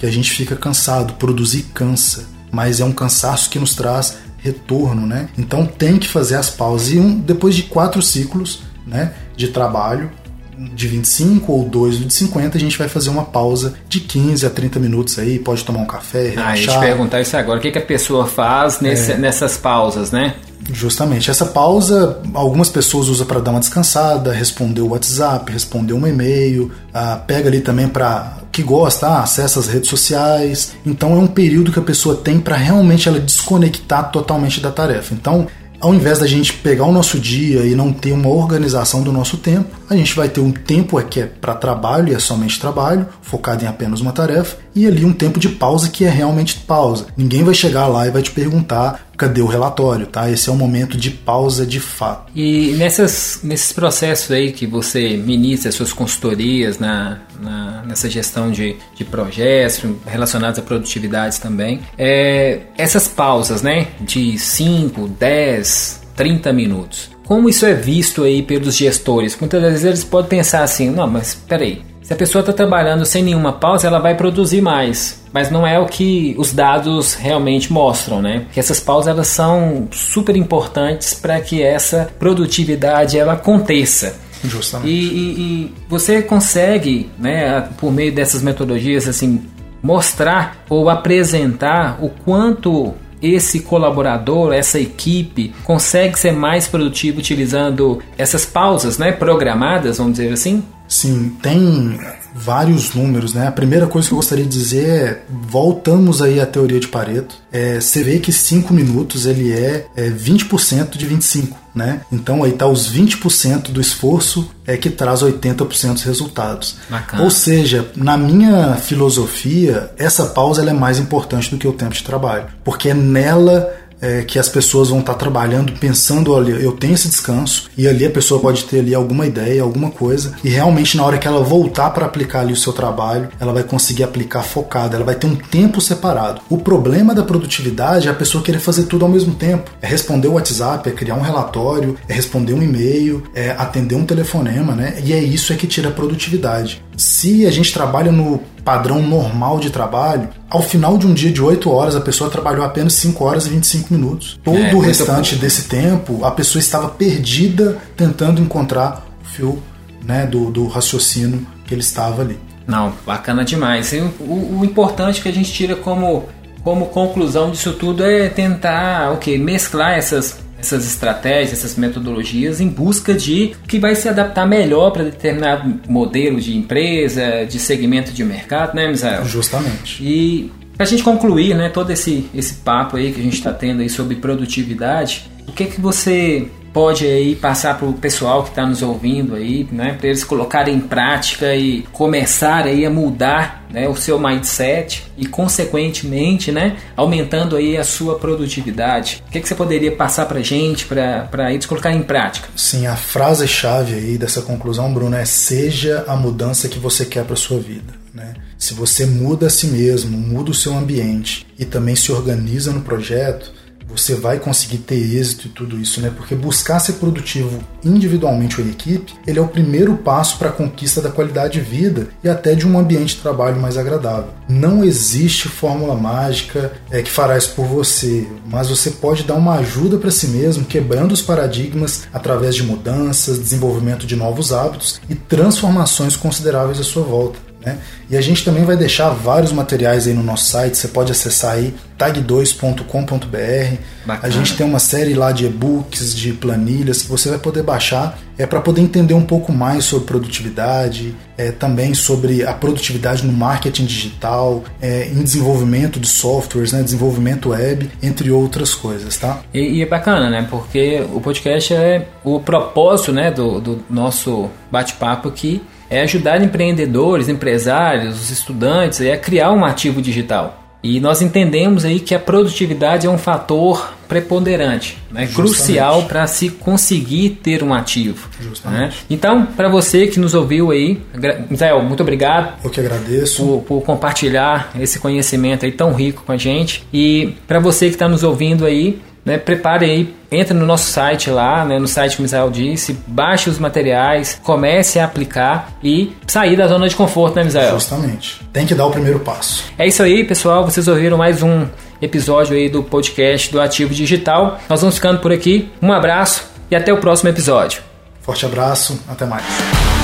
a 0.06 0.12
gente 0.12 0.32
fica 0.32 0.56
cansado, 0.56 1.13
produzir 1.13 1.63
cansa, 1.74 2.26
mas 2.52 2.80
é 2.80 2.86
um 2.86 2.91
cansaço 2.91 3.50
que 3.50 3.60
nos 3.60 3.76
traz 3.76 4.18
retorno, 4.38 5.08
né? 5.08 5.28
Então 5.38 5.65
tem 5.65 5.98
que 5.98 6.08
fazer 6.08 6.36
as 6.36 6.50
pausas. 6.50 6.91
E 6.91 7.00
um, 7.00 7.20
depois 7.20 7.56
de 7.56 7.63
quatro 7.63 8.02
ciclos 8.02 8.62
né, 8.86 9.13
de 9.36 9.48
trabalho, 9.48 10.12
de 10.58 10.88
25 10.88 11.52
ou 11.52 11.68
dois 11.68 11.98
de 11.98 12.13
50, 12.13 12.58
a 12.58 12.60
gente 12.60 12.78
vai 12.78 12.88
fazer 12.88 13.10
uma 13.10 13.26
pausa 13.26 13.74
de 13.89 14.00
15 14.00 14.46
a 14.46 14.50
30 14.50 14.80
minutos 14.80 15.20
aí, 15.20 15.38
pode 15.39 15.65
tomar 15.65 15.80
um 15.80 15.86
café, 15.86 16.30
relaxar. 16.30 16.48
Ah, 16.48 16.58
eu 16.58 16.80
te 16.80 16.80
perguntar 16.80 17.22
isso 17.22 17.36
agora, 17.36 17.60
o 17.60 17.62
que, 17.62 17.72
que 17.72 17.78
a 17.78 17.86
pessoa 17.86 18.26
faz 18.26 18.80
nesse, 18.80 19.13
é. 19.13 19.18
nessas 19.18 19.58
pausas, 19.58 20.12
né? 20.12 20.36
Justamente. 20.71 21.30
Essa 21.30 21.45
pausa, 21.45 22.19
algumas 22.34 22.69
pessoas 22.69 23.08
usam 23.08 23.25
para 23.25 23.39
dar 23.39 23.51
uma 23.51 23.60
descansada, 23.60 24.32
responder 24.32 24.82
o 24.82 24.89
WhatsApp, 24.89 25.51
responder 25.51 25.93
um 25.93 26.08
e-mail, 26.08 26.71
ah, 26.93 27.17
pega 27.17 27.49
ali 27.49 27.62
também 27.62 27.88
para 27.88 28.38
que 28.51 28.63
gosta, 28.63 29.08
ah, 29.08 29.23
acessa 29.23 29.60
as 29.60 29.67
redes 29.67 29.89
sociais. 29.89 30.73
Então 30.86 31.13
é 31.13 31.19
um 31.19 31.28
período 31.28 31.71
que 31.71 31.80
a 31.80 31.84
pessoa 31.84 32.15
tem 32.15 32.39
para 32.39 32.56
realmente 32.56 33.08
ela 33.08 33.19
desconectar 33.19 34.12
totalmente 34.12 34.60
da 34.60 34.71
tarefa. 34.71 35.13
Então 35.13 35.47
ao 35.80 35.93
invés 35.93 36.19
da 36.19 36.28
gente 36.28 36.54
pegar 36.54 36.86
o 36.86 36.91
nosso 36.91 37.19
dia 37.19 37.62
e 37.62 37.75
não 37.75 37.91
ter 37.91 38.12
uma 38.12 38.30
organização 38.30 39.04
do 39.04 39.12
nosso 39.12 39.38
tempo, 39.38 39.69
a 39.89 39.95
gente 39.95 40.15
vai 40.15 40.30
ter 40.30 40.39
um 40.39 40.51
tempo 40.51 41.01
que 41.04 41.19
é 41.19 41.25
para 41.25 41.54
trabalho 41.54 42.12
e 42.12 42.15
é 42.15 42.19
somente 42.19 42.60
trabalho, 42.60 43.06
focado 43.21 43.63
em 43.63 43.67
apenas 43.67 44.01
uma 44.01 44.12
tarefa, 44.12 44.58
e 44.73 44.88
ali 44.88 45.06
um 45.06 45.13
tempo 45.13 45.39
de 45.39 45.49
pausa 45.49 45.89
que 45.89 46.04
é 46.04 46.10
realmente 46.10 46.56
pausa. 46.56 47.06
Ninguém 47.15 47.43
vai 47.43 47.54
chegar 47.54 47.88
lá 47.88 48.08
e 48.08 48.12
vai 48.12 48.21
te 48.21 48.32
perguntar 48.32 49.05
cadê 49.17 49.41
o 49.41 49.45
relatório, 49.45 50.08
tá? 50.08 50.30
Esse 50.30 50.49
é 50.49 50.51
o 50.51 50.56
momento 50.56 50.97
de 50.97 51.10
pausa 51.10 51.65
de 51.65 51.80
fato. 51.80 52.32
E 52.36 52.73
nessas, 52.78 53.39
nesses 53.43 53.71
processos 53.71 54.32
aí 54.32 54.51
que 54.51 54.65
você 54.65 55.17
ministra 55.17 55.71
suas 55.71 55.93
consultorias 55.93 56.80
na, 56.80 57.19
na 57.41 57.75
nessa 57.86 58.10
gestão 58.10 58.51
de, 58.51 58.75
de 58.95 59.06
projetos 59.06 59.84
relacionados 60.06 60.60
a 60.60 60.62
produtividades 60.62 61.39
também, 61.39 61.80
é, 61.97 62.62
essas 62.78 63.08
pausas, 63.08 63.62
né? 63.62 63.88
De 64.01 64.38
5, 64.38 65.08
10, 65.08 66.01
30 66.15 66.54
minutos. 66.54 67.10
Como 67.25 67.49
isso 67.49 67.65
é 67.65 67.73
visto 67.73 68.23
aí 68.23 68.43
pelos 68.43 68.75
gestores? 68.75 69.36
Muitas 69.39 69.62
vezes 69.62 69.84
eles 69.84 70.04
podem 70.04 70.30
pensar 70.30 70.63
assim, 70.63 70.91
não, 70.91 71.08
mas 71.08 71.34
peraí, 71.34 71.82
se 72.06 72.13
a 72.13 72.15
pessoa 72.15 72.41
está 72.41 72.54
trabalhando 72.54 73.04
sem 73.04 73.24
nenhuma 73.24 73.52
pausa, 73.52 73.88
ela 73.88 73.98
vai 73.98 74.13
produzir 74.13 74.62
mais. 74.62 75.24
Mas 75.34 75.50
não 75.50 75.65
é 75.65 75.80
o 75.80 75.88
que 75.88 76.36
os 76.38 76.54
dados 76.54 77.15
realmente 77.15 77.74
mostram, 77.74 78.22
né? 78.22 78.46
Que 78.54 78.60
essas 78.60 78.80
pausas 78.80 79.08
elas 79.08 79.28
são 79.28 79.88
super 79.91 80.36
importantes 80.36 81.15
para 81.15 81.41
que 81.41 81.63
essa 81.63 82.12
produtividade 82.20 83.18
ela 83.18 83.34
aconteça. 83.34 84.18
Justamente. 84.44 84.91
E, 84.91 85.02
e, 85.02 85.41
e, 85.41 85.74
você 85.89 86.22
consegue, 86.22 87.10
né, 87.18 87.68
por 87.80 87.91
meio 87.91 88.13
dessas 88.13 88.44
metodologias, 88.44 89.08
assim, 89.08 89.41
mostrar 89.82 90.63
ou 90.70 90.91
apresentar 90.91 91.98
o 92.00 92.10
quanto 92.10 92.94
esse 93.20 93.62
colaborador, 93.62 94.54
essa 94.54 94.80
equipe 94.80 95.56
consegue 95.63 96.20
ser 96.20 96.34
mais 96.34 96.68
produtivo 96.68 97.18
utilizando 97.18 98.00
essas 98.15 98.46
pausas, 98.46 99.00
né, 99.00 99.12
programadas, 99.12 99.98
vamos 99.98 100.13
dizer 100.13 100.32
assim? 100.32 100.63
Sim, 100.88 101.36
tem 101.41 102.00
vários 102.36 102.93
números, 102.93 103.34
né? 103.34 103.48
A 103.48 103.52
primeira 103.52 103.88
coisa 103.88 104.08
que 104.08 104.13
eu 104.13 104.17
gostaria 104.17 104.43
de 104.43 104.52
dizer 104.52 104.89
é 104.89 105.24
voltamos 105.30 106.21
aí 106.21 106.39
à 106.39 106.45
teoria 106.45 106.80
de 106.80 106.88
Pareto. 106.88 107.36
É, 107.52 107.80
você 107.80 108.04
vê 108.04 108.19
que 108.19 108.34
5 108.34 108.74
minutos 108.74 109.26
ele 109.26 109.54
é, 109.54 109.88
é 109.95 110.10
20% 110.10 110.98
de 110.98 111.06
25, 111.06 111.58
né? 111.74 112.02
Então 112.12 112.43
aí 112.43 112.52
tá 112.52 112.67
os 112.67 112.91
20% 112.91 113.71
do 113.71 113.80
esforço 113.80 114.52
é 114.67 114.76
que 114.76 114.89
traz 114.89 115.21
80% 115.21 115.93
dos 115.93 116.04
resultados. 116.04 116.75
Bacana. 116.90 117.23
Ou 117.23 117.31
seja, 117.31 117.90
na 117.96 118.17
minha 118.17 118.75
filosofia, 118.75 119.92
essa 119.98 120.25
pausa 120.25 120.67
é 120.69 120.73
mais 120.73 121.00
importante 121.00 121.50
do 121.50 121.58
que 121.58 121.67
o 121.67 121.73
tempo 121.73 121.94
de 121.94 122.04
trabalho, 122.04 122.48
porque 122.63 122.90
é 122.90 122.94
nela 122.94 123.73
é, 124.06 124.23
que 124.23 124.37
as 124.37 124.47
pessoas 124.47 124.89
vão 124.89 124.99
estar 124.99 125.15
trabalhando 125.15 125.73
pensando, 125.79 126.31
olha, 126.31 126.53
eu 126.53 126.73
tenho 126.73 126.93
esse 126.93 127.08
descanso 127.08 127.69
e 127.75 127.87
ali 127.87 128.06
a 128.06 128.10
pessoa 128.10 128.39
pode 128.39 128.65
ter 128.65 128.79
ali 128.79 128.93
alguma 128.93 129.25
ideia, 129.25 129.63
alguma 129.63 129.89
coisa 129.89 130.33
e 130.43 130.49
realmente 130.49 130.95
na 130.95 131.03
hora 131.03 131.17
que 131.17 131.27
ela 131.27 131.43
voltar 131.43 131.89
para 131.89 132.06
aplicar 132.06 132.41
ali 132.41 132.53
o 132.53 132.56
seu 132.56 132.71
trabalho, 132.71 133.29
ela 133.39 133.51
vai 133.51 133.63
conseguir 133.63 134.03
aplicar 134.03 134.43
focada, 134.43 134.95
ela 134.95 135.06
vai 135.06 135.15
ter 135.15 135.25
um 135.25 135.35
tempo 135.35 135.81
separado. 135.81 136.41
O 136.49 136.58
problema 136.58 137.15
da 137.15 137.23
produtividade 137.23 138.08
é 138.08 138.12
a 138.12 138.13
pessoa 138.13 138.43
querer 138.43 138.60
fazer 138.60 138.83
tudo 138.83 139.06
ao 139.06 139.12
mesmo 139.12 139.33
tempo. 139.33 139.71
É 139.81 139.87
responder 139.87 140.27
o 140.27 140.33
WhatsApp, 140.33 140.87
é 140.87 140.91
criar 140.91 141.15
um 141.15 141.21
relatório, 141.21 141.97
é 142.08 142.13
responder 142.13 142.53
um 142.53 142.62
e-mail, 142.62 143.23
é 143.33 143.51
atender 143.51 143.95
um 143.95 144.06
telefonema, 144.06 144.75
né? 144.75 144.99
E 145.03 145.13
é 145.13 145.19
isso 145.19 145.51
é 145.51 145.56
que 145.56 145.65
tira 145.65 145.89
a 145.89 145.91
produtividade. 145.91 146.83
Se 146.98 147.46
a 147.46 147.52
gente 147.52 147.73
trabalha 147.73 148.12
no 148.12 148.39
padrão 148.63 149.02
normal 149.02 149.60
de 149.60 149.69
trabalho, 149.69 150.29
ao 150.50 150.62
final 150.62 150.98
de 150.98 151.06
um 151.06 151.13
dia 151.13 151.31
de 151.31 151.41
8 151.41 151.69
horas, 151.69 151.96
a 151.96 152.02
pessoa 152.02 152.29
trabalhou 152.29 152.65
apenas 152.65 152.93
5 152.93 153.23
horas 153.23 153.46
e 153.46 153.50
25 153.50 153.93
minutos. 153.93 154.39
Todo 154.43 154.58
é, 154.58 154.73
o 154.73 154.79
restante 154.79 155.35
desse 155.35 155.67
tempo, 155.67 156.23
a 156.25 156.31
pessoa 156.31 156.60
estava 156.60 156.89
perdida 156.89 157.77
tentando 157.96 158.41
encontrar 158.41 159.06
o 159.21 159.27
fio 159.27 159.63
né, 160.04 160.25
do, 160.25 160.50
do 160.50 160.67
raciocínio 160.67 161.46
que 161.65 161.73
ele 161.73 161.81
estava 161.81 162.21
ali. 162.21 162.39
Não, 162.67 162.93
bacana 163.06 163.43
demais. 163.43 163.93
O, 164.19 164.60
o 164.60 164.65
importante 164.65 165.21
que 165.21 165.29
a 165.29 165.33
gente 165.33 165.52
tira 165.52 165.75
como, 165.75 166.27
como 166.63 166.87
conclusão 166.87 167.52
disso 167.52 167.73
tudo 167.73 168.04
é 168.04 168.29
tentar 168.29 169.12
o 169.12 169.15
okay, 169.15 169.37
mesclar 169.37 169.98
essas 169.98 170.44
essas 170.66 170.86
estratégias, 170.86 171.54
essas 171.54 171.76
metodologias 171.76 172.60
em 172.60 172.68
busca 172.68 173.13
de 173.13 173.56
que 173.68 173.80
vai 173.80 173.96
se 173.96 174.10
adaptar 174.10 174.48
melhor 174.48 174.92
para 174.92 175.04
determinado 175.04 175.80
modelo 175.88 176.40
de 176.40 176.56
empresa, 176.56 177.46
de 177.46 177.60
segmento 177.60 178.12
de 178.12 178.24
mercado, 178.24 178.76
né, 178.76 178.88
Misael? 178.88 179.26
Justamente. 179.26 180.04
E 180.04 180.52
para 180.76 180.86
a 180.86 180.88
gente 180.88 181.04
concluir, 181.04 181.56
né, 181.56 181.70
todo 181.70 181.92
esse, 181.92 182.30
esse 182.34 182.56
papo 182.56 182.98
aí 182.98 183.12
que 183.12 183.20
a 183.20 183.24
gente 183.24 183.36
está 183.36 183.54
tendo 183.54 183.82
aí 183.82 183.90
sobre 183.90 184.16
produtividade, 184.16 185.30
o 185.48 185.52
que 185.52 185.66
que 185.66 185.80
você 185.80 186.48
pode 186.76 187.08
aí 187.08 187.38
passar 187.38 187.78
para 187.78 187.88
o 187.88 187.94
pessoal 187.94 188.44
que 188.44 188.50
está 188.50 188.65
nos 188.65 188.82
ouvindo 188.82 189.34
aí, 189.34 189.65
né, 189.71 189.94
para 189.94 190.10
eles 190.10 190.26
colocarem 190.26 190.76
em 190.76 190.82
prática 190.82 191.56
e 191.56 191.84
começar 191.94 192.65
aí 192.65 192.86
a 192.86 192.90
mudar 192.90 193.65
né, 193.71 193.88
o 193.88 193.96
seu 193.96 194.19
mindset 194.19 195.06
e 195.17 195.26
consequentemente, 195.26 196.52
né, 196.52 196.76
aumentando 196.94 197.56
aí 197.56 197.78
a 197.78 197.84
sua 197.86 198.19
produtividade. 198.19 199.23
O 199.26 199.32
que, 199.32 199.40
que 199.40 199.48
você 199.48 199.56
poderia 199.56 199.96
passar 199.96 200.26
para 200.26 200.42
gente 200.42 200.86
para 200.86 201.50
eles 201.50 201.65
colocarem 201.65 202.00
em 202.00 202.04
prática? 202.04 202.50
Sim, 202.58 202.88
a 202.88 202.98
frase 202.98 203.48
chave 203.48 203.94
aí 203.94 204.17
dessa 204.17 204.42
conclusão, 204.42 204.94
Bruno, 204.94 205.15
é 205.15 205.23
seja 205.23 206.04
a 206.10 206.17
mudança 206.17 206.67
que 206.67 206.78
você 206.78 207.06
quer 207.06 207.23
para 207.23 207.38
sua 207.38 207.58
vida. 207.58 207.94
Né? 208.13 208.34
Se 208.58 208.73
você 208.73 209.06
muda 209.06 209.48
a 209.48 209.50
si 209.50 209.67
mesmo, 209.67 210.17
muda 210.17 210.52
o 210.52 210.54
seu 210.54 210.76
ambiente 210.76 211.48
e 211.58 211.63
também 211.63 211.96
se 211.96 212.12
organiza 212.12 212.73
no 212.73 212.82
projeto, 212.82 213.54
você 213.88 214.15
vai 214.15 214.40
conseguir 214.40 214.79
ter 214.79 214.96
êxito 214.96 215.48
e 215.48 215.52
tudo 215.52 215.79
isso, 215.79 216.02
né? 216.02 216.12
Porque 216.15 216.36
buscar 216.36 216.79
ser 216.79 216.94
produtivo 216.94 217.60
individualmente 217.83 218.60
ou 218.60 218.67
em 218.67 218.71
equipe, 218.71 219.13
ele 219.25 219.40
é 219.40 219.42
o 219.42 219.48
primeiro 219.48 219.96
passo 219.98 220.38
para 220.38 220.50
a 220.50 220.52
conquista 220.52 221.02
da 221.02 221.10
qualidade 221.10 221.54
de 221.54 221.62
vida 221.62 222.08
e 222.23 222.29
até 222.29 222.56
de 222.56 222.67
um 222.67 222.77
ambiente 222.77 223.15
de 223.15 223.21
trabalho 223.21 223.62
mais 223.62 223.77
agradável. 223.77 224.29
Não 224.50 224.83
existe 224.83 225.48
fórmula 225.48 225.96
mágica 225.96 226.73
é, 226.90 227.02
que 227.02 227.12
fará 227.12 227.38
isso 227.38 227.54
por 227.56 227.65
você, 227.65 228.27
mas 228.46 228.69
você 228.69 228.92
pode 228.92 229.23
dar 229.23 229.36
uma 229.36 229.56
ajuda 229.56 229.98
para 229.98 230.12
si 230.12 230.27
mesmo, 230.27 230.65
quebrando 230.65 231.12
os 231.12 231.21
paradigmas 231.21 232.04
através 232.13 232.56
de 232.56 232.63
mudanças, 232.63 233.40
desenvolvimento 233.40 234.06
de 234.06 234.15
novos 234.15 234.52
hábitos 234.52 235.00
e 235.10 235.15
transformações 235.15 236.15
consideráveis 236.15 236.79
à 236.79 236.83
sua 236.83 237.04
volta. 237.04 237.40
Né? 237.66 237.78
E 238.10 238.16
a 238.16 238.22
gente 238.22 238.46
também 238.46 238.63
vai 238.63 238.78
deixar 238.78 239.10
vários 239.10 239.52
materiais 239.52 240.08
aí 240.08 240.13
no 240.13 240.24
nosso 240.24 240.46
site, 240.46 240.78
você 240.78 240.88
pode 240.88 241.12
acessar 241.12 241.54
aí 241.54 241.74
tag2.com.br. 241.98 243.78
A 244.22 244.30
gente 244.30 244.56
tem 244.56 244.66
uma 244.66 244.80
série 244.80 245.13
lá 245.13 245.32
de 245.32 245.46
e-books, 245.46 246.16
de 246.16 246.34
planilhas 246.34 247.02
que 247.02 247.10
você 247.10 247.30
vai 247.30 247.40
poder 247.40 247.63
baixar 247.63 248.18
é 248.38 248.46
para 248.46 248.60
poder 248.60 248.82
entender 248.82 249.13
um 249.13 249.24
pouco 249.24 249.52
mais 249.52 249.86
sobre 249.86 250.06
produtividade, 250.06 251.16
é, 251.38 251.52
também 251.52 251.94
sobre 251.94 252.44
a 252.44 252.54
produtividade 252.54 253.26
no 253.26 253.32
marketing 253.32 253.86
digital, 253.86 254.63
é, 254.82 255.08
em 255.08 255.24
desenvolvimento 255.24 256.00
de 256.00 256.08
softwares, 256.08 256.74
né, 256.74 256.84
desenvolvimento 256.84 257.50
web, 257.50 257.90
entre 258.04 258.32
outras 258.32 258.74
coisas, 258.74 259.18
tá? 259.18 259.42
E, 259.54 259.78
e, 259.78 259.82
é 259.82 259.86
bacana, 259.86 260.30
né? 260.30 260.46
Porque 260.50 261.06
o 261.13 261.22
podcast 261.22 261.74
é 261.74 262.08
o 262.24 262.40
propósito, 262.40 263.12
né, 263.12 263.32
do, 263.32 263.62
do 263.62 263.86
nosso 263.90 264.50
bate-papo 264.70 265.30
aqui 265.30 265.62
é 265.90 266.02
ajudar 266.02 266.42
empreendedores, 266.42 267.29
empresários, 267.29 268.21
os 268.21 268.29
estudantes 268.29 269.02
a 269.02 269.17
criar 269.17 269.52
um 269.52 269.63
ativo 269.63 270.02
digital. 270.02 270.65
E 270.88 271.00
nós 271.00 271.19
entendemos 271.19 271.83
aí 271.83 272.00
que 272.00 272.13
a 272.13 272.19
produtividade 272.19 273.08
é 273.08 273.10
um 273.10 273.17
fator 273.17 273.96
preponderante, 274.08 275.00
né? 275.12 275.25
crucial 275.25 276.04
para 276.04 276.27
se 276.27 276.50
conseguir 276.50 277.40
ter 277.42 277.63
um 277.63 277.73
ativo. 277.73 278.29
Né? 278.63 278.92
Então, 279.10 279.48
para 279.48 279.67
você 279.67 280.06
que 280.06 280.19
nos 280.19 280.36
ouviu 280.36 280.69
aí, 280.69 281.02
Israel, 281.50 281.81
muito 281.81 282.04
obrigado. 282.04 282.54
Eu 282.63 282.69
que 282.69 282.79
agradeço. 282.79 283.44
Por, 283.44 283.62
por 283.63 283.81
compartilhar 283.81 284.71
esse 284.79 285.00
conhecimento 285.00 285.65
aí 285.65 285.71
tão 285.71 285.92
rico 285.92 286.21
com 286.23 286.31
a 286.31 286.38
gente. 286.38 286.83
E 286.94 287.33
para 287.48 287.58
você 287.58 287.88
que 287.88 287.96
está 287.96 288.08
nos 288.08 288.21
ouvindo 288.21 288.63
aí, 288.63 289.02
né, 289.26 289.38
prepare 289.38 289.86
aí, 289.86 290.15
entre 290.32 290.54
no 290.54 290.65
nosso 290.65 290.92
site 290.92 291.32
lá, 291.32 291.65
né, 291.65 291.80
no 291.80 291.88
site 291.88 292.15
que 292.15 292.19
o 292.19 292.21
Misael 292.21 292.50
disse, 292.52 292.96
baixe 293.08 293.50
os 293.50 293.58
materiais, 293.58 294.40
comece 294.44 295.00
a 295.00 295.06
aplicar 295.06 295.73
e 295.84 296.15
sair 296.28 296.56
da 296.56 296.67
zona 296.67 296.88
de 296.88 296.96
conforto, 296.96 297.36
né, 297.36 297.44
Misael? 297.44 297.73
Justamente. 297.73 298.42
Tem 298.54 298.65
que 298.65 298.76
dar 298.76 298.86
o 298.86 298.92
primeiro 298.92 299.19
passo. 299.19 299.65
É 299.78 299.88
isso 299.88 300.04
aí, 300.04 300.23
pessoal. 300.23 300.63
Vocês 300.63 300.88
ouviram 300.88 301.17
mais 301.17 301.42
um 301.42 301.65
episódio 302.02 302.56
aí 302.56 302.69
do 302.69 302.84
podcast 302.84 303.52
do 303.52 303.60
Ativo 303.60 303.94
Digital. 303.94 304.60
Nós 304.69 304.82
vamos 304.82 304.96
ficando 304.96 305.19
por 305.19 305.32
aqui. 305.32 305.71
Um 305.82 305.92
abraço 305.92 306.46
e 306.69 306.76
até 306.76 306.94
o 306.94 306.98
próximo 306.98 307.30
episódio. 307.30 307.82
Forte 308.21 308.46
abraço, 308.46 309.00
até 309.08 309.26
mais. 309.26 309.94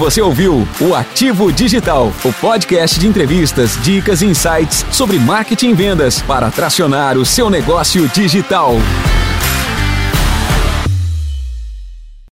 Você 0.00 0.22
ouviu 0.22 0.66
o 0.80 0.94
Ativo 0.94 1.52
Digital, 1.52 2.10
o 2.24 2.32
podcast 2.32 2.98
de 2.98 3.06
entrevistas, 3.06 3.78
dicas 3.82 4.22
e 4.22 4.26
insights 4.26 4.82
sobre 4.90 5.18
marketing 5.18 5.68
e 5.68 5.74
vendas 5.74 6.22
para 6.22 6.50
tracionar 6.50 7.18
o 7.18 7.26
seu 7.26 7.50
negócio 7.50 8.08
digital. 8.08 8.76